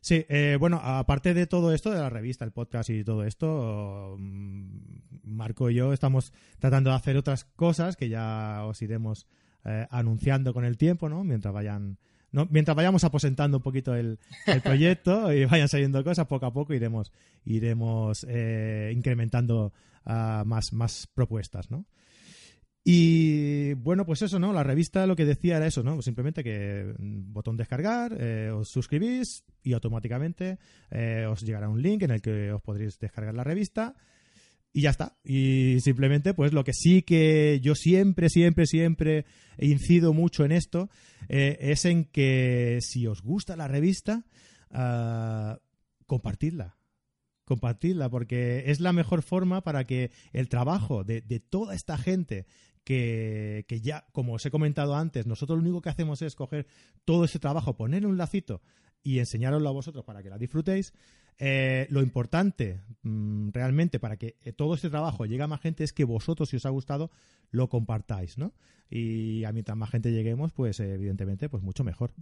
Sí, 0.00 0.24
eh, 0.28 0.56
bueno, 0.58 0.80
aparte 0.82 1.34
de 1.34 1.46
todo 1.46 1.74
esto, 1.74 1.90
de 1.90 1.98
la 1.98 2.08
revista, 2.08 2.44
el 2.44 2.52
podcast 2.52 2.88
y 2.88 3.04
todo 3.04 3.24
esto, 3.24 4.16
mm, 4.18 4.78
Marco 5.24 5.68
y 5.68 5.74
yo 5.74 5.92
estamos 5.92 6.32
tratando 6.58 6.90
de 6.90 6.96
hacer 6.96 7.16
otras 7.18 7.44
cosas 7.44 7.96
que 7.96 8.08
ya 8.08 8.64
os 8.64 8.80
iremos 8.80 9.26
eh, 9.64 9.86
anunciando 9.90 10.54
con 10.54 10.64
el 10.64 10.78
tiempo, 10.78 11.08
¿no? 11.08 11.24
Mientras 11.24 11.52
vayan... 11.52 11.98
¿no? 12.32 12.46
Mientras 12.48 12.76
vayamos 12.76 13.02
aposentando 13.02 13.56
un 13.56 13.62
poquito 13.62 13.94
el, 13.94 14.20
proyecto 14.62 15.32
y 15.34 15.44
vayan 15.46 15.68
saliendo 15.68 16.02
cosas, 16.04 16.28
poco 16.28 16.46
a 16.46 16.52
poco 16.52 16.72
iremos, 16.72 17.12
iremos 17.44 18.24
eh, 18.28 18.92
incrementando 18.94 19.72
ah, 20.06 20.44
más, 20.46 20.72
más 20.72 21.08
propuestas, 21.12 21.72
¿no? 21.72 21.86
Y 22.82 23.74
bueno, 23.74 24.06
pues 24.06 24.22
eso, 24.22 24.38
¿no? 24.38 24.52
La 24.52 24.62
revista 24.62 25.06
lo 25.06 25.16
que 25.16 25.26
decía 25.26 25.58
era 25.58 25.66
eso, 25.66 25.82
¿no? 25.82 26.00
Simplemente 26.00 26.42
que 26.42 26.94
mm, 26.98 27.32
botón 27.32 27.56
descargar, 27.56 28.16
eh, 28.18 28.50
os 28.50 28.70
suscribís 28.70 29.44
y 29.62 29.74
automáticamente 29.74 30.58
os 31.28 31.42
llegará 31.42 31.68
un 31.68 31.82
link 31.82 32.02
en 32.02 32.10
el 32.12 32.22
que 32.22 32.52
os 32.52 32.62
podréis 32.62 32.98
descargar 32.98 33.34
la 33.34 33.44
revista 33.44 33.94
y 34.72 34.82
ya 34.82 34.90
está. 34.90 35.16
Y 35.24 35.80
simplemente, 35.80 36.34
pues 36.34 36.52
lo 36.52 36.64
que 36.64 36.72
sí 36.72 37.02
que 37.02 37.60
yo 37.62 37.74
siempre, 37.74 38.28
siempre, 38.28 38.66
siempre 38.66 39.24
incido 39.58 40.12
mucho 40.12 40.44
en 40.44 40.52
esto 40.52 40.88
eh, 41.28 41.58
es 41.60 41.84
en 41.84 42.04
que 42.04 42.78
si 42.80 43.06
os 43.06 43.22
gusta 43.22 43.56
la 43.56 43.68
revista, 43.68 44.24
uh, 44.70 45.58
compartidla. 46.06 46.76
Compartidla, 47.44 48.08
porque 48.08 48.70
es 48.70 48.78
la 48.78 48.92
mejor 48.92 49.22
forma 49.22 49.62
para 49.62 49.84
que 49.84 50.12
el 50.32 50.48
trabajo 50.48 51.02
de, 51.02 51.20
de 51.20 51.40
toda 51.40 51.74
esta 51.74 51.98
gente 51.98 52.46
que, 52.84 53.64
ya, 53.82 54.06
como 54.12 54.34
os 54.34 54.46
he 54.46 54.50
comentado 54.50 54.96
antes, 54.96 55.26
nosotros 55.26 55.58
lo 55.58 55.62
único 55.62 55.80
que 55.80 55.90
hacemos 55.90 56.22
es 56.22 56.34
coger 56.34 56.66
todo 57.04 57.24
ese 57.24 57.38
trabajo, 57.38 57.76
poner 57.76 58.06
un 58.06 58.16
lacito 58.16 58.62
y 59.02 59.18
enseñároslo 59.18 59.68
a 59.68 59.72
vosotros 59.72 60.04
para 60.04 60.22
que 60.22 60.30
la 60.30 60.38
disfrutéis. 60.38 60.92
Eh, 61.38 61.86
lo 61.88 62.02
importante 62.02 62.82
mm, 63.02 63.48
realmente 63.52 63.98
para 63.98 64.18
que 64.18 64.36
eh, 64.42 64.52
todo 64.52 64.74
este 64.74 64.90
trabajo 64.90 65.24
llegue 65.24 65.42
a 65.42 65.46
más 65.46 65.62
gente 65.62 65.84
es 65.84 65.94
que 65.94 66.04
vosotros, 66.04 66.50
si 66.50 66.56
os 66.56 66.66
ha 66.66 66.70
gustado, 66.70 67.10
lo 67.50 67.68
compartáis, 67.68 68.36
¿no? 68.36 68.52
Y 68.90 69.44
a 69.44 69.52
mientras 69.52 69.76
más 69.76 69.90
gente 69.90 70.12
lleguemos, 70.12 70.52
pues 70.52 70.80
evidentemente, 70.80 71.48
pues 71.48 71.62
mucho 71.62 71.82
mejor. 71.84 72.12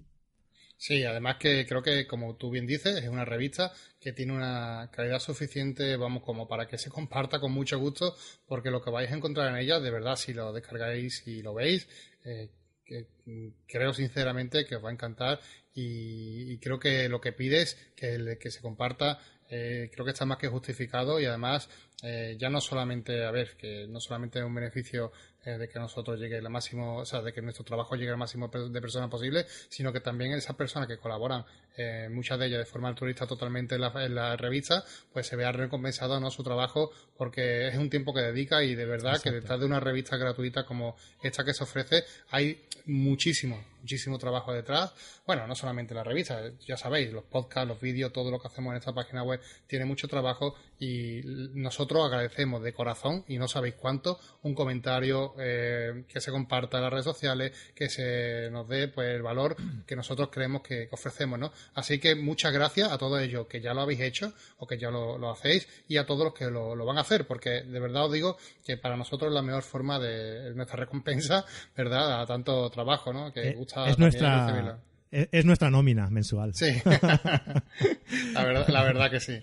Sí, 0.80 1.02
además 1.02 1.38
que 1.40 1.66
creo 1.66 1.82
que, 1.82 2.06
como 2.06 2.36
tú 2.36 2.50
bien 2.50 2.64
dices, 2.66 3.02
es 3.02 3.08
una 3.08 3.24
revista 3.24 3.72
que 4.00 4.12
tiene 4.12 4.32
una 4.32 4.88
calidad 4.92 5.18
suficiente, 5.18 5.96
vamos, 5.96 6.22
como 6.22 6.46
para 6.46 6.68
que 6.68 6.78
se 6.78 6.88
comparta 6.90 7.40
con 7.40 7.52
mucho 7.52 7.78
gusto, 7.80 8.14
porque 8.46 8.70
lo 8.70 8.80
que 8.80 8.90
vais 8.90 9.10
a 9.10 9.16
encontrar 9.16 9.48
en 9.48 9.56
ella, 9.56 9.80
de 9.80 9.90
verdad, 9.90 10.14
si 10.14 10.32
lo 10.32 10.52
descargáis 10.52 11.26
y 11.26 11.42
lo 11.42 11.52
veis, 11.54 11.88
eh, 12.24 12.50
que, 12.84 13.08
mm, 13.26 13.48
creo 13.66 13.92
sinceramente 13.92 14.64
que 14.66 14.76
os 14.76 14.84
va 14.84 14.90
a 14.90 14.92
encantar 14.92 15.40
y, 15.74 16.58
creo 16.58 16.78
que 16.78 17.08
lo 17.08 17.20
que 17.20 17.32
pides, 17.32 17.76
que, 17.96 18.38
que 18.40 18.50
se 18.50 18.60
comparta, 18.60 19.18
eh, 19.50 19.90
creo 19.92 20.04
que 20.04 20.12
está 20.12 20.26
más 20.26 20.38
que 20.38 20.48
justificado 20.48 21.18
y 21.20 21.24
además 21.24 21.68
eh, 22.02 22.36
ya 22.38 22.50
no 22.50 22.60
solamente, 22.60 23.24
a 23.24 23.30
ver, 23.32 23.56
que 23.56 23.86
no 23.88 23.98
solamente 23.98 24.38
es 24.38 24.44
un 24.44 24.54
beneficio 24.54 25.10
de 25.44 25.68
que 25.68 25.78
nosotros 25.78 26.18
llegue 26.18 26.36
el 26.36 26.48
máximo, 26.50 26.98
o 26.98 27.04
sea, 27.04 27.22
de 27.22 27.32
que 27.32 27.40
nuestro 27.40 27.64
trabajo 27.64 27.94
llegue 27.94 28.10
al 28.10 28.16
máximo 28.16 28.48
de 28.48 28.80
personas 28.80 29.08
posible, 29.08 29.46
sino 29.68 29.92
que 29.92 30.00
también 30.00 30.32
esas 30.32 30.56
personas 30.56 30.88
que 30.88 30.98
colaboran, 30.98 31.44
eh, 31.76 32.08
muchas 32.10 32.38
de 32.38 32.46
ellas 32.46 32.58
de 32.58 32.64
forma 32.64 32.88
altruista 32.88 33.26
totalmente 33.26 33.76
en 33.76 33.80
la, 34.14 34.36
revista, 34.36 34.84
pues 35.12 35.26
se 35.26 35.36
vea 35.36 35.52
recompensado 35.52 36.18
¿no? 36.20 36.30
su 36.30 36.42
trabajo 36.42 36.90
porque 37.16 37.68
es 37.68 37.76
un 37.76 37.88
tiempo 37.88 38.12
que 38.12 38.20
dedica 38.20 38.62
y 38.62 38.74
de 38.74 38.84
verdad 38.84 39.20
que 39.22 39.30
detrás 39.30 39.60
de 39.60 39.66
una 39.66 39.80
revista 39.80 40.16
gratuita 40.16 40.64
como 40.64 40.96
esta 41.22 41.44
que 41.44 41.54
se 41.54 41.64
ofrece 41.64 42.04
hay 42.30 42.64
muchísimo, 42.86 43.62
muchísimo 43.80 44.18
trabajo 44.18 44.52
detrás. 44.52 44.92
Bueno, 45.28 45.46
no 45.46 45.54
solamente 45.54 45.92
la 45.92 46.02
revista, 46.02 46.40
ya 46.66 46.78
sabéis, 46.78 47.12
los 47.12 47.22
podcasts, 47.22 47.68
los 47.68 47.78
vídeos, 47.78 48.14
todo 48.14 48.30
lo 48.30 48.38
que 48.38 48.48
hacemos 48.48 48.70
en 48.70 48.78
esta 48.78 48.94
página 48.94 49.22
web 49.22 49.38
tiene 49.66 49.84
mucho 49.84 50.08
trabajo 50.08 50.54
y 50.78 51.20
nosotros 51.52 52.06
agradecemos 52.06 52.62
de 52.62 52.72
corazón 52.72 53.26
y 53.28 53.36
no 53.36 53.46
sabéis 53.46 53.74
cuánto 53.74 54.18
un 54.40 54.54
comentario 54.54 55.34
eh, 55.38 56.04
que 56.08 56.22
se 56.22 56.30
comparta 56.30 56.78
en 56.78 56.84
las 56.84 56.92
redes 56.94 57.04
sociales, 57.04 57.52
que 57.74 57.90
se 57.90 58.48
nos 58.50 58.68
dé 58.68 58.88
pues 58.88 59.16
el 59.16 59.20
valor 59.20 59.54
que 59.86 59.96
nosotros 59.96 60.30
creemos 60.32 60.62
que, 60.62 60.88
ofrecemos, 60.92 61.38
¿no? 61.38 61.52
Así 61.74 61.98
que 61.98 62.14
muchas 62.14 62.54
gracias 62.54 62.90
a 62.90 62.96
todos 62.96 63.20
ellos 63.20 63.48
que 63.48 63.60
ya 63.60 63.74
lo 63.74 63.82
habéis 63.82 64.00
hecho 64.00 64.32
o 64.56 64.66
que 64.66 64.78
ya 64.78 64.90
lo, 64.90 65.30
hacéis 65.30 65.68
y 65.88 65.98
a 65.98 66.06
todos 66.06 66.24
los 66.24 66.32
que 66.32 66.46
lo, 66.46 66.74
van 66.86 66.96
a 66.96 67.02
hacer, 67.02 67.26
porque 67.26 67.64
de 67.64 67.80
verdad 67.80 68.06
os 68.06 68.12
digo 68.12 68.38
que 68.64 68.78
para 68.78 68.96
nosotros 68.96 69.28
es 69.28 69.34
la 69.34 69.42
mejor 69.42 69.62
forma 69.62 69.98
de 69.98 70.54
nuestra 70.54 70.78
recompensa, 70.78 71.44
¿verdad? 71.76 72.22
A 72.22 72.24
tanto 72.24 72.70
trabajo, 72.70 73.12
¿no? 73.12 73.30
Que 73.30 73.50
eh, 73.50 73.52
gusta 73.52 73.90
es 73.90 73.98
nuestra 73.98 74.80
es, 75.10 75.44
nuestra 75.44 75.70
nómina 75.70 76.10
mensual. 76.10 76.52
Sí, 76.54 76.66
la, 78.34 78.44
verdad, 78.44 79.10
que 79.10 79.20
sí. 79.20 79.38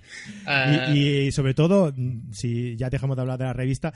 y, 0.93 1.31
sobre 1.31 1.53
todo, 1.53 1.93
si 2.31 2.75
ya 2.75 2.89
dejamos 2.89 3.15
de 3.15 3.21
hablar 3.21 3.39
de 3.39 3.45
la 3.45 3.53
revista, 3.53 3.93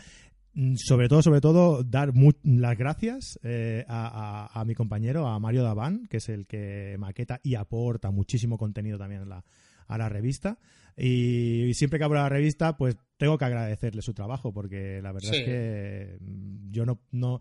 sobre 0.76 1.08
todo, 1.08 1.22
sobre 1.22 1.42
todo, 1.42 1.84
dar 1.84 2.12
las 2.44 2.78
gracias 2.78 3.40
eh, 3.44 3.86
a, 3.88 4.64
mi 4.66 4.76
compañero, 4.76 5.28
a 5.28 5.40
Mario 5.40 5.64
Daván, 5.64 6.08
que 6.08 6.18
es 6.18 6.30
el 6.30 6.48
que 6.48 6.96
maqueta 7.00 7.40
y 7.44 7.56
aporta 7.56 8.12
muchísimo 8.12 8.58
contenido 8.58 8.98
también 8.98 9.32
a 9.32 9.98
la, 9.98 10.10
revista. 10.10 10.58
Y, 10.98 11.74
siempre 11.76 12.00
que 12.00 12.06
abro 12.06 12.20
la 12.20 12.30
revista, 12.30 12.78
pues 12.78 12.98
tengo 13.18 13.38
que 13.38 13.46
agradecerle 13.46 14.02
su 14.02 14.14
trabajo, 14.14 14.54
porque 14.54 15.02
la 15.02 15.12
verdad 15.12 15.34
es 15.34 15.46
que 15.46 16.18
mm, 16.20 16.72
yo 16.72 16.86
no, 16.86 17.00
no 17.12 17.40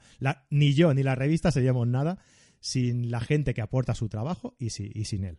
ni 0.51 0.75
yo 0.75 0.93
ni 0.95 1.03
la 1.03 1.15
revista 1.15 1.51
seríamos 1.51 1.87
nada 1.87 2.19
sin 2.61 3.11
la 3.11 3.21
gente 3.21 3.55
que 3.55 3.63
aporta 3.63 3.95
su 3.95 4.09
trabajo 4.09 4.55
y, 4.59 4.67
y 4.67 5.05
sin 5.05 5.25
él. 5.25 5.39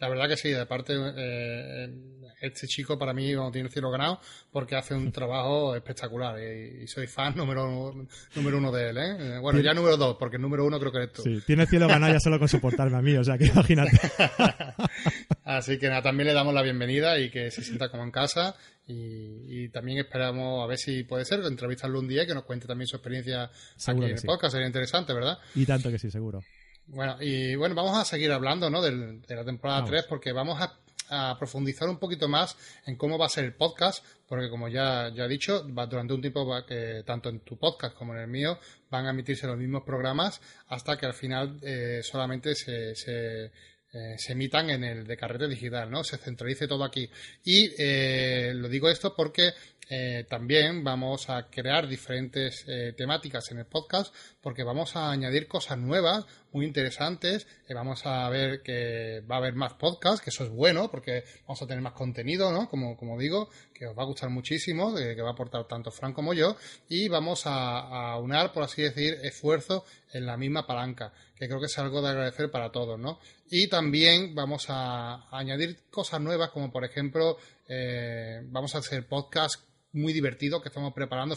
La 0.00 0.08
verdad 0.08 0.28
que 0.28 0.36
sí, 0.36 0.50
de 0.50 0.64
parte, 0.64 0.94
eh, 0.96 1.92
este 2.40 2.68
chico 2.68 2.96
para 2.96 3.12
mí 3.12 3.32
no 3.32 3.50
tiene 3.50 3.66
el 3.66 3.72
cielo 3.72 3.90
ganado 3.90 4.20
porque 4.52 4.76
hace 4.76 4.94
un 4.94 5.10
trabajo 5.12 5.74
espectacular 5.74 6.38
y, 6.40 6.86
soy 6.86 7.08
fan 7.08 7.34
número, 7.36 8.06
número 8.36 8.58
uno 8.58 8.70
de 8.70 8.90
él. 8.90 8.98
¿eh? 8.98 9.16
eh 9.18 9.38
bueno, 9.40 9.58
ya 9.58 9.74
número 9.74 9.96
dos, 9.96 10.16
porque 10.16 10.36
el 10.36 10.42
número 10.42 10.64
uno 10.64 10.78
creo 10.78 10.92
que 10.92 10.98
eres 10.98 11.12
tú. 11.12 11.22
Sí, 11.22 11.40
tiene 11.44 11.62
el 11.62 11.68
cielo 11.68 11.88
ganado 11.88 12.12
ya 12.12 12.20
solo 12.20 12.38
con 12.38 12.48
soportarme 12.48 12.96
a 12.96 13.02
mí, 13.02 13.16
o 13.16 13.24
sea 13.24 13.36
que 13.36 13.46
imagínate. 13.52 13.90
Así 15.48 15.78
que 15.78 15.88
nada, 15.88 16.02
también 16.02 16.26
le 16.26 16.34
damos 16.34 16.52
la 16.52 16.60
bienvenida 16.60 17.18
y 17.18 17.30
que 17.30 17.50
se 17.50 17.62
sienta 17.62 17.88
como 17.88 18.02
en 18.02 18.10
casa 18.10 18.54
y, 18.86 19.70
también 19.70 19.96
esperamos 19.96 20.62
a 20.62 20.66
ver 20.66 20.76
si 20.76 21.04
puede 21.04 21.24
ser 21.24 21.40
entrevistarlo 21.40 22.00
un 22.00 22.06
día 22.06 22.24
y 22.24 22.26
que 22.26 22.34
nos 22.34 22.44
cuente 22.44 22.66
también 22.66 22.86
su 22.86 22.96
experiencia 22.96 23.44
aquí 23.44 24.04
en 24.04 24.10
el 24.10 24.22
podcast. 24.26 24.52
Sería 24.52 24.66
interesante, 24.66 25.14
¿verdad? 25.14 25.38
Y 25.54 25.64
tanto 25.64 25.90
que 25.90 25.98
sí, 25.98 26.10
seguro. 26.10 26.42
Bueno, 26.86 27.16
y 27.22 27.54
bueno, 27.54 27.74
vamos 27.74 27.96
a 27.96 28.04
seguir 28.04 28.30
hablando 28.30 28.68
¿no? 28.68 28.82
de, 28.82 29.22
la 29.26 29.44
temporada 29.46 29.86
3 29.86 30.04
porque 30.06 30.32
vamos 30.32 30.60
a, 30.60 31.38
profundizar 31.38 31.88
un 31.88 31.98
poquito 31.98 32.28
más 32.28 32.54
en 32.84 32.96
cómo 32.96 33.16
va 33.16 33.24
a 33.24 33.30
ser 33.30 33.46
el 33.46 33.54
podcast, 33.54 34.04
porque 34.28 34.50
como 34.50 34.68
ya, 34.68 35.10
ya 35.14 35.24
he 35.24 35.28
dicho, 35.28 35.66
va, 35.74 35.86
durante 35.86 36.12
un 36.12 36.20
tiempo 36.20 36.46
va, 36.46 36.66
que 36.66 37.02
tanto 37.06 37.30
en 37.30 37.40
tu 37.40 37.56
podcast 37.56 37.96
como 37.96 38.14
en 38.14 38.20
el 38.20 38.28
mío 38.28 38.58
van 38.90 39.06
a 39.06 39.10
emitirse 39.12 39.46
los 39.46 39.56
mismos 39.56 39.84
programas 39.84 40.42
hasta 40.66 40.98
que 40.98 41.06
al 41.06 41.14
final 41.14 41.58
eh, 41.62 42.00
solamente 42.02 42.54
se, 42.54 42.94
se, 42.94 43.50
eh, 43.92 44.16
se, 44.18 44.32
emitan 44.32 44.70
en 44.70 44.84
el 44.84 45.06
de 45.06 45.16
carrete 45.16 45.48
digital, 45.48 45.90
¿no? 45.90 46.04
Se 46.04 46.18
centralice 46.18 46.68
todo 46.68 46.84
aquí. 46.84 47.08
Y 47.44 47.70
eh, 47.78 48.52
lo 48.54 48.68
digo 48.68 48.88
esto 48.88 49.14
porque 49.16 49.52
eh, 49.90 50.26
también 50.28 50.84
vamos 50.84 51.30
a 51.30 51.48
crear 51.48 51.88
diferentes 51.88 52.64
eh, 52.68 52.92
temáticas 52.94 53.50
en 53.50 53.58
el 53.58 53.64
podcast 53.64 54.14
porque 54.42 54.62
vamos 54.62 54.96
a 54.96 55.10
añadir 55.10 55.48
cosas 55.48 55.78
nuevas, 55.78 56.26
muy 56.52 56.66
interesantes. 56.66 57.46
Eh, 57.68 57.74
vamos 57.74 58.04
a 58.06 58.28
ver 58.28 58.62
que 58.62 59.22
va 59.30 59.36
a 59.36 59.38
haber 59.38 59.54
más 59.54 59.74
podcasts, 59.74 60.20
que 60.20 60.30
eso 60.30 60.44
es 60.44 60.50
bueno 60.50 60.90
porque 60.90 61.24
vamos 61.42 61.62
a 61.62 61.66
tener 61.66 61.82
más 61.82 61.92
contenido, 61.92 62.52
¿no? 62.52 62.68
Como, 62.68 62.96
como 62.96 63.18
digo, 63.18 63.48
que 63.74 63.86
os 63.86 63.96
va 63.96 64.02
a 64.02 64.06
gustar 64.06 64.30
muchísimo, 64.30 64.94
que 64.94 65.20
va 65.20 65.30
a 65.30 65.32
aportar 65.32 65.66
tanto 65.66 65.90
Fran 65.90 66.12
como 66.12 66.34
yo. 66.34 66.56
Y 66.88 67.08
vamos 67.08 67.46
a, 67.46 68.12
a 68.12 68.18
unar, 68.18 68.52
por 68.52 68.62
así 68.62 68.82
decir, 68.82 69.18
esfuerzos 69.22 69.82
en 70.12 70.26
la 70.26 70.36
misma 70.36 70.66
palanca, 70.66 71.12
que 71.36 71.46
creo 71.46 71.60
que 71.60 71.66
es 71.66 71.78
algo 71.78 72.00
de 72.02 72.08
agradecer 72.08 72.50
para 72.50 72.70
todos, 72.70 72.98
¿no? 72.98 73.18
Y 73.50 73.68
también 73.68 74.34
vamos 74.34 74.66
a, 74.68 75.28
añadir 75.36 75.78
cosas 75.90 76.20
nuevas, 76.20 76.50
como 76.50 76.70
por 76.70 76.84
ejemplo, 76.84 77.38
eh, 77.68 78.40
vamos 78.44 78.74
a 78.74 78.78
hacer 78.78 79.06
podcast 79.06 79.62
muy 79.92 80.12
divertido 80.12 80.60
que 80.60 80.68
estamos 80.68 80.92
preparando, 80.92 81.36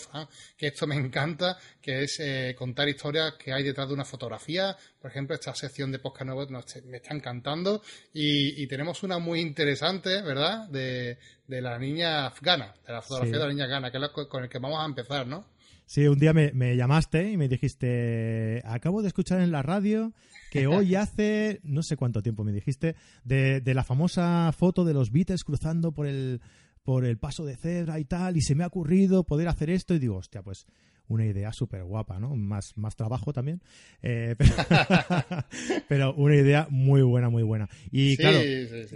que 0.58 0.68
esto 0.68 0.88
me 0.88 0.95
encanta, 0.95 1.58
que 1.82 2.04
es 2.04 2.20
eh, 2.20 2.56
contar 2.58 2.89
historias 2.89 3.34
que 3.34 3.54
hay 3.54 3.64
detrás 3.64 3.88
de 3.88 3.93
una 3.93 4.06
fotografía. 4.06 4.76
Por 4.99 5.12
ejemplo, 5.12 5.36
esta 5.36 5.54
sección 5.56 5.91
de 5.91 5.99
podcast 5.99 6.26
nuevo 6.26 6.47
me 6.86 6.97
está 6.97 7.14
encantando. 7.14 7.82
Y, 8.14 8.68
tenemos 8.68 9.04
una 9.04 9.20
muy 9.20 9.41
interesante, 9.41 10.22
¿verdad? 10.22 10.68
De, 10.70 11.18
la 11.47 11.78
niña 11.78 12.28
afgana, 12.28 12.74
de 12.88 12.93
la 12.93 13.02
fotografía 13.02 13.38
de 13.38 13.43
la 13.43 13.49
niña 13.49 13.66
afgana, 13.66 13.91
que 13.91 13.97
es 13.97 14.02
la 14.02 14.12
con 14.12 14.43
el 14.43 14.49
que 14.49 14.60
vamos 14.60 14.80
a 14.80 14.86
empezar, 14.86 15.28
¿no? 15.28 15.45
Sí, 15.86 16.08
un 16.08 16.18
día 16.18 16.32
me, 16.32 16.78
llamaste 16.78 17.32
y 17.32 17.36
me 17.36 17.49
dijiste, 17.49 18.62
acabo 18.64 19.02
de 19.02 19.10
escuchar 19.10 19.41
en 19.41 19.52
la 19.52 19.62
radio 19.62 20.14
que 20.49 20.66
hoy 20.68 20.95
hace, 20.95 21.60
no 21.64 21.84
sé 21.84 21.97
cuánto 21.97 22.22
tiempo 22.22 22.45
me 22.45 22.54
dijiste, 22.54 22.95
de, 23.26 23.60
de 23.60 23.74
la 23.74 23.84
famosa 23.84 24.54
foto 24.58 24.86
de 24.86 24.93
los 24.93 25.12
Beatles 25.12 25.43
cruzando 25.43 25.91
por 25.91 26.08
el, 26.08 26.39
por 26.84 27.05
el 27.05 27.17
paso 27.17 27.45
de 27.45 27.55
cebra 27.55 27.99
y 27.99 28.05
tal, 28.05 28.38
y 28.38 28.41
se 28.41 28.55
me 28.55 28.63
ha 28.63 28.67
ocurrido 28.67 29.23
poder 29.23 29.47
hacer 29.47 29.69
esto 29.69 29.93
y 29.93 29.99
digo, 29.99 30.17
hostia, 30.17 30.41
pues 30.41 30.65
una 31.07 31.25
idea 31.25 31.51
súper 31.51 31.84
guapa, 31.84 32.19
¿no? 32.19 32.36
Más, 32.36 32.77
más 32.77 32.95
trabajo 32.95 33.34
también, 33.34 33.61
eh, 34.01 34.36
pero, 35.89 36.13
una 36.15 36.36
idea 36.36 36.67
muy 36.69 37.01
buena, 37.01 37.29
muy 37.29 37.43
buena. 37.43 37.69
Y 37.91 38.15
claro, 38.17 38.39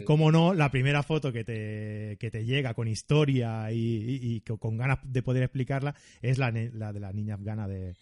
como 0.06 0.32
no, 0.32 0.54
la 0.54 0.72
primera 0.72 1.04
foto 1.04 1.32
que 1.34 1.44
te, 1.44 2.18
que 2.20 2.32
te 2.32 2.46
llega 2.46 2.74
con 2.74 2.88
historia 2.88 3.72
y, 3.72 4.42
con 4.42 4.78
ganas 4.78 5.00
de 5.04 5.22
poder 5.22 5.44
explicarla 5.44 5.96
es 6.22 6.38
la, 6.38 6.52
la 6.52 6.94
de 6.94 7.00
la 7.00 7.12
niña 7.12 7.36
afgana 7.36 7.68
de, 7.68 7.96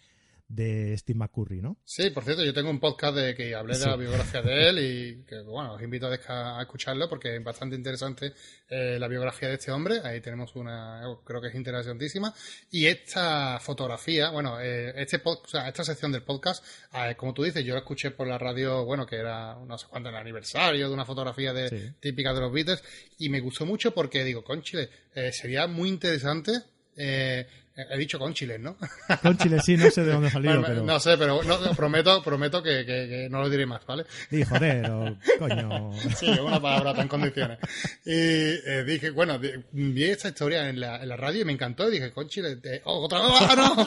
de 0.48 0.96
Steve 0.98 1.18
McCurry, 1.18 1.60
¿no? 1.60 1.78
Sí, 1.84 2.10
por 2.10 2.24
cierto, 2.24 2.44
yo 2.44 2.52
tengo 2.52 2.70
un 2.70 2.78
podcast 2.78 3.16
de 3.16 3.34
que 3.34 3.54
hablé 3.54 3.78
de 3.78 3.86
la 3.86 3.96
biografía 3.96 4.42
de 4.42 4.68
él 4.68 4.78
y 4.78 5.24
que, 5.24 5.40
bueno, 5.40 5.74
os 5.74 5.82
invito 5.82 6.06
a, 6.06 6.60
escucharlo 6.60 7.08
porque 7.08 7.36
es 7.36 7.42
bastante 7.42 7.76
interesante 7.76 8.34
eh, 8.68 8.98
la 8.98 9.08
biografía 9.08 9.48
de 9.48 9.54
este 9.54 9.72
hombre. 9.72 10.00
Ahí 10.04 10.20
tenemos 10.20 10.54
una, 10.54 11.02
creo 11.24 11.40
que 11.40 11.48
es 11.48 11.54
interesantísima. 11.54 12.32
Y 12.70 12.86
esta 12.86 13.58
fotografía, 13.58 14.30
bueno, 14.30 14.60
eh, 14.60 14.92
este 14.96 15.20
o 15.24 15.46
sea, 15.46 15.68
esta 15.68 15.82
sección 15.82 16.12
del 16.12 16.22
podcast, 16.22 16.64
eh, 16.92 17.14
como 17.16 17.32
tú 17.32 17.42
dices, 17.42 17.64
yo 17.64 17.72
lo 17.72 17.80
escuché 17.80 18.10
por 18.10 18.28
la 18.28 18.38
radio, 18.38 18.84
bueno, 18.84 19.06
que 19.06 19.16
era 19.16 19.56
no 19.66 19.78
sé 19.78 19.86
cuánto 19.88 20.10
el 20.10 20.16
aniversario 20.16 20.88
de 20.88 20.94
una 20.94 21.04
fotografía 21.04 21.52
de, 21.52 21.94
típica 22.00 22.34
de 22.34 22.40
los 22.40 22.52
Beatles 22.52 22.82
y 23.18 23.28
me 23.28 23.40
gustó 23.40 23.64
mucho 23.64 23.94
porque 23.94 24.22
digo, 24.22 24.44
conchile, 24.44 24.90
sería 25.32 25.66
muy 25.66 25.88
interesante 25.88 26.52
eh, 26.96 27.46
He 27.76 27.98
dicho 27.98 28.20
con 28.20 28.32
Chile, 28.32 28.56
¿no? 28.56 28.76
Con 29.22 29.36
Chile, 29.36 29.58
sí, 29.60 29.76
no 29.76 29.90
sé 29.90 30.04
de 30.04 30.12
dónde 30.12 30.28
ha 30.28 30.30
salido. 30.30 30.62
pero... 30.62 30.84
No 30.84 31.00
sé, 31.00 31.18
pero 31.18 31.42
no, 31.42 31.58
prometo, 31.72 32.22
prometo 32.22 32.62
que, 32.62 32.86
que, 32.86 33.26
no 33.28 33.40
lo 33.40 33.50
diré 33.50 33.66
más, 33.66 33.84
¿vale? 33.84 34.04
Y 34.30 34.44
joder, 34.44 34.88
coño. 35.40 35.92
Sí, 36.16 36.28
una 36.28 36.60
palabra 36.60 37.02
en 37.02 37.08
condiciones. 37.08 37.58
Y 38.04 38.12
eh, 38.12 38.84
dije, 38.86 39.10
bueno, 39.10 39.40
vi 39.72 40.04
esta 40.04 40.28
historia 40.28 40.68
en 40.68 40.78
la, 40.78 41.02
en 41.02 41.08
la, 41.08 41.16
radio 41.16 41.42
y 41.42 41.44
me 41.44 41.52
encantó. 41.52 41.88
Y 41.88 41.94
dije, 41.94 42.12
con 42.12 42.28
Chile, 42.28 42.58
oh, 42.84 43.06
otra 43.06 43.22
vez, 43.22 43.30
¡Ah, 43.40 43.56
no! 43.56 43.86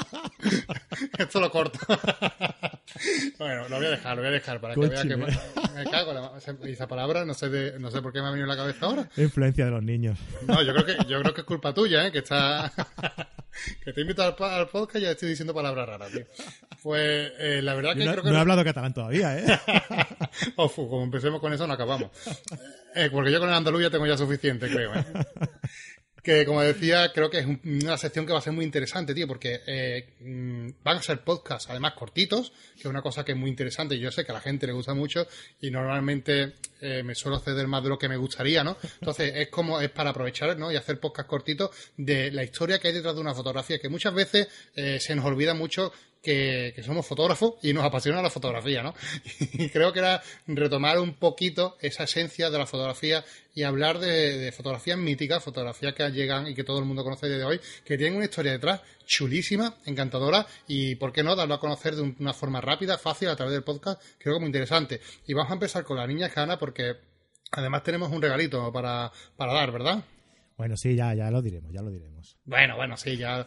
Esto 1.18 1.40
lo 1.40 1.50
corto. 1.50 1.80
bueno, 3.40 3.70
lo 3.70 3.78
voy 3.78 3.86
a 3.86 3.92
dejar, 3.92 4.18
lo 4.18 4.22
voy 4.22 4.30
a 4.30 4.34
dejar 4.34 4.60
para 4.60 4.76
que 4.76 4.82
vea 4.82 5.04
que 5.04 5.16
me, 5.16 5.28
cago 5.90 6.12
en 6.46 6.70
esa 6.70 6.88
palabra, 6.88 7.24
no 7.24 7.34
sé, 7.34 7.48
de, 7.48 7.80
no 7.80 7.90
sé 7.90 8.02
por 8.02 8.12
qué 8.12 8.20
me 8.22 8.28
ha 8.28 8.32
venido 8.32 8.52
a 8.52 8.54
la 8.54 8.62
cabeza 8.62 8.86
ahora. 8.86 9.10
Influencia 9.16 9.64
de 9.64 9.72
los 9.72 9.84
niños. 9.84 10.20
No, 10.46 10.62
yo 10.62 10.74
creo 10.74 10.86
que, 10.86 10.98
yo 11.08 11.22
creo 11.22 11.34
que 11.34 11.42
es 11.42 11.48
culpa 11.48 11.74
tuya, 11.74 12.06
¿eh? 12.06 12.12
Que 12.12 12.20
está 12.20 12.70
que 13.84 13.94
te 13.94 14.02
invito 14.02 14.24
al, 14.24 14.36
podcast 14.68 14.98
y 14.98 15.02
ya 15.02 15.12
estoy 15.12 15.30
diciendo 15.30 15.54
palabras 15.54 15.88
raras, 15.88 16.12
tío. 16.12 16.26
Pues 16.82 17.32
eh, 17.40 17.62
la 17.64 17.74
verdad 17.74 17.96
que 17.96 18.06
no, 18.06 18.12
creo 18.12 18.24
que... 18.24 18.30
No 18.30 18.38
he 18.38 18.42
hablado 18.42 18.64
catalán 18.64 18.94
todavía, 18.94 19.38
¿eh? 19.38 19.46
Uf, 20.58 20.76
como 20.76 21.04
empecemos 21.04 21.42
con 21.42 21.54
eso 21.54 21.68
no 21.68 21.74
acabamos. 21.74 22.12
Eh, 22.96 23.10
porque 23.12 23.32
yo 23.32 23.40
con 23.40 23.50
el 23.50 23.56
andaluz 23.56 23.82
ya 23.82 23.90
tengo 23.90 24.06
ya 24.06 24.18
suficiente, 24.18 24.70
creo, 24.70 24.94
¿eh? 24.96 25.06
que 26.28 26.46
como 26.46 26.62
decía, 26.62 27.14
creo 27.14 27.30
que 27.30 27.40
es 27.40 27.46
una 27.64 27.98
sección 27.98 28.26
que 28.26 28.34
va 28.34 28.40
a 28.40 28.42
ser 28.42 28.52
muy 28.52 28.66
interesante, 28.66 29.16
tío, 29.16 29.26
porque 29.30 29.62
eh, 29.66 30.10
mm, 30.20 30.84
van 30.84 30.98
a 30.98 31.02
ser 31.02 31.22
podcasts, 31.22 31.70
además 31.70 31.94
cortitos, 31.94 32.52
que 32.76 32.82
es 32.82 32.86
una 32.86 33.02
cosa 33.02 33.24
que 33.24 33.32
es 33.32 33.38
muy 33.38 33.50
interesante 33.50 33.96
y 33.96 34.00
yo 34.00 34.12
sé 34.12 34.26
que 34.26 34.34
a 34.34 34.36
la 34.36 34.42
gente 34.42 34.68
le 34.68 34.74
gusta 34.74 34.94
mucho 34.94 35.26
y 35.62 35.72
normalmente 35.72 36.56
eh, 36.82 37.02
me 37.02 37.16
suelo 37.16 37.40
ceder 37.40 37.66
más 37.68 37.82
de 37.82 37.88
lo 37.88 37.98
que 37.98 38.10
me 38.10 38.18
gustaría, 38.18 38.62
¿no? 38.62 38.76
Entonces 39.00 39.32
es 39.38 39.48
como, 39.48 39.80
es 39.80 39.90
para 39.90 40.10
aprovechar, 40.10 40.58
¿no? 40.58 40.70
Y 40.70 40.76
hacer 40.76 41.00
podcasts 41.00 41.30
cortitos 41.30 41.70
de 41.96 42.30
la 42.32 42.44
historia 42.44 42.78
que 42.78 42.90
hay 42.90 42.94
detrás 42.94 43.16
de 43.16 43.22
una 43.22 43.34
fotografía, 43.34 43.80
que 43.80 43.88
muchas 43.88 44.14
veces 44.14 44.50
eh, 44.76 45.00
se 45.00 45.16
nos 45.16 45.24
olvida 45.24 45.54
mucho 45.54 45.94
que, 46.22 46.74
somos 46.86 47.06
fotógrafos 47.06 47.56
y 47.62 47.74
nos 47.74 47.84
apasiona 47.84 48.22
la 48.22 48.30
fotografía, 48.30 48.84
¿no? 48.84 48.94
Y 49.40 49.70
creo 49.70 49.94
que 49.94 50.00
era 50.00 50.22
retomar 50.48 51.00
un 51.00 51.14
poquito 51.14 51.78
esa 51.82 52.04
esencia 52.04 52.50
de 52.50 52.58
la 52.58 52.66
fotografía 52.66 53.24
y 53.54 53.64
hablar 53.64 54.00
de, 54.00 54.52
fotografías 54.52 54.98
míticas, 54.98 55.44
fotografías 55.44 55.94
que 55.94 56.10
llegan 56.12 56.48
y 56.48 56.54
que 56.54 56.64
todo 56.64 56.80
el 56.80 56.86
mundo 56.86 57.04
conoce 57.04 57.28
de 57.28 57.44
hoy, 57.44 57.60
que 57.86 57.98
tienen 57.98 58.16
una 58.16 58.26
historia 58.26 58.52
detrás 58.52 58.82
chulísima, 59.06 59.76
encantadora 59.86 60.46
y, 60.68 60.96
¿por 60.96 61.12
qué 61.12 61.24
no?, 61.24 61.36
darlo 61.36 61.56
a 61.56 61.60
conocer 61.60 61.96
de 61.96 62.02
una 62.02 62.34
forma 62.34 62.62
rápida, 62.62 62.98
fácil, 62.98 63.30
a 63.30 63.36
través 63.36 63.54
del 63.54 63.64
podcast, 63.64 64.02
creo 64.18 64.36
que 64.36 64.40
muy 64.40 64.48
interesante. 64.48 65.02
Y 65.26 65.34
vamos 65.34 65.52
a 65.52 65.56
empezar 65.56 65.84
con 65.84 65.98
la 65.98 66.08
niña 66.08 66.30
Jana 66.30 66.60
porque 66.60 66.98
además 67.52 67.84
tenemos 67.84 68.12
un 68.12 68.22
regalito 68.22 68.72
para, 68.72 69.12
para 69.36 69.54
dar, 69.54 69.72
¿verdad? 69.72 70.04
Bueno, 70.58 70.76
sí, 70.76 70.96
ya, 70.96 71.14
ya 71.14 71.30
lo 71.30 71.42
diremos, 71.42 71.72
ya 71.72 71.82
lo 71.82 71.92
diremos. 71.92 72.38
Bueno, 72.46 72.76
bueno, 72.76 72.98
sí, 72.98 73.16
ya. 73.18 73.46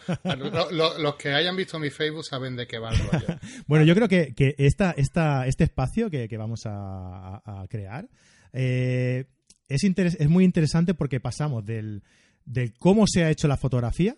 los 0.70 1.14
que 1.16 1.30
hayan 1.30 1.56
visto 1.56 1.78
mi 1.78 1.90
Facebook 1.90 2.24
saben 2.24 2.54
de 2.54 2.66
qué 2.66 2.78
va 2.78 2.90
el 2.90 2.98
rollo. 2.98 3.26
bueno, 3.66 3.84
yo 3.84 3.94
creo 3.94 4.08
que, 4.08 4.34
que 4.34 4.54
esta, 4.58 4.92
esta, 4.92 5.46
este 5.46 5.64
espacio 5.64 6.10
que, 6.10 6.28
vamos 6.36 6.62
a, 6.66 7.66
crear 7.68 8.08
eh, 8.52 9.24
es, 9.68 9.84
es 9.84 10.28
muy 10.28 10.44
interesante 10.44 10.94
porque 10.94 11.18
pasamos 11.18 11.64
del, 11.64 12.02
del 12.44 12.74
cómo 12.74 13.06
se 13.06 13.24
ha 13.24 13.30
hecho 13.30 13.48
la 13.48 13.56
fotografía, 13.56 14.16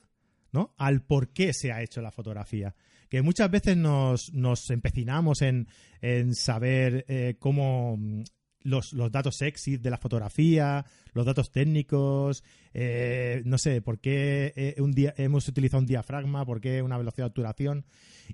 ¿no? 0.52 0.74
Al 0.76 1.02
por 1.02 1.32
qué 1.32 1.52
se 1.54 1.72
ha 1.72 1.82
hecho 1.82 2.02
la 2.02 2.10
fotografía. 2.10 2.74
Que 3.08 3.22
muchas 3.22 3.50
veces 3.50 3.76
nos, 3.76 4.32
nos 4.32 4.68
empecinamos 4.70 5.42
en, 5.42 5.68
en 6.00 6.34
saber 6.34 7.04
eh, 7.08 7.36
cómo 7.38 7.98
los, 8.64 8.92
los, 8.92 9.10
datos 9.10 9.36
sexy 9.36 9.76
de 9.76 9.90
la 9.90 9.98
fotografía, 9.98 10.84
los 11.12 11.26
datos 11.26 11.50
técnicos, 11.50 12.44
eh, 12.74 13.42
no 13.44 13.58
sé, 13.58 13.82
por 13.82 14.00
qué 14.00 14.52
eh, 14.56 14.80
un 14.80 14.92
día, 14.92 15.14
hemos 15.16 15.46
utilizado 15.48 15.80
un 15.80 15.86
diafragma, 15.86 16.44
por 16.44 16.60
qué 16.60 16.82
una 16.82 16.98
velocidad 16.98 17.26
de 17.26 17.28
obturación. 17.28 17.84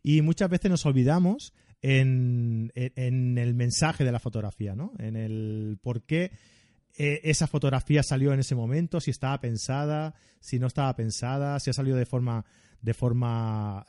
Y 0.02 0.22
muchas 0.22 0.48
veces 0.50 0.70
nos 0.70 0.86
olvidamos 0.86 1.52
en, 1.82 2.72
en, 2.74 3.38
el 3.38 3.54
mensaje 3.54 4.04
de 4.04 4.12
la 4.12 4.18
fotografía, 4.18 4.74
¿no? 4.74 4.92
En 4.98 5.16
el 5.16 5.78
por 5.82 6.02
qué 6.02 6.32
eh, 6.96 7.20
esa 7.24 7.46
fotografía 7.46 8.02
salió 8.02 8.32
en 8.32 8.40
ese 8.40 8.54
momento, 8.54 9.00
si 9.00 9.10
estaba 9.10 9.40
pensada, 9.40 10.14
si 10.40 10.58
no 10.58 10.66
estaba 10.66 10.94
pensada, 10.96 11.58
si 11.60 11.70
ha 11.70 11.72
salido 11.72 11.96
de 11.96 12.06
forma, 12.06 12.44
de 12.80 12.94
forma 12.94 13.86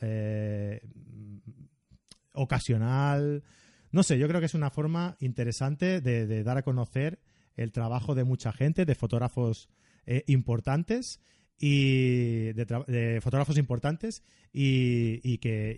ocasional. 2.34 3.44
No 3.92 4.04
sé, 4.04 4.20
yo 4.20 4.28
creo 4.28 4.40
que 4.40 4.46
es 4.46 4.54
una 4.54 4.70
forma 4.70 5.18
interesante 5.20 6.02
de, 6.02 6.44
dar 6.44 6.58
a 6.58 6.64
conocer 6.64 7.20
el 7.56 7.72
trabajo 7.72 8.16
de 8.16 8.24
mucha 8.24 8.52
gente, 8.52 8.86
de 8.86 8.96
fotógrafos 8.96 9.70
eh, 10.06 10.24
importantes 10.28 11.20
y 11.58 12.54
de, 12.54 13.20
fotógrafos 13.22 13.58
importantes 13.58 14.24
y, 14.54 15.38
que, 15.40 15.76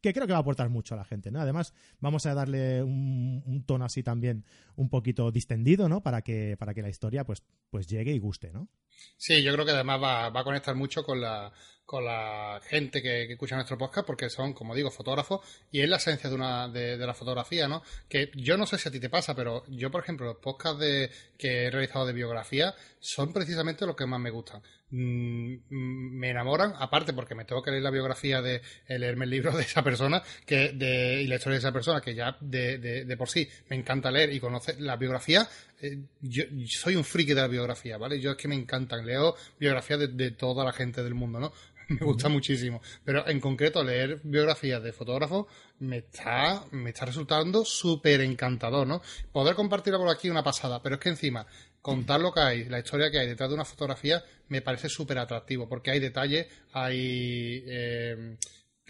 creo 0.00 0.26
que 0.26 0.32
va 0.32 0.38
a 0.38 0.40
aportar 0.40 0.70
mucho 0.70 0.94
a 0.94 0.98
la 0.98 1.04
gente. 1.04 1.30
¿no? 1.30 1.40
Además, 1.40 1.74
vamos 1.98 2.24
a 2.26 2.34
darle 2.34 2.82
un, 2.82 3.64
tono 3.66 3.84
así 3.84 4.02
también 4.02 4.44
un 4.76 4.88
poquito 4.88 5.30
distendido, 5.30 5.88
¿no? 5.88 6.02
Para 6.02 6.22
que, 6.22 6.56
la 6.76 6.88
historia 6.88 7.24
pues, 7.24 7.42
pues 7.70 7.88
llegue 7.88 8.12
y 8.12 8.18
guste, 8.18 8.52
¿no? 8.52 8.68
Sí, 9.16 9.42
yo 9.42 9.52
creo 9.52 9.64
que 9.64 9.72
además 9.72 10.00
va 10.00 10.26
a 10.26 10.44
conectar 10.44 10.74
mucho 10.74 11.04
con 11.04 11.20
la, 11.20 11.52
con 11.90 12.04
la 12.04 12.60
gente 12.68 13.02
que, 13.02 13.32
escucha 13.32 13.56
nuestro 13.56 13.76
podcast 13.76 14.06
porque 14.06 14.30
son, 14.30 14.52
como 14.52 14.76
digo, 14.76 14.92
fotógrafos 14.92 15.40
y 15.72 15.80
es 15.80 15.88
la 15.88 15.96
esencia 15.96 16.30
de, 16.30 16.36
una, 16.36 16.68
de, 16.68 16.96
la 16.96 17.14
fotografía, 17.14 17.66
¿no? 17.66 17.82
Que 18.08 18.30
yo 18.36 18.56
no 18.56 18.64
sé 18.64 18.78
si 18.78 18.88
a 18.88 18.92
ti 18.92 19.00
te 19.00 19.10
pasa, 19.10 19.34
pero 19.34 19.64
yo, 19.66 19.90
por 19.90 20.04
ejemplo, 20.04 20.24
los 20.26 20.36
podcasts 20.36 20.78
de, 20.78 21.10
que 21.36 21.64
he 21.64 21.70
realizado 21.72 22.06
de 22.06 22.12
biografía 22.12 22.76
son 23.00 23.32
precisamente 23.32 23.86
los 23.86 23.96
que 23.96 24.06
más 24.06 24.20
me 24.20 24.30
gustan. 24.30 24.62
Mm, 24.90 25.56
me 25.68 26.30
enamoran, 26.30 26.74
aparte 26.78 27.12
porque 27.12 27.34
me 27.34 27.44
tengo 27.44 27.62
que 27.62 27.70
leer 27.72 27.82
la 27.82 27.90
biografía 27.90 28.40
de 28.40 28.60
leerme 28.88 29.24
el 29.24 29.30
libro 29.30 29.50
de 29.56 29.62
esa 29.62 29.82
persona 29.82 30.22
que 30.46 30.72
de, 30.72 31.22
y 31.22 31.26
la 31.26 31.36
historia 31.36 31.54
de 31.54 31.58
esa 31.58 31.72
persona 31.72 32.00
que 32.00 32.14
ya 32.14 32.36
de, 32.40 32.78
de, 32.78 33.16
por 33.16 33.28
sí 33.28 33.48
me 33.68 33.76
encanta 33.76 34.10
leer 34.10 34.32
y 34.32 34.38
conocer 34.38 34.80
la 34.80 34.96
biografía 34.96 35.48
eh, 35.82 35.98
yo, 36.20 36.44
soy 36.66 36.96
un 36.96 37.04
friki 37.04 37.34
de 37.34 37.40
la 37.40 37.46
biografía, 37.46 37.96
¿vale? 37.96 38.20
Yo 38.20 38.32
es 38.32 38.36
que 38.36 38.48
me 38.48 38.54
encantan, 38.54 39.06
leo 39.06 39.34
biografías 39.58 40.00
de, 40.14 40.30
toda 40.32 40.64
la 40.64 40.72
gente 40.72 41.02
del 41.02 41.14
mundo, 41.14 41.40
¿no? 41.40 41.52
Me 41.88 42.04
gusta 42.06 42.28
muchísimo. 42.28 42.80
Pero 43.04 43.26
en 43.26 43.40
concreto, 43.40 43.82
leer 43.82 44.20
biografías 44.22 44.82
de 44.82 44.92
fotógrafos 44.92 45.46
me 45.80 45.98
está, 45.98 46.64
me 46.70 46.90
está 46.90 47.06
resultando 47.06 47.64
súper 47.64 48.20
encantador, 48.20 48.86
¿no? 48.86 49.02
Poder 49.32 49.56
compartirlo 49.56 49.98
por 49.98 50.08
aquí 50.08 50.30
una 50.30 50.44
pasada, 50.44 50.80
pero 50.82 50.96
es 50.96 51.00
que 51.00 51.08
encima, 51.08 51.46
contar 51.82 52.20
lo 52.20 52.32
que 52.32 52.40
hay, 52.40 52.64
la 52.66 52.78
historia 52.78 53.10
que 53.10 53.18
hay 53.18 53.26
detrás 53.26 53.48
de 53.48 53.54
una 53.56 53.64
fotografía, 53.64 54.22
me 54.48 54.62
parece 54.62 54.88
súper 54.88 55.18
atractivo, 55.18 55.68
porque 55.68 55.90
hay 55.90 55.98
detalles, 55.98 56.46
hay... 56.72 57.64
Eh, 57.66 58.36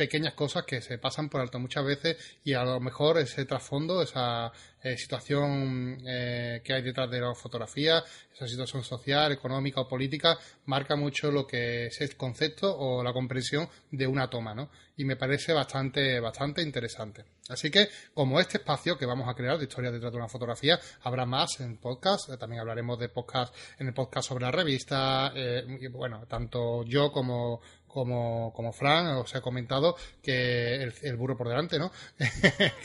pequeñas 0.01 0.33
cosas 0.33 0.65
que 0.65 0.81
se 0.81 0.97
pasan 0.97 1.29
por 1.29 1.43
alto 1.43 1.59
muchas 1.59 1.85
veces 1.85 2.17
y 2.43 2.55
a 2.55 2.65
lo 2.65 2.81
mejor 2.81 3.19
ese 3.19 3.45
trasfondo, 3.45 4.01
esa 4.01 4.51
eh, 4.83 4.97
situación 4.97 5.99
eh, 6.09 6.63
que 6.65 6.73
hay 6.73 6.81
detrás 6.81 7.11
de 7.11 7.21
la 7.21 7.35
fotografía, 7.35 8.03
esa 8.35 8.49
situación 8.49 8.83
social, 8.83 9.31
económica 9.31 9.83
o 9.83 9.87
política, 9.87 10.39
marca 10.65 10.97
mucho 10.97 11.31
lo 11.31 11.47
que 11.47 11.89
es 11.89 12.01
el 12.01 12.17
concepto 12.17 12.75
o 12.75 13.03
la 13.03 13.13
comprensión 13.13 13.69
de 13.91 14.07
una 14.07 14.31
toma, 14.31 14.55
¿no? 14.55 14.71
Y 14.97 15.05
me 15.05 15.17
parece 15.17 15.53
bastante, 15.53 16.19
bastante 16.19 16.63
interesante. 16.63 17.25
Así 17.51 17.71
que, 17.71 17.89
como 18.15 18.41
este 18.41 18.59
espacio 18.59 18.97
que 18.97 19.05
vamos 19.05 19.29
a 19.29 19.35
crear 19.35 19.59
de 19.59 19.65
historia 19.65 19.91
detrás 19.91 20.13
de 20.13 20.19
una 20.19 20.29
fotografía, 20.29 20.79
habrá 21.03 21.27
más 21.27 21.61
en 21.61 21.77
podcast, 21.79 22.39
también 22.39 22.61
hablaremos 22.61 22.99
de 22.99 23.09
podcast 23.09 23.55
en 23.79 23.89
el 23.89 23.93
podcast 23.93 24.29
sobre 24.29 24.45
la 24.45 24.53
revista, 24.53 25.33
eh, 25.35 25.65
bueno, 25.91 26.25
tanto 26.27 26.85
yo 26.85 27.11
como 27.11 27.61
como, 27.93 28.53
como 28.55 28.73
Fran 28.73 29.07
os 29.17 29.35
he 29.35 29.41
comentado, 29.41 29.97
que 30.23 30.83
el, 31.03 31.17
burro 31.17 31.37
por 31.37 31.49
delante, 31.49 31.79
¿no? 31.79 31.91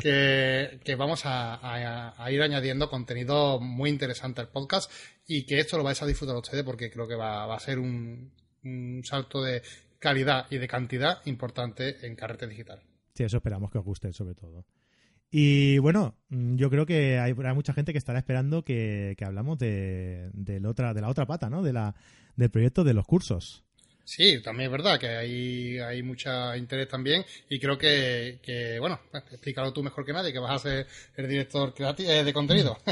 que, 0.00 0.94
vamos 0.96 1.22
a, 1.24 2.28
ir 2.30 2.42
añadiendo 2.42 2.88
contenido 2.88 3.60
muy 3.60 3.90
interesante 3.90 4.40
al 4.40 4.48
podcast 4.48 4.90
y 5.26 5.44
que 5.46 5.58
esto 5.58 5.76
lo 5.76 5.84
vais 5.84 6.02
a 6.02 6.06
disfrutar 6.06 6.36
ustedes 6.36 6.64
porque 6.64 6.90
creo 6.90 7.08
que 7.08 7.14
va, 7.14 7.52
a 7.52 7.60
ser 7.60 7.78
un, 7.78 8.32
salto 9.04 9.42
de 9.42 9.62
calidad 9.98 10.46
y 10.50 10.58
de 10.58 10.68
cantidad 10.68 11.18
importante 11.24 12.06
en 12.06 12.16
Carrete 12.16 12.46
Digital. 12.46 12.82
Sí, 13.14 13.24
eso 13.24 13.38
esperamos 13.38 13.70
que 13.70 13.78
os 13.78 13.84
guste 13.84 14.12
sobre 14.12 14.34
todo. 14.34 14.66
Y 15.30 15.78
bueno, 15.78 16.14
yo 16.28 16.70
creo 16.70 16.86
que 16.86 17.18
hay, 17.18 17.34
mucha 17.34 17.72
gente 17.72 17.92
que 17.92 17.98
estará 17.98 18.20
esperando 18.20 18.64
que, 18.64 19.16
hablamos 19.20 19.58
de, 19.58 20.30
de, 20.32 20.64
otra, 20.64 20.94
de 20.94 21.00
la 21.00 21.08
otra 21.08 21.26
pata, 21.26 21.50
¿no? 21.50 21.62
De 21.62 21.72
la, 21.72 21.96
del 22.36 22.50
proyecto 22.50 22.84
de 22.84 22.94
los 22.94 23.06
cursos. 23.06 23.63
Sí, 24.04 24.42
también 24.42 24.66
es 24.66 24.72
verdad 24.72 25.00
que 25.00 25.08
hay, 25.08 25.78
hay 25.78 26.02
mucho 26.02 26.54
interés 26.54 26.88
también 26.88 27.24
y 27.48 27.58
creo 27.58 27.78
que, 27.78 28.38
que, 28.42 28.78
bueno, 28.78 29.00
explícalo 29.12 29.72
tú 29.72 29.82
mejor 29.82 30.04
que 30.04 30.12
nadie, 30.12 30.32
que 30.32 30.38
vas 30.38 30.52
a 30.52 30.58
ser 30.58 30.86
el 31.16 31.28
director 31.28 31.72
eh, 31.98 32.24
de 32.24 32.32
contenido. 32.32 32.78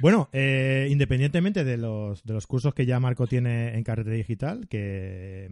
Bueno, 0.00 0.28
eh, 0.32 0.88
independientemente 0.90 1.62
de 1.62 1.76
los, 1.76 2.24
de 2.24 2.34
los 2.34 2.48
cursos 2.48 2.74
que 2.74 2.84
ya 2.84 2.98
Marco 2.98 3.28
tiene 3.28 3.76
en 3.76 3.84
Carrete 3.84 4.10
Digital, 4.10 4.66
que 4.68 5.50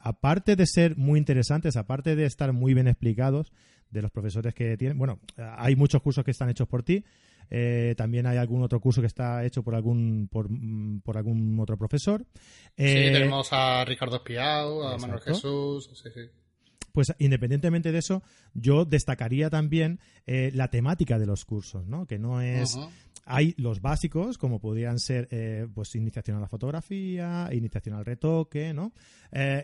aparte 0.00 0.56
de 0.56 0.66
ser 0.66 0.96
muy 0.96 1.16
interesantes, 1.16 1.76
aparte 1.76 2.16
de 2.16 2.26
estar 2.26 2.52
muy 2.52 2.74
bien 2.74 2.88
explicados 2.88 3.52
de 3.90 4.02
los 4.02 4.10
profesores 4.10 4.52
que 4.52 4.76
tienen, 4.76 4.98
bueno, 4.98 5.20
hay 5.36 5.76
muchos 5.76 6.02
cursos 6.02 6.24
que 6.24 6.32
están 6.32 6.50
hechos 6.50 6.66
por 6.66 6.82
ti, 6.82 7.04
eh, 7.50 7.94
también 7.96 8.26
hay 8.26 8.36
algún 8.36 8.62
otro 8.62 8.80
curso 8.80 9.00
que 9.00 9.06
está 9.06 9.44
hecho 9.44 9.62
por 9.62 9.74
algún 9.74 10.28
por, 10.30 10.50
mm, 10.50 11.00
por 11.00 11.16
algún 11.16 11.58
otro 11.60 11.76
profesor. 11.76 12.24
sí, 12.32 12.84
eh, 12.84 13.10
tenemos 13.12 13.52
a 13.52 13.84
Ricardo 13.84 14.16
Espiao, 14.16 14.86
a 14.86 14.98
Manuel 14.98 15.20
Jesús. 15.20 15.90
Pues 16.92 17.12
independientemente 17.18 17.90
de 17.90 17.98
eso, 17.98 18.22
yo 18.54 18.84
destacaría 18.84 19.50
también 19.50 19.98
eh, 20.26 20.52
la 20.54 20.68
temática 20.68 21.18
de 21.18 21.26
los 21.26 21.44
cursos, 21.44 21.86
¿no? 21.86 22.06
Que 22.06 22.18
no 22.18 22.40
es... 22.40 22.78
Hay 23.26 23.54
los 23.56 23.80
básicos, 23.80 24.36
como 24.36 24.60
podrían 24.60 24.98
ser 24.98 25.28
pues 25.74 25.94
iniciación 25.94 26.36
a 26.36 26.40
la 26.40 26.46
fotografía, 26.46 27.48
iniciación 27.52 27.94
al 27.94 28.04
retoque, 28.04 28.74
¿no? 28.74 28.92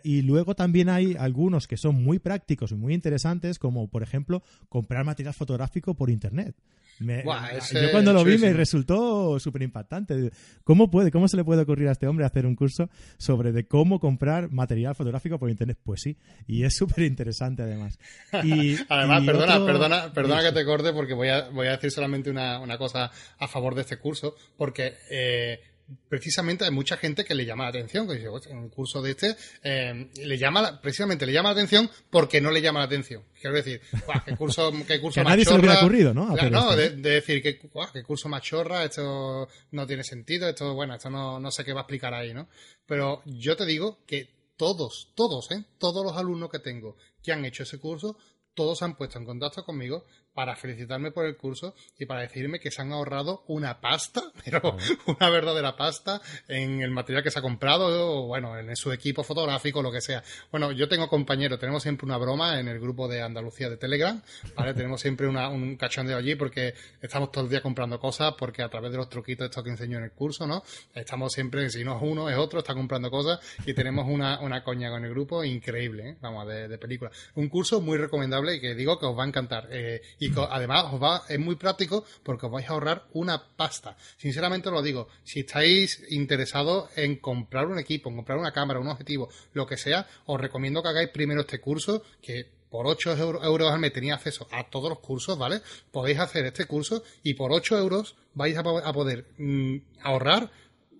y 0.02 0.22
luego 0.22 0.54
también 0.54 0.88
hay 0.88 1.14
algunos 1.18 1.68
que 1.68 1.76
son 1.76 2.02
muy 2.02 2.18
prácticos 2.18 2.72
y 2.72 2.76
muy 2.76 2.94
interesantes, 2.94 3.58
como 3.58 3.86
por 3.88 4.02
ejemplo 4.02 4.42
comprar 4.70 5.04
material 5.04 5.34
fotográfico 5.34 5.92
por 5.92 6.08
internet 6.08 6.56
yo 7.00 7.90
cuando 7.90 8.12
lo 8.12 8.24
vi 8.24 8.36
me 8.38 8.52
resultó 8.52 9.38
súper 9.38 9.62
impactante. 9.62 10.30
¿Cómo 10.64 10.90
puede, 10.90 11.10
cómo 11.10 11.28
se 11.28 11.36
le 11.36 11.44
puede 11.44 11.62
ocurrir 11.62 11.88
a 11.88 11.92
este 11.92 12.06
hombre 12.06 12.26
hacer 12.26 12.46
un 12.46 12.54
curso 12.54 12.90
sobre 13.16 13.52
de 13.52 13.66
cómo 13.66 14.00
comprar 14.00 14.50
material 14.50 14.94
fotográfico 14.94 15.38
por 15.38 15.50
internet? 15.50 15.78
Pues 15.82 16.02
sí, 16.02 16.16
y 16.46 16.64
es 16.64 16.76
súper 16.76 17.04
interesante 17.04 17.62
además. 17.62 17.98
Y, 18.44 18.76
además, 18.88 19.24
perdona, 19.24 19.64
perdona, 19.64 20.12
perdona 20.12 20.42
que 20.42 20.52
te 20.52 20.64
corte 20.64 20.92
porque 20.92 21.14
voy 21.14 21.28
a, 21.28 21.48
voy 21.48 21.68
a 21.68 21.72
decir 21.72 21.90
solamente 21.90 22.30
una, 22.30 22.60
una 22.60 22.76
cosa 22.76 23.10
a 23.38 23.48
favor 23.48 23.74
de 23.74 23.82
este 23.82 23.98
curso, 23.98 24.34
porque 24.56 24.94
eh, 25.10 25.60
precisamente 26.08 26.64
hay 26.64 26.70
mucha 26.70 26.96
gente 26.96 27.24
que 27.24 27.34
le 27.34 27.44
llama 27.44 27.64
la 27.64 27.70
atención, 27.70 28.06
que 28.06 28.14
dice, 28.14 28.28
en 28.48 28.58
un 28.58 28.68
curso 28.68 29.02
de 29.02 29.10
este, 29.12 29.36
eh, 29.62 30.10
le 30.24 30.38
llama, 30.38 30.80
precisamente 30.80 31.26
le 31.26 31.32
llama 31.32 31.50
la 31.50 31.54
atención 31.54 31.90
porque 32.10 32.40
no 32.40 32.50
le 32.50 32.60
llama 32.60 32.80
la 32.80 32.86
atención. 32.86 33.22
Quiero 33.40 33.56
decir, 33.56 33.80
qué 34.24 34.36
curso, 34.36 34.72
qué 34.86 35.00
curso 35.00 35.14
que 35.14 35.20
a 35.20 35.24
nadie 35.24 35.44
se 35.44 35.52
le 35.52 35.60
hubiera 35.60 35.80
ocurrido, 35.80 36.14
¿no? 36.14 36.34
no, 36.50 36.76
de, 36.76 36.90
decir, 36.90 37.42
que, 37.42 37.58
qué 37.58 38.02
curso 38.02 38.28
más 38.28 38.42
chorra, 38.42 38.84
esto 38.84 39.48
no 39.72 39.86
tiene 39.86 40.04
sentido, 40.04 40.48
esto, 40.48 40.74
bueno, 40.74 40.94
esto 40.94 41.10
no, 41.10 41.40
no 41.40 41.50
sé 41.50 41.64
qué 41.64 41.72
va 41.72 41.80
a 41.80 41.82
explicar 41.82 42.14
ahí, 42.14 42.34
¿no? 42.34 42.48
Pero 42.86 43.22
yo 43.24 43.56
te 43.56 43.66
digo 43.66 44.00
que 44.06 44.28
todos, 44.56 45.12
todos, 45.14 45.50
¿eh? 45.52 45.64
Todos 45.78 46.04
los 46.04 46.16
alumnos 46.16 46.50
que 46.50 46.58
tengo 46.58 46.96
que 47.22 47.32
han 47.32 47.44
hecho 47.44 47.62
ese 47.62 47.78
curso, 47.78 48.16
todos 48.54 48.78
se 48.78 48.84
han 48.84 48.96
puesto 48.96 49.18
en 49.18 49.24
contacto 49.24 49.64
conmigo 49.64 50.04
para 50.34 50.56
felicitarme 50.56 51.10
por 51.10 51.26
el 51.26 51.36
curso 51.36 51.74
y 51.98 52.06
para 52.06 52.20
decirme 52.20 52.60
que 52.60 52.70
se 52.70 52.82
han 52.82 52.92
ahorrado 52.92 53.44
una 53.48 53.80
pasta, 53.80 54.22
pero 54.44 54.76
una 55.06 55.30
verdadera 55.30 55.76
pasta 55.76 56.20
en 56.48 56.82
el 56.82 56.90
material 56.90 57.22
que 57.22 57.30
se 57.30 57.38
ha 57.38 57.42
comprado 57.42 57.88
o 57.88 58.26
bueno, 58.26 58.58
en 58.58 58.74
su 58.76 58.92
equipo 58.92 59.22
fotográfico, 59.22 59.82
lo 59.82 59.92
que 59.92 60.00
sea. 60.00 60.22
Bueno, 60.50 60.72
yo 60.72 60.88
tengo 60.88 61.08
compañeros, 61.08 61.58
tenemos 61.58 61.82
siempre 61.82 62.06
una 62.06 62.16
broma 62.16 62.60
en 62.60 62.68
el 62.68 62.78
grupo 62.80 63.08
de 63.08 63.22
Andalucía 63.22 63.68
de 63.68 63.76
Telegram, 63.76 64.20
¿vale? 64.54 64.74
tenemos 64.80 65.00
siempre 65.00 65.26
una, 65.26 65.48
un 65.48 65.76
cachondeo 65.76 66.16
allí 66.16 66.34
porque 66.34 66.74
estamos 67.00 67.32
todo 67.32 67.44
el 67.44 67.50
día 67.50 67.60
comprando 67.60 67.98
cosas 67.98 68.34
porque 68.38 68.62
a 68.62 68.68
través 68.68 68.92
de 68.92 68.98
los 68.98 69.08
truquitos 69.08 69.46
estos 69.46 69.64
que 69.64 69.70
enseño 69.70 69.98
en 69.98 70.04
el 70.04 70.12
curso, 70.12 70.46
¿no? 70.46 70.62
Estamos 70.94 71.32
siempre, 71.32 71.68
si 71.70 71.84
no 71.84 71.96
es 71.96 72.02
uno, 72.02 72.28
es 72.28 72.36
otro, 72.36 72.60
está 72.60 72.74
comprando 72.74 73.10
cosas 73.10 73.40
y 73.66 73.74
tenemos 73.74 74.06
una, 74.08 74.40
una 74.40 74.62
coña 74.62 74.90
con 74.90 75.04
el 75.04 75.10
grupo 75.10 75.44
increíble, 75.44 76.10
¿eh? 76.10 76.16
vamos, 76.20 76.46
de, 76.46 76.68
de 76.68 76.78
película. 76.78 77.10
Un 77.34 77.48
curso 77.48 77.80
muy 77.80 77.98
recomendable 77.98 78.54
y 78.54 78.60
que 78.60 78.74
digo 78.74 78.98
que 78.98 79.06
os 79.06 79.18
va 79.18 79.24
a 79.24 79.28
encantar. 79.28 79.68
Eh, 79.70 80.00
y 80.20 80.30
además 80.50 80.84
os 80.92 81.02
va, 81.02 81.22
es 81.28 81.40
muy 81.40 81.56
práctico 81.56 82.04
porque 82.22 82.46
os 82.46 82.52
vais 82.52 82.68
a 82.68 82.74
ahorrar 82.74 83.06
una 83.14 83.42
pasta. 83.56 83.96
Sinceramente 84.18 84.68
os 84.68 84.74
lo 84.74 84.82
digo, 84.82 85.08
si 85.24 85.40
estáis 85.40 86.04
interesados 86.10 86.90
en 86.94 87.16
comprar 87.16 87.66
un 87.66 87.78
equipo, 87.78 88.10
en 88.10 88.16
comprar 88.16 88.38
una 88.38 88.52
cámara, 88.52 88.78
un 88.78 88.88
objetivo, 88.88 89.30
lo 89.54 89.66
que 89.66 89.78
sea, 89.78 90.06
os 90.26 90.38
recomiendo 90.38 90.82
que 90.82 90.90
hagáis 90.90 91.08
primero 91.08 91.40
este 91.40 91.58
curso 91.58 92.02
que 92.20 92.60
por 92.68 92.86
8 92.86 93.16
euros 93.42 93.72
al 93.72 93.80
mes 93.80 93.92
tenéis 93.92 94.12
acceso 94.12 94.46
a 94.52 94.68
todos 94.70 94.90
los 94.90 95.00
cursos, 95.00 95.36
¿vale? 95.38 95.62
Podéis 95.90 96.20
hacer 96.20 96.44
este 96.44 96.66
curso 96.66 97.02
y 97.22 97.34
por 97.34 97.50
8 97.50 97.78
euros 97.78 98.14
vais 98.34 98.56
a, 98.56 98.62
poder 98.62 99.26
mm, 99.38 99.76
ahorrar 100.02 100.50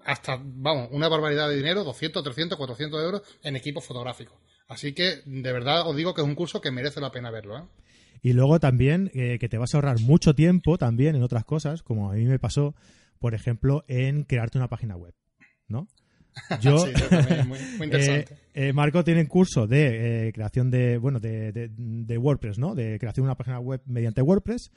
hasta, 0.04 0.40
vamos, 0.42 0.88
una 0.92 1.08
barbaridad 1.08 1.48
de 1.48 1.56
dinero, 1.56 1.84
200, 1.84 2.24
300, 2.24 2.56
400 2.58 3.04
euros 3.04 3.22
en 3.42 3.54
equipos 3.54 3.84
fotográficos. 3.84 4.38
Así 4.66 4.94
que, 4.94 5.20
de 5.26 5.52
verdad, 5.52 5.86
os 5.86 5.94
digo 5.94 6.14
que 6.14 6.22
es 6.22 6.26
un 6.26 6.34
curso 6.34 6.60
que 6.60 6.70
merece 6.70 7.00
la 7.00 7.12
pena 7.12 7.30
verlo, 7.30 7.58
¿eh? 7.58 7.62
Y 8.22 8.32
luego 8.32 8.60
también 8.60 9.10
eh, 9.14 9.38
que 9.38 9.48
te 9.48 9.58
vas 9.58 9.74
a 9.74 9.78
ahorrar 9.78 10.00
mucho 10.00 10.34
tiempo 10.34 10.78
también 10.78 11.16
en 11.16 11.22
otras 11.22 11.44
cosas, 11.44 11.82
como 11.82 12.10
a 12.10 12.14
mí 12.14 12.24
me 12.24 12.38
pasó, 12.38 12.74
por 13.18 13.34
ejemplo, 13.34 13.84
en 13.88 14.24
crearte 14.24 14.58
una 14.58 14.68
página 14.68 14.96
web, 14.96 15.14
¿no? 15.68 15.88
Yo, 16.60 16.78
sí, 16.78 16.92
muy, 17.46 17.58
muy 17.76 17.84
interesante. 17.86 18.34
Eh, 18.34 18.68
eh, 18.68 18.72
Marco 18.72 19.02
tiene 19.02 19.22
un 19.22 19.26
curso 19.26 19.66
de 19.66 20.30
creación 20.34 20.70
de, 20.70 20.98
bueno, 20.98 21.18
de, 21.18 21.52
de, 21.52 22.18
WordPress, 22.18 22.58
¿no? 22.58 22.74
De 22.74 22.98
creación 22.98 23.24
de 23.24 23.28
una 23.28 23.36
página 23.36 23.58
web 23.58 23.80
mediante 23.86 24.22
WordPress. 24.22 24.70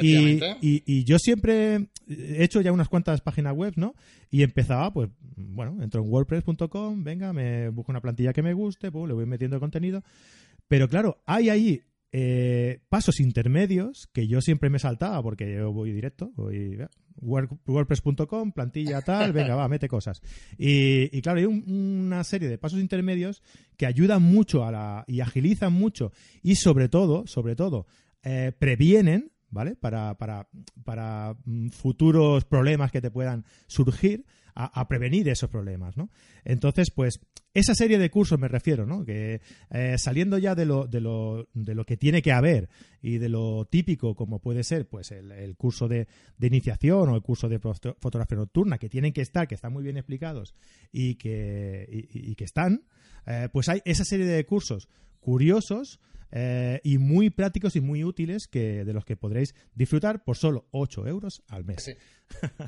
Y, 0.00 0.42
y, 0.62 0.82
y, 0.86 1.04
yo 1.04 1.18
siempre 1.18 1.88
he 2.08 2.42
hecho 2.42 2.62
ya 2.62 2.72
unas 2.72 2.88
cuantas 2.88 3.20
páginas 3.20 3.54
web, 3.54 3.74
¿no? 3.76 3.94
Y 4.30 4.42
empezaba, 4.42 4.92
pues, 4.92 5.10
bueno, 5.36 5.82
entro 5.82 6.02
en 6.02 6.10
wordpress.com, 6.10 7.04
venga, 7.04 7.32
me 7.32 7.68
busco 7.68 7.92
una 7.92 8.00
plantilla 8.00 8.32
que 8.32 8.42
me 8.42 8.54
guste, 8.54 8.90
pues, 8.90 9.08
le 9.08 9.14
voy 9.14 9.26
metiendo 9.26 9.60
contenido. 9.60 10.02
Pero 10.68 10.88
claro, 10.88 11.18
hay 11.26 11.50
ahí 11.50 11.82
eh, 12.16 12.78
pasos 12.88 13.18
intermedios 13.18 14.08
que 14.12 14.28
yo 14.28 14.40
siempre 14.40 14.70
me 14.70 14.78
saltaba 14.78 15.20
porque 15.20 15.52
yo 15.52 15.72
voy 15.72 15.90
directo, 15.90 16.30
voy 16.36 16.78
WordPress.com, 17.20 18.52
plantilla 18.52 19.02
tal, 19.02 19.32
venga, 19.32 19.56
va, 19.56 19.66
mete 19.66 19.88
cosas. 19.88 20.22
Y, 20.56 21.20
claro, 21.22 21.40
hay 21.40 21.46
una 21.46 22.22
serie 22.22 22.48
de 22.48 22.56
pasos 22.56 22.78
intermedios 22.78 23.42
que 23.76 23.86
ayudan 23.86 24.22
mucho 24.22 24.64
a 24.64 24.70
la, 24.70 25.04
y 25.08 25.22
agilizan 25.22 25.72
mucho 25.72 26.12
y 26.40 26.54
sobre 26.54 26.88
todo, 26.88 27.26
sobre 27.26 27.56
todo, 27.56 27.88
eh, 28.22 28.52
previenen, 28.56 29.32
¿vale? 29.50 29.74
Para, 29.74 30.16
para, 30.16 30.46
para 30.84 31.36
mm, 31.44 31.70
futuros 31.70 32.44
problemas 32.44 32.92
que 32.92 33.00
te 33.00 33.10
puedan 33.10 33.44
surgir 33.66 34.24
a, 34.56 34.86
prevenir 34.86 35.28
esos 35.28 35.50
problemas, 35.50 35.96
¿no? 35.96 36.10
Entonces, 36.44 36.90
pues, 36.90 37.20
esa 37.52 37.74
serie 37.74 37.98
de 37.98 38.10
cursos 38.10 38.38
me 38.38 38.46
refiero, 38.46 38.86
¿no? 38.86 39.04
Que 39.04 39.40
eh, 39.70 39.96
saliendo 39.98 40.38
ya 40.38 40.54
de 40.54 40.64
lo, 40.64 40.86
de, 40.86 41.00
lo, 41.00 41.48
de 41.54 41.74
lo 41.74 41.84
que 41.84 41.96
tiene 41.96 42.22
que 42.22 42.32
haber 42.32 42.68
y 43.02 43.18
de 43.18 43.28
lo 43.28 43.66
típico 43.66 44.14
como 44.14 44.38
puede 44.38 44.62
ser, 44.62 44.86
pues, 44.86 45.10
el, 45.10 45.56
curso 45.56 45.88
de, 45.88 46.06
iniciación 46.40 47.08
o 47.08 47.16
el 47.16 47.22
curso 47.22 47.48
de 47.48 47.58
fotografía 47.58 48.38
nocturna, 48.38 48.78
que 48.78 48.88
tienen 48.88 49.12
que 49.12 49.22
estar, 49.22 49.48
que 49.48 49.56
están 49.56 49.72
muy 49.72 49.82
bien 49.82 49.96
explicados 49.96 50.54
y 50.92 51.16
que, 51.16 51.86
y, 52.12 52.34
que 52.36 52.44
están, 52.44 52.84
eh, 53.26 53.48
pues 53.52 53.68
hay 53.68 53.82
esa 53.84 54.04
serie 54.04 54.26
de 54.26 54.44
cursos 54.46 54.88
curiosos 55.20 56.00
eh, 56.36 56.80
y 56.82 56.98
muy 56.98 57.30
prácticos 57.30 57.76
y 57.76 57.80
muy 57.80 58.02
útiles 58.02 58.48
que 58.48 58.84
de 58.84 58.92
los 58.92 59.04
que 59.04 59.14
podréis 59.14 59.54
disfrutar 59.72 60.24
por 60.24 60.36
solo 60.36 60.66
8 60.72 61.06
euros 61.06 61.42
al 61.48 61.64
mes. 61.64 61.96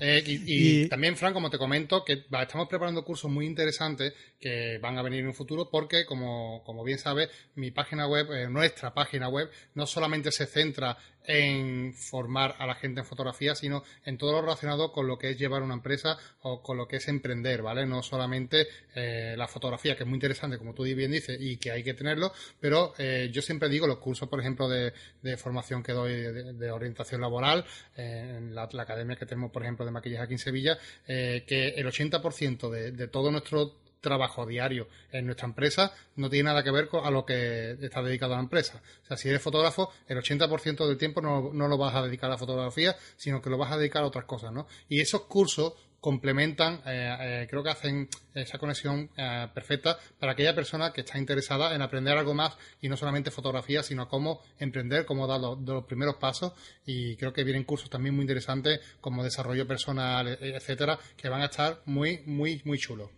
Eh, 0.00 0.22
y, 0.26 0.86
también, 0.88 1.16
Fran, 1.16 1.32
como 1.32 1.50
te 1.50 1.58
comento, 1.58 2.04
que 2.04 2.26
estamos 2.40 2.68
preparando 2.68 3.04
cursos 3.04 3.30
muy 3.30 3.46
interesantes 3.46 4.12
que 4.38 4.78
van 4.78 4.98
a 4.98 5.02
venir 5.02 5.20
en 5.20 5.28
un 5.28 5.34
futuro 5.34 5.70
porque, 5.70 6.04
como, 6.04 6.62
como 6.62 6.84
bien 6.84 6.98
sabes, 6.98 7.30
mi 7.54 7.70
página 7.70 8.06
web, 8.06 8.30
eh, 8.32 8.48
nuestra 8.48 8.92
página 8.94 9.28
web, 9.28 9.50
no 9.74 9.86
solamente 9.86 10.30
se 10.30 10.46
centra 10.46 10.96
en 11.26 11.94
formar 11.94 12.56
a 12.58 12.66
la 12.66 12.74
gente 12.74 13.00
en 13.00 13.06
fotografía, 13.06 13.54
sino 13.54 13.82
en 14.04 14.18
todo 14.18 14.32
lo 14.32 14.42
relacionado 14.42 14.92
con 14.92 15.06
lo 15.06 15.18
que 15.18 15.30
es 15.30 15.38
llevar 15.38 15.62
una 15.62 15.74
empresa 15.74 16.18
o 16.42 16.62
con 16.62 16.76
lo 16.76 16.86
que 16.86 16.96
es 16.96 17.08
emprender, 17.08 17.62
¿vale? 17.62 17.86
No 17.86 18.02
solamente 18.02 18.68
eh, 18.94 19.34
la 19.36 19.48
fotografía, 19.48 19.96
que 19.96 20.04
es 20.04 20.08
muy 20.08 20.16
interesante, 20.16 20.58
como 20.58 20.74
tú 20.74 20.84
bien 20.84 21.10
dices, 21.10 21.36
y 21.40 21.56
que 21.56 21.72
hay 21.72 21.82
que 21.82 21.94
tenerlo, 21.94 22.32
pero 22.60 22.94
yo 22.96 23.42
siempre 23.42 23.68
digo, 23.68 23.86
los 23.86 23.98
cursos, 23.98 24.28
por 24.28 24.40
ejemplo, 24.40 24.68
de, 24.68 24.92
formación 25.36 25.82
que 25.82 25.92
doy 25.92 26.12
de, 26.12 26.70
orientación 26.70 27.20
laboral, 27.20 27.64
en 27.96 28.54
la 28.54 28.62
academia 28.62 29.16
que 29.16 29.26
tenemos 29.26 29.50
por 29.50 29.62
ejemplo 29.62 29.84
de 29.84 29.90
maquillaje 29.90 30.24
aquí 30.24 30.34
en 30.34 30.38
Sevilla, 30.38 30.78
eh, 31.06 31.44
que 31.46 31.68
el 31.68 31.86
80% 31.86 32.70
de, 32.70 32.92
de 32.92 33.08
todo 33.08 33.30
nuestro 33.30 33.85
trabajo 34.06 34.46
diario 34.46 34.86
en 35.10 35.26
nuestra 35.26 35.48
empresa 35.48 35.92
no 36.14 36.30
tiene 36.30 36.44
nada 36.44 36.62
que 36.62 36.70
ver 36.70 36.88
con 36.88 37.04
a 37.04 37.10
lo 37.10 37.26
que 37.26 37.72
está 37.80 38.02
dedicado 38.02 38.34
a 38.34 38.36
la 38.36 38.42
empresa. 38.42 38.80
O 39.02 39.06
sea, 39.06 39.16
si 39.16 39.28
eres 39.28 39.42
fotógrafo, 39.42 39.92
el 40.06 40.16
80% 40.18 40.86
del 40.86 40.96
tiempo 40.96 41.20
no, 41.20 41.50
no, 41.52 41.66
lo 41.66 41.76
vas 41.76 41.94
a 41.96 42.02
dedicar 42.02 42.30
a 42.30 42.34
la 42.34 42.38
fotografía, 42.38 42.94
sino 43.16 43.42
que 43.42 43.50
lo 43.50 43.58
vas 43.58 43.72
a 43.72 43.78
dedicar 43.78 44.04
a 44.04 44.06
otras 44.06 44.24
cosas, 44.26 44.52
¿no? 44.52 44.68
Y 44.88 45.00
esos 45.00 45.22
cursos 45.22 45.74
complementan, 46.06 46.82
eh, 46.86 47.16
eh, 47.20 47.46
creo 47.50 47.64
que 47.64 47.70
hacen 47.70 48.08
esa 48.32 48.58
conexión 48.58 49.10
eh, 49.16 49.48
perfecta 49.52 49.98
para 50.20 50.32
aquella 50.32 50.54
persona 50.54 50.92
que 50.92 51.00
está 51.00 51.18
interesada 51.18 51.74
en 51.74 51.82
aprender 51.82 52.16
algo 52.16 52.32
más 52.32 52.56
y 52.80 52.88
no 52.88 52.96
solamente 52.96 53.32
fotografía, 53.32 53.82
sino 53.82 54.08
cómo 54.08 54.40
emprender, 54.60 55.04
cómo 55.04 55.26
dar 55.26 55.40
los, 55.40 55.58
los 55.62 55.84
primeros 55.84 56.14
pasos 56.14 56.52
y 56.84 57.16
creo 57.16 57.32
que 57.32 57.42
vienen 57.42 57.64
cursos 57.64 57.90
también 57.90 58.14
muy 58.14 58.22
interesantes 58.22 58.78
como 59.00 59.24
desarrollo 59.24 59.66
personal, 59.66 60.28
e, 60.28 60.54
etcétera, 60.54 60.96
que 61.16 61.28
van 61.28 61.42
a 61.42 61.46
estar 61.46 61.80
muy, 61.86 62.22
muy, 62.24 62.62
muy 62.64 62.78
chulos. 62.78 63.10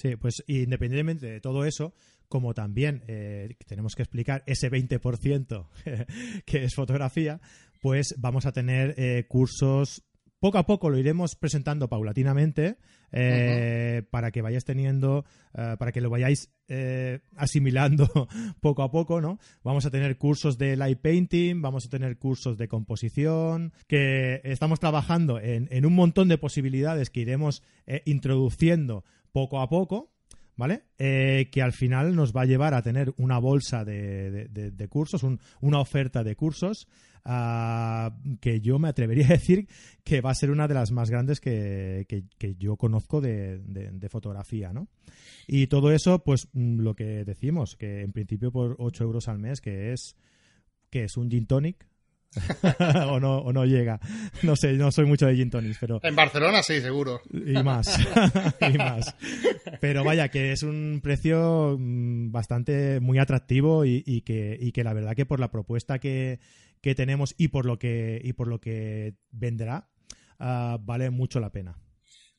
Sí, 0.00 0.16
pues 0.16 0.42
independientemente 0.46 1.26
de 1.26 1.40
todo 1.40 1.66
eso, 1.66 1.92
como 2.26 2.54
también 2.54 3.02
tenemos 3.66 3.94
que 3.94 4.02
explicar 4.02 4.42
ese 4.46 4.70
20% 4.70 5.66
que 6.46 6.64
es 6.64 6.74
fotografía, 6.74 7.40
pues 7.82 8.14
vamos 8.16 8.46
a 8.46 8.52
tener 8.52 9.26
cursos 9.28 10.04
poco 10.40 10.56
a 10.56 10.64
poco 10.64 10.88
lo 10.88 10.98
iremos 10.98 11.36
presentando 11.36 11.88
paulatinamente 11.88 12.78
eh, 13.12 14.02
para 14.10 14.30
que 14.30 14.40
vayáis 14.40 14.64
teniendo, 14.64 15.26
eh, 15.52 15.76
para 15.78 15.92
que 15.92 16.00
lo 16.00 16.08
vayáis 16.08 16.50
eh, 16.68 17.20
asimilando 17.36 18.08
poco 18.60 18.82
a 18.82 18.90
poco, 18.90 19.20
¿no? 19.20 19.38
Vamos 19.62 19.84
a 19.84 19.90
tener 19.90 20.16
cursos 20.16 20.56
de 20.56 20.76
light 20.76 20.98
painting, 20.98 21.60
vamos 21.60 21.84
a 21.84 21.90
tener 21.90 22.16
cursos 22.18 22.56
de 22.56 22.68
composición, 22.68 23.74
que 23.86 24.40
estamos 24.44 24.80
trabajando 24.80 25.38
en, 25.38 25.84
un 25.84 25.94
montón 25.94 26.28
de 26.28 26.38
posibilidades 26.38 27.10
que 27.10 27.20
iremos 27.20 27.62
introduciendo 28.06 29.04
poco 29.32 29.60
a 29.60 29.68
poco. 29.68 30.12
¿Vale? 30.56 30.82
que 30.98 31.62
al 31.62 31.72
final 31.72 32.14
nos 32.14 32.36
va 32.36 32.42
a 32.42 32.44
llevar 32.44 32.74
a 32.74 32.82
tener 32.82 33.14
una 33.16 33.38
bolsa 33.38 33.82
de, 33.82 34.86
cursos, 34.90 35.24
una 35.62 35.80
oferta 35.80 36.22
de 36.22 36.36
cursos 36.36 36.86
que 38.40 38.60
yo 38.60 38.78
me 38.78 38.88
atrevería 38.88 39.26
a 39.26 39.30
decir 39.30 39.68
que 40.04 40.20
va 40.20 40.30
a 40.30 40.34
ser 40.34 40.50
una 40.50 40.68
de 40.68 40.74
las 40.74 40.90
más 40.90 41.10
grandes 41.10 41.40
que, 41.40 42.06
yo 42.58 42.76
conozco 42.76 43.20
de, 43.20 44.08
fotografía, 44.10 44.72
¿no? 44.72 44.88
Y 45.46 45.66
todo 45.66 45.92
eso, 45.92 46.22
pues 46.22 46.48
mm, 46.52 46.80
lo 46.80 46.94
que 46.94 47.24
decimos, 47.24 47.76
que 47.76 48.02
en 48.02 48.12
principio 48.12 48.52
por 48.52 48.76
8 48.78 49.04
euros 49.04 49.28
al 49.28 49.38
mes, 49.38 49.60
que 49.60 49.92
es, 49.92 50.16
que 50.90 51.04
es 51.04 51.16
un 51.16 51.30
gin 51.30 51.46
tonic, 51.46 51.86
o, 53.08 53.18
no, 53.20 53.38
o 53.38 53.52
no 53.52 53.64
llega. 53.64 54.00
No 54.42 54.56
sé, 54.56 54.74
no 54.74 54.92
soy 54.92 55.06
mucho 55.06 55.26
de 55.26 55.36
gin 55.36 55.50
tonics, 55.50 55.78
pero... 55.80 56.00
En 56.02 56.14
Barcelona 56.14 56.62
sí, 56.62 56.80
seguro. 56.80 57.20
Y 57.32 57.62
más, 57.62 57.98
y 58.60 58.78
más. 58.78 59.14
Pero 59.80 60.04
vaya, 60.04 60.28
que 60.28 60.52
es 60.52 60.62
un 60.62 61.00
precio 61.02 61.76
mm, 61.78 62.30
bastante 62.30 63.00
muy 63.00 63.18
atractivo 63.18 63.84
y, 63.84 64.22
que, 64.22 64.56
y 64.60 64.72
que 64.72 64.84
la 64.84 64.92
verdad 64.92 65.14
que 65.14 65.26
por 65.26 65.40
la 65.40 65.50
propuesta 65.50 65.98
que, 65.98 66.38
que 66.80 66.94
tenemos 66.94 67.34
y 67.36 67.48
por 67.48 67.66
lo 67.66 67.78
que, 67.78 68.20
y 68.22 68.32
por 68.32 68.48
lo 68.48 68.60
que 68.60 69.14
vendrá, 69.32 69.88
ah, 70.38 70.78
vale 70.80 71.10
mucho 71.10 71.40
la 71.40 71.50
pena. 71.50 71.76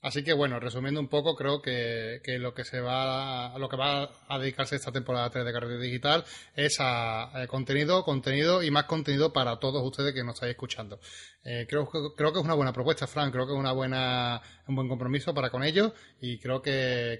Así 0.01 0.23
que 0.23 0.33
bueno, 0.33 0.59
resumiendo 0.59 0.99
un 0.99 1.07
poco, 1.07 1.35
creo 1.35 1.61
que, 1.61 2.21
que, 2.23 2.39
lo 2.39 2.55
que 2.55 2.63
se 2.63 2.81
va 2.81 3.53
a, 3.53 3.59
lo 3.59 3.69
que 3.69 3.77
va 3.77 4.09
a 4.27 4.39
dedicarse 4.39 4.75
esta 4.75 4.91
temporada 4.91 5.29
3 5.29 5.45
de 5.45 5.53
Carrera 5.53 5.79
Digital 5.79 6.25
es 6.55 6.77
a, 6.79 7.45
contenido, 7.47 8.03
contenido 8.03 8.63
y 8.63 8.71
más 8.71 8.85
contenido 8.85 9.31
para 9.31 9.59
todos 9.59 9.85
ustedes 9.85 10.15
que 10.15 10.23
nos 10.23 10.33
estáis 10.33 10.51
escuchando. 10.51 10.99
Eh, 11.43 11.67
creo, 11.69 11.87
creo 11.87 12.33
que 12.33 12.39
es 12.39 12.45
una 12.45 12.55
buena 12.55 12.73
propuesta, 12.73 13.05
Frank, 13.05 13.31
creo 13.31 13.45
que 13.45 13.53
es 13.53 13.59
una 13.59 13.73
buena, 13.73 14.41
un 14.67 14.75
buen 14.75 14.87
compromiso 14.87 15.35
para 15.35 15.51
con 15.51 15.63
ellos 15.63 15.91
y 16.19 16.39
creo 16.39 16.63
que, 16.63 17.19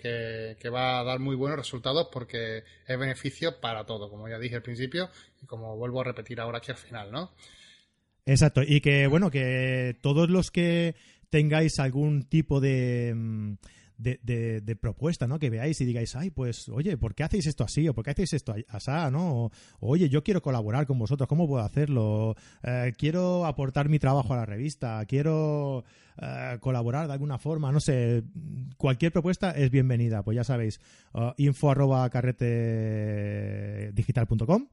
que, 0.59 0.69
va 0.69 1.01
a 1.01 1.03
dar 1.03 1.19
muy 1.19 1.35
buenos 1.35 1.59
resultados 1.59 2.07
porque 2.11 2.63
es 2.87 2.99
beneficio 2.99 3.61
para 3.61 3.85
todos, 3.85 4.09
como 4.09 4.27
ya 4.27 4.39
dije 4.39 4.55
al 4.55 4.63
principio 4.63 5.11
y 5.39 5.45
como 5.45 5.77
vuelvo 5.77 6.01
a 6.01 6.05
repetir 6.05 6.41
ahora 6.41 6.57
aquí 6.57 6.71
al 6.71 6.77
final, 6.77 7.11
¿no? 7.11 7.31
Exacto, 8.25 8.61
y 8.65 8.81
que 8.81 9.05
bueno, 9.05 9.29
que 9.29 9.97
todos 10.01 10.29
los 10.29 10.49
que 10.49 10.95
tengáis 11.31 11.79
algún 11.79 12.23
tipo 12.23 12.59
de, 12.59 13.13
mm, 13.15 13.53
de, 13.97 14.77
propuesta, 14.79 15.27
¿no? 15.27 15.39
Que 15.39 15.49
veáis 15.49 15.79
y 15.81 15.85
digáis, 15.85 16.15
ay, 16.15 16.29
pues, 16.29 16.69
oye, 16.69 16.97
¿por 16.97 17.15
qué 17.15 17.23
hacéis 17.23 17.47
esto 17.47 17.63
así? 17.63 17.87
¿O 17.87 17.93
por 17.93 18.03
qué 18.03 18.11
hacéis 18.11 18.33
esto 18.33 18.53
así? 18.69 18.91
¿no? 19.11 19.45
O, 19.45 19.51
oye, 19.79 20.09
yo 20.09 20.23
quiero 20.23 20.41
colaborar 20.41 20.85
con 20.85 20.99
vosotros, 20.99 21.27
¿cómo 21.27 21.47
puedo 21.47 21.63
hacerlo? 21.63 22.35
Eh, 22.63 22.93
quiero 22.97 23.45
aportar 23.45 23.89
mi 23.89 23.99
trabajo 23.99 24.33
a 24.33 24.37
la 24.37 24.45
revista, 24.45 25.05
quiero 25.05 25.83
eh, 26.17 26.57
colaborar 26.59 27.07
de 27.07 27.13
alguna 27.13 27.37
forma, 27.37 27.71
no 27.71 27.79
sé, 27.79 28.23
cualquier 28.77 29.11
propuesta 29.11 29.51
es 29.51 29.71
bienvenida. 29.71 30.23
Pues 30.23 30.35
ya 30.35 30.43
sabéis, 30.43 30.79
uh, 31.13 31.31
info 31.37 31.71
arroba 31.71 32.09
carrete 32.09 33.91
digital.com. 33.93 34.67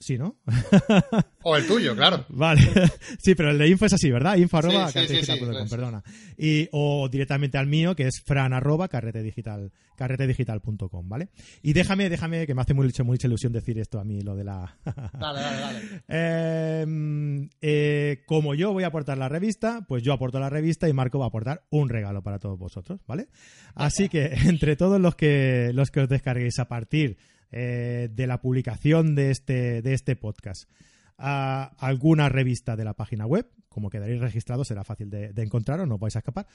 Sí, 0.00 0.16
¿no? 0.16 0.36
o 1.42 1.56
el 1.56 1.66
tuyo, 1.66 1.96
claro. 1.96 2.24
Vale. 2.28 2.60
Sí, 3.18 3.34
pero 3.34 3.50
el 3.50 3.58
de 3.58 3.68
info 3.68 3.86
es 3.86 3.92
así, 3.92 4.10
¿verdad? 4.10 4.36
Info 4.36 4.58
arroba 4.58 4.90
perdona. 4.92 6.02
Y, 6.36 6.68
o 6.72 7.08
directamente 7.08 7.58
al 7.58 7.66
mío, 7.66 7.96
que 7.96 8.04
es 8.04 8.22
fran 8.24 8.52
arroba 8.52 8.88
carretedigital, 8.88 9.72
carretedigital.com, 9.96 11.08
¿vale? 11.08 11.30
Y 11.62 11.72
déjame, 11.72 12.08
déjame, 12.08 12.46
que 12.46 12.54
me 12.54 12.62
hace 12.62 12.74
mucha, 12.74 13.02
mucha 13.02 13.26
ilusión 13.26 13.52
decir 13.52 13.78
esto 13.78 13.98
a 13.98 14.04
mí, 14.04 14.20
lo 14.20 14.36
de 14.36 14.44
la... 14.44 14.78
dale, 15.18 15.40
dale, 15.40 15.60
dale. 15.60 16.82
Em, 16.82 17.48
eh, 17.60 18.22
como 18.26 18.54
yo 18.54 18.72
voy 18.72 18.84
a 18.84 18.88
aportar 18.88 19.18
la 19.18 19.28
revista, 19.28 19.84
pues 19.88 20.02
yo 20.02 20.12
aporto 20.12 20.38
la 20.38 20.50
revista 20.50 20.88
y 20.88 20.92
Marco 20.92 21.18
va 21.18 21.26
a 21.26 21.28
aportar 21.28 21.64
un 21.70 21.88
regalo 21.88 22.22
para 22.22 22.38
todos 22.38 22.58
vosotros, 22.58 23.00
¿vale? 23.06 23.28
Así 23.74 24.08
que 24.08 24.26
entre 24.44 24.76
todos 24.76 25.00
los 25.00 25.16
que, 25.16 25.72
los 25.74 25.90
que 25.90 26.00
os 26.00 26.08
descarguéis 26.08 26.58
a 26.60 26.68
partir 26.68 27.18
eh, 27.50 28.08
de 28.10 28.26
la 28.26 28.40
publicación 28.40 29.14
de 29.14 29.30
este, 29.30 29.82
de 29.82 29.94
este 29.94 30.16
podcast 30.16 30.70
a 31.16 31.72
alguna 31.78 32.28
revista 32.28 32.76
de 32.76 32.84
la 32.84 32.94
página 32.94 33.26
web, 33.26 33.50
como 33.68 33.90
quedaréis 33.90 34.20
registrados, 34.20 34.68
será 34.68 34.84
fácil 34.84 35.10
de, 35.10 35.32
encontrar 35.36 35.80
o 35.80 35.86
no 35.86 35.98
vais 35.98 36.14
a 36.14 36.20
escapar. 36.20 36.46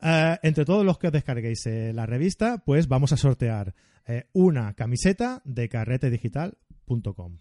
Eh, 0.00 0.38
entre 0.42 0.64
todos 0.64 0.84
los 0.84 0.98
que 0.98 1.08
os 1.08 1.12
descarguéis 1.12 1.66
eh, 1.66 1.92
la 1.92 2.06
revista, 2.06 2.62
pues 2.64 2.88
vamos 2.88 3.12
a 3.12 3.16
sortear 3.16 3.74
una 4.34 4.74
camiseta 4.74 5.40
de 5.44 5.68
carretedigital.com. 5.70 7.38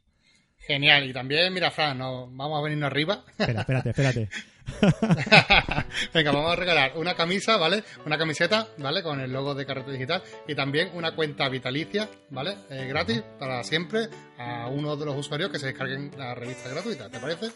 Genial. 0.58 1.10
Y 1.10 1.14
también, 1.14 1.54
mira, 1.54 1.72
Fran, 1.72 1.98
no, 1.98 2.28
vamos 2.32 2.60
a 2.60 2.64
venirnos 2.64 2.88
arriba. 2.88 3.26
Espera, 3.38 3.62
espérate, 3.62 3.90
espérate. 3.90 4.30
Venga, 6.14 6.32
vamos 6.32 6.52
a 6.52 6.56
regalar 6.56 6.94
una 6.96 7.16
camisa, 7.16 7.58
¿vale? 7.58 7.84
Una 8.06 8.18
camiseta, 8.18 8.68
¿vale? 8.78 9.04
Con 9.04 9.20
el 9.20 9.32
logo 9.32 9.56
de 9.56 9.66
Carrete 9.66 9.92
Digital 9.92 10.24
y 10.48 10.56
también 10.56 10.92
una 10.94 11.16
cuenta 11.16 11.50
vitalicia, 11.50 12.10
¿vale? 12.30 12.58
Eh, 12.70 12.86
gratis 12.88 13.24
para 13.40 13.64
siempre 13.64 14.10
a 14.38 14.68
uno 14.68 14.96
de 14.96 15.06
los 15.06 15.16
usuarios 15.16 15.52
que 15.52 15.60
se 15.60 15.68
descarguen 15.68 16.12
la 16.18 16.34
revista 16.36 16.70
gratuita, 16.70 17.10
¿te 17.10 17.20
parece? 17.20 17.52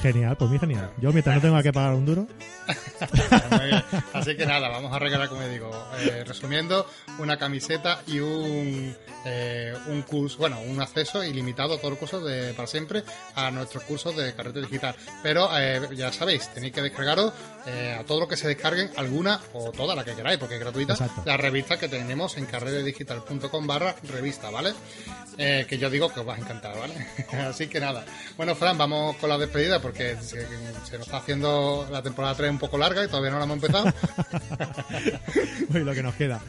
Genial, 0.00 0.36
pues 0.36 0.50
muy 0.50 0.58
genial. 0.58 0.90
Yo 1.00 1.12
mientras 1.12 1.36
no 1.36 1.42
tenga 1.42 1.62
que 1.62 1.72
pagar 1.72 1.94
un 1.94 2.06
duro. 2.06 2.26
Así 4.12 4.36
que 4.36 4.46
nada, 4.46 4.68
vamos 4.68 4.92
a 4.92 4.98
regalar, 4.98 5.28
como 5.28 5.46
digo, 5.48 5.70
eh, 6.00 6.24
resumiendo, 6.26 6.86
una 7.18 7.38
camiseta 7.38 8.02
y 8.06 8.20
un, 8.20 8.94
eh, 9.24 9.74
un 9.86 10.02
curso, 10.02 10.38
bueno, 10.38 10.60
un 10.60 10.80
acceso 10.80 11.24
ilimitado 11.24 11.74
a 11.74 11.78
todos 11.78 11.90
los 11.90 11.98
cursos 11.98 12.24
de, 12.24 12.52
para 12.54 12.66
siempre 12.66 13.02
a 13.34 13.50
nuestros 13.50 13.84
cursos 13.84 14.16
de 14.16 14.34
carrete 14.34 14.60
digital. 14.60 14.94
Pero 15.22 15.48
ya 15.92 16.12
sabéis, 16.12 16.47
es, 16.48 16.54
tenéis 16.54 16.72
que 16.72 16.82
descargaros 16.82 17.32
eh, 17.66 17.96
a 17.98 18.04
todo 18.04 18.20
lo 18.20 18.28
que 18.28 18.36
se 18.36 18.48
descarguen, 18.48 18.90
alguna 18.96 19.40
o 19.52 19.70
toda 19.70 19.94
la 19.94 20.04
que 20.04 20.14
queráis, 20.14 20.38
porque 20.38 20.54
es 20.54 20.60
gratuita, 20.60 20.96
la 21.24 21.36
revista 21.36 21.78
que 21.78 21.88
tenemos 21.88 22.36
en 22.38 22.46
carrededigital.com 22.46 23.66
barra 23.66 23.94
revista, 24.04 24.48
¿vale? 24.50 24.72
Eh, 25.36 25.66
que 25.68 25.78
yo 25.78 25.90
digo 25.90 26.12
que 26.12 26.20
os 26.20 26.28
va 26.28 26.34
a 26.34 26.38
encantar, 26.38 26.78
¿vale? 26.78 26.94
Así 27.48 27.66
que 27.66 27.78
nada. 27.78 28.04
Bueno, 28.36 28.54
Fran, 28.54 28.78
vamos 28.78 29.16
con 29.16 29.28
la 29.28 29.36
despedida 29.36 29.80
porque 29.80 30.16
se, 30.20 30.46
nos 30.96 31.06
está 31.06 31.18
haciendo 31.18 31.86
la 31.90 32.02
temporada 32.02 32.34
3 32.34 32.50
un 32.50 32.58
poco 32.58 32.78
larga 32.78 33.04
y 33.04 33.08
todavía 33.08 33.30
no 33.30 33.38
la 33.38 33.44
hemos 33.44 33.56
empezado. 33.56 33.92
Uy, 35.74 35.84
lo 35.84 35.94
que 35.94 36.02
nos 36.02 36.14
queda. 36.14 36.40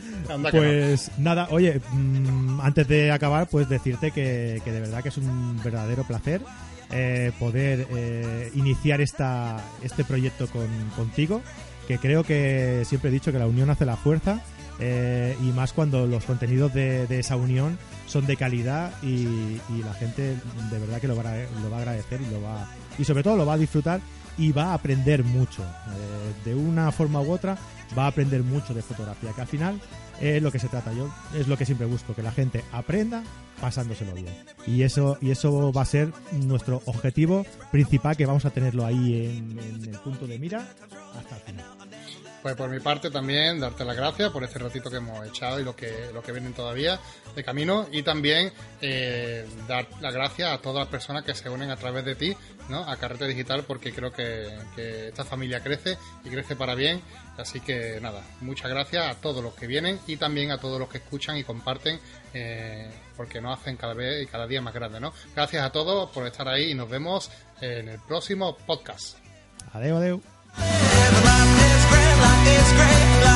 pues 0.52 1.12
nada, 1.18 1.48
oye, 1.52 1.82
mm, 1.92 2.62
antes 2.62 2.88
de 2.88 3.12
acabar, 3.12 3.48
pues 3.48 3.68
decirte 3.68 4.12
que, 4.12 4.62
de 4.64 4.80
verdad 4.80 5.04
que 5.04 5.10
es 5.10 5.18
un 5.18 5.62
verdadero 5.64 6.04
placer 6.04 6.42
eh, 6.92 7.32
poder 7.40 7.88
eh, 7.96 8.52
iniciar 8.56 9.02
esta, 9.02 9.64
este 9.84 10.04
proyecto 10.04 10.48
con, 10.48 10.68
contigo, 10.96 11.42
que 11.88 11.98
creo 12.00 12.24
que 12.24 12.84
siempre 12.86 13.10
he 13.10 13.14
dicho 13.14 13.32
que 13.32 13.40
la 13.40 13.48
unión 13.48 13.70
hace 13.70 13.86
la 13.86 13.96
fuerza 13.96 14.42
eh, 14.80 15.36
y 15.42 15.52
más 15.52 15.74
cuando 15.74 16.08
los 16.08 16.24
contenidos 16.24 16.74
de, 16.74 17.06
esa 17.20 17.36
unión 17.36 17.78
son 18.08 18.26
de 18.26 18.38
calidad 18.38 18.92
y, 19.04 19.60
la 19.84 19.94
gente 19.94 20.36
de 20.72 20.80
verdad 20.80 21.00
que 21.00 21.08
lo 21.08 21.16
va, 21.16 21.22
a, 21.32 21.38
lo 21.62 21.70
va 21.70 21.78
a 21.78 21.80
agradecer 21.82 22.22
y 22.22 22.34
lo 22.34 22.42
va 22.42 22.68
y 22.98 23.04
sobre 23.04 23.24
todo 23.24 23.38
lo 23.38 23.46
va 23.46 23.54
a 23.54 23.58
disfrutar 23.58 24.02
y 24.38 24.52
va 24.52 24.72
a 24.72 24.74
aprender 24.74 25.24
mucho. 25.24 25.64
De 26.46 26.56
una 26.56 26.92
forma 26.92 27.22
u 27.22 27.32
otra 27.32 27.58
va 27.98 28.06
a 28.06 28.08
aprender 28.08 28.42
mucho 28.42 28.74
de 28.74 28.82
fotografía 28.82 29.32
que 29.34 29.42
al 29.42 29.48
final 29.48 29.82
es 30.22 30.42
lo 30.42 30.52
que 30.52 30.60
se 30.60 30.68
trata. 30.68 30.94
Yo 30.94 31.10
es 31.34 31.48
lo 31.48 31.58
que 31.58 31.66
siempre 31.66 31.88
busco 31.88 32.16
que 32.16 32.24
la 32.24 32.32
gente 32.32 32.64
aprenda 32.72 33.24
pasándoselo 33.60 34.14
bien. 34.14 34.28
Y 34.68 34.84
eso 34.84 35.18
y 35.22 35.32
eso 35.32 35.72
va 35.74 35.82
a 35.82 35.86
ser 35.86 36.12
nuestro 36.32 36.82
objetivo 36.86 37.46
principal 37.72 38.16
que 38.16 38.26
vamos 38.26 38.46
a 38.46 38.52
tenerlo 38.52 38.86
ahí 38.86 39.26
en, 39.26 39.60
en 39.60 39.94
el 39.94 40.00
punto 40.00 40.28
de 40.28 40.40
mira 40.40 40.68
hasta 41.18 41.36
el 41.36 41.42
final 41.42 41.66
pues 42.42 42.56
por 42.56 42.70
mi 42.70 42.80
parte 42.80 43.12
también 43.12 43.60
darte 43.60 43.84
las 43.84 43.96
gracias 43.96 44.32
por 44.32 44.44
este 44.44 44.60
ratito 44.60 44.90
que 44.90 44.98
hemos 44.98 45.26
echado 45.28 45.60
y 45.60 45.64
lo 45.64 45.76
que, 45.76 46.10
lo 46.14 46.22
que 46.22 46.32
vienen 46.32 46.54
todavía 46.54 47.00
de 47.36 47.44
camino 47.44 47.88
y 47.92 48.04
también 48.04 48.52
eh, 48.82 49.48
dar 49.68 49.88
las 50.02 50.14
gracias 50.14 50.52
a 50.52 50.60
todas 50.60 50.80
las 50.80 50.88
personas 50.88 51.24
que 51.24 51.36
se 51.36 51.50
unen 51.50 51.70
a 51.70 51.76
través 51.76 52.06
de 52.06 52.16
ti 52.16 52.36
¿no? 52.70 52.80
a 52.80 52.96
Carrete 52.98 53.28
Digital 53.28 53.64
porque 53.64 53.92
creo 53.94 54.12
que, 54.12 54.48
esta 55.10 55.26
familia 55.26 55.62
crece 55.62 55.98
y 56.24 56.30
crece 56.30 56.56
para 56.56 56.76
bien. 56.76 57.02
Así 57.38 57.60
que 57.60 58.00
nada, 58.02 58.22
muchas 58.42 58.70
gracias 58.70 59.06
a 59.06 59.20
todos 59.20 59.44
los 59.44 59.54
que 59.54 59.68
vienen 59.68 60.00
y 60.08 60.18
también 60.18 60.52
a 60.52 60.58
todos 60.58 60.80
los 60.80 60.90
que 60.90 61.00
escuchan 61.00 61.38
y 61.38 61.44
comparten 61.44 62.00
eh, 62.34 62.90
porque 63.16 63.42
nos 63.42 63.60
hacen 63.60 63.78
cada 63.78 63.94
vez 63.94 64.24
y 64.24 64.28
cada 64.28 64.48
día 64.48 64.62
más 64.62 64.74
grande. 64.74 65.00
¿no? 65.00 65.14
Gracias 65.36 65.64
a 65.64 65.72
todos 65.72 66.10
por 66.12 66.28
estar 66.28 66.48
ahí 66.48 66.72
y 66.72 66.76
nos 66.76 66.90
vemos 66.90 67.32
en 67.62 67.90
el 67.90 68.00
próximo 68.00 68.56
podcast. 68.58 69.18
Adeu, 69.74 69.98
adeu. 69.98 70.22
It's 72.58 72.72
great. 72.74 73.29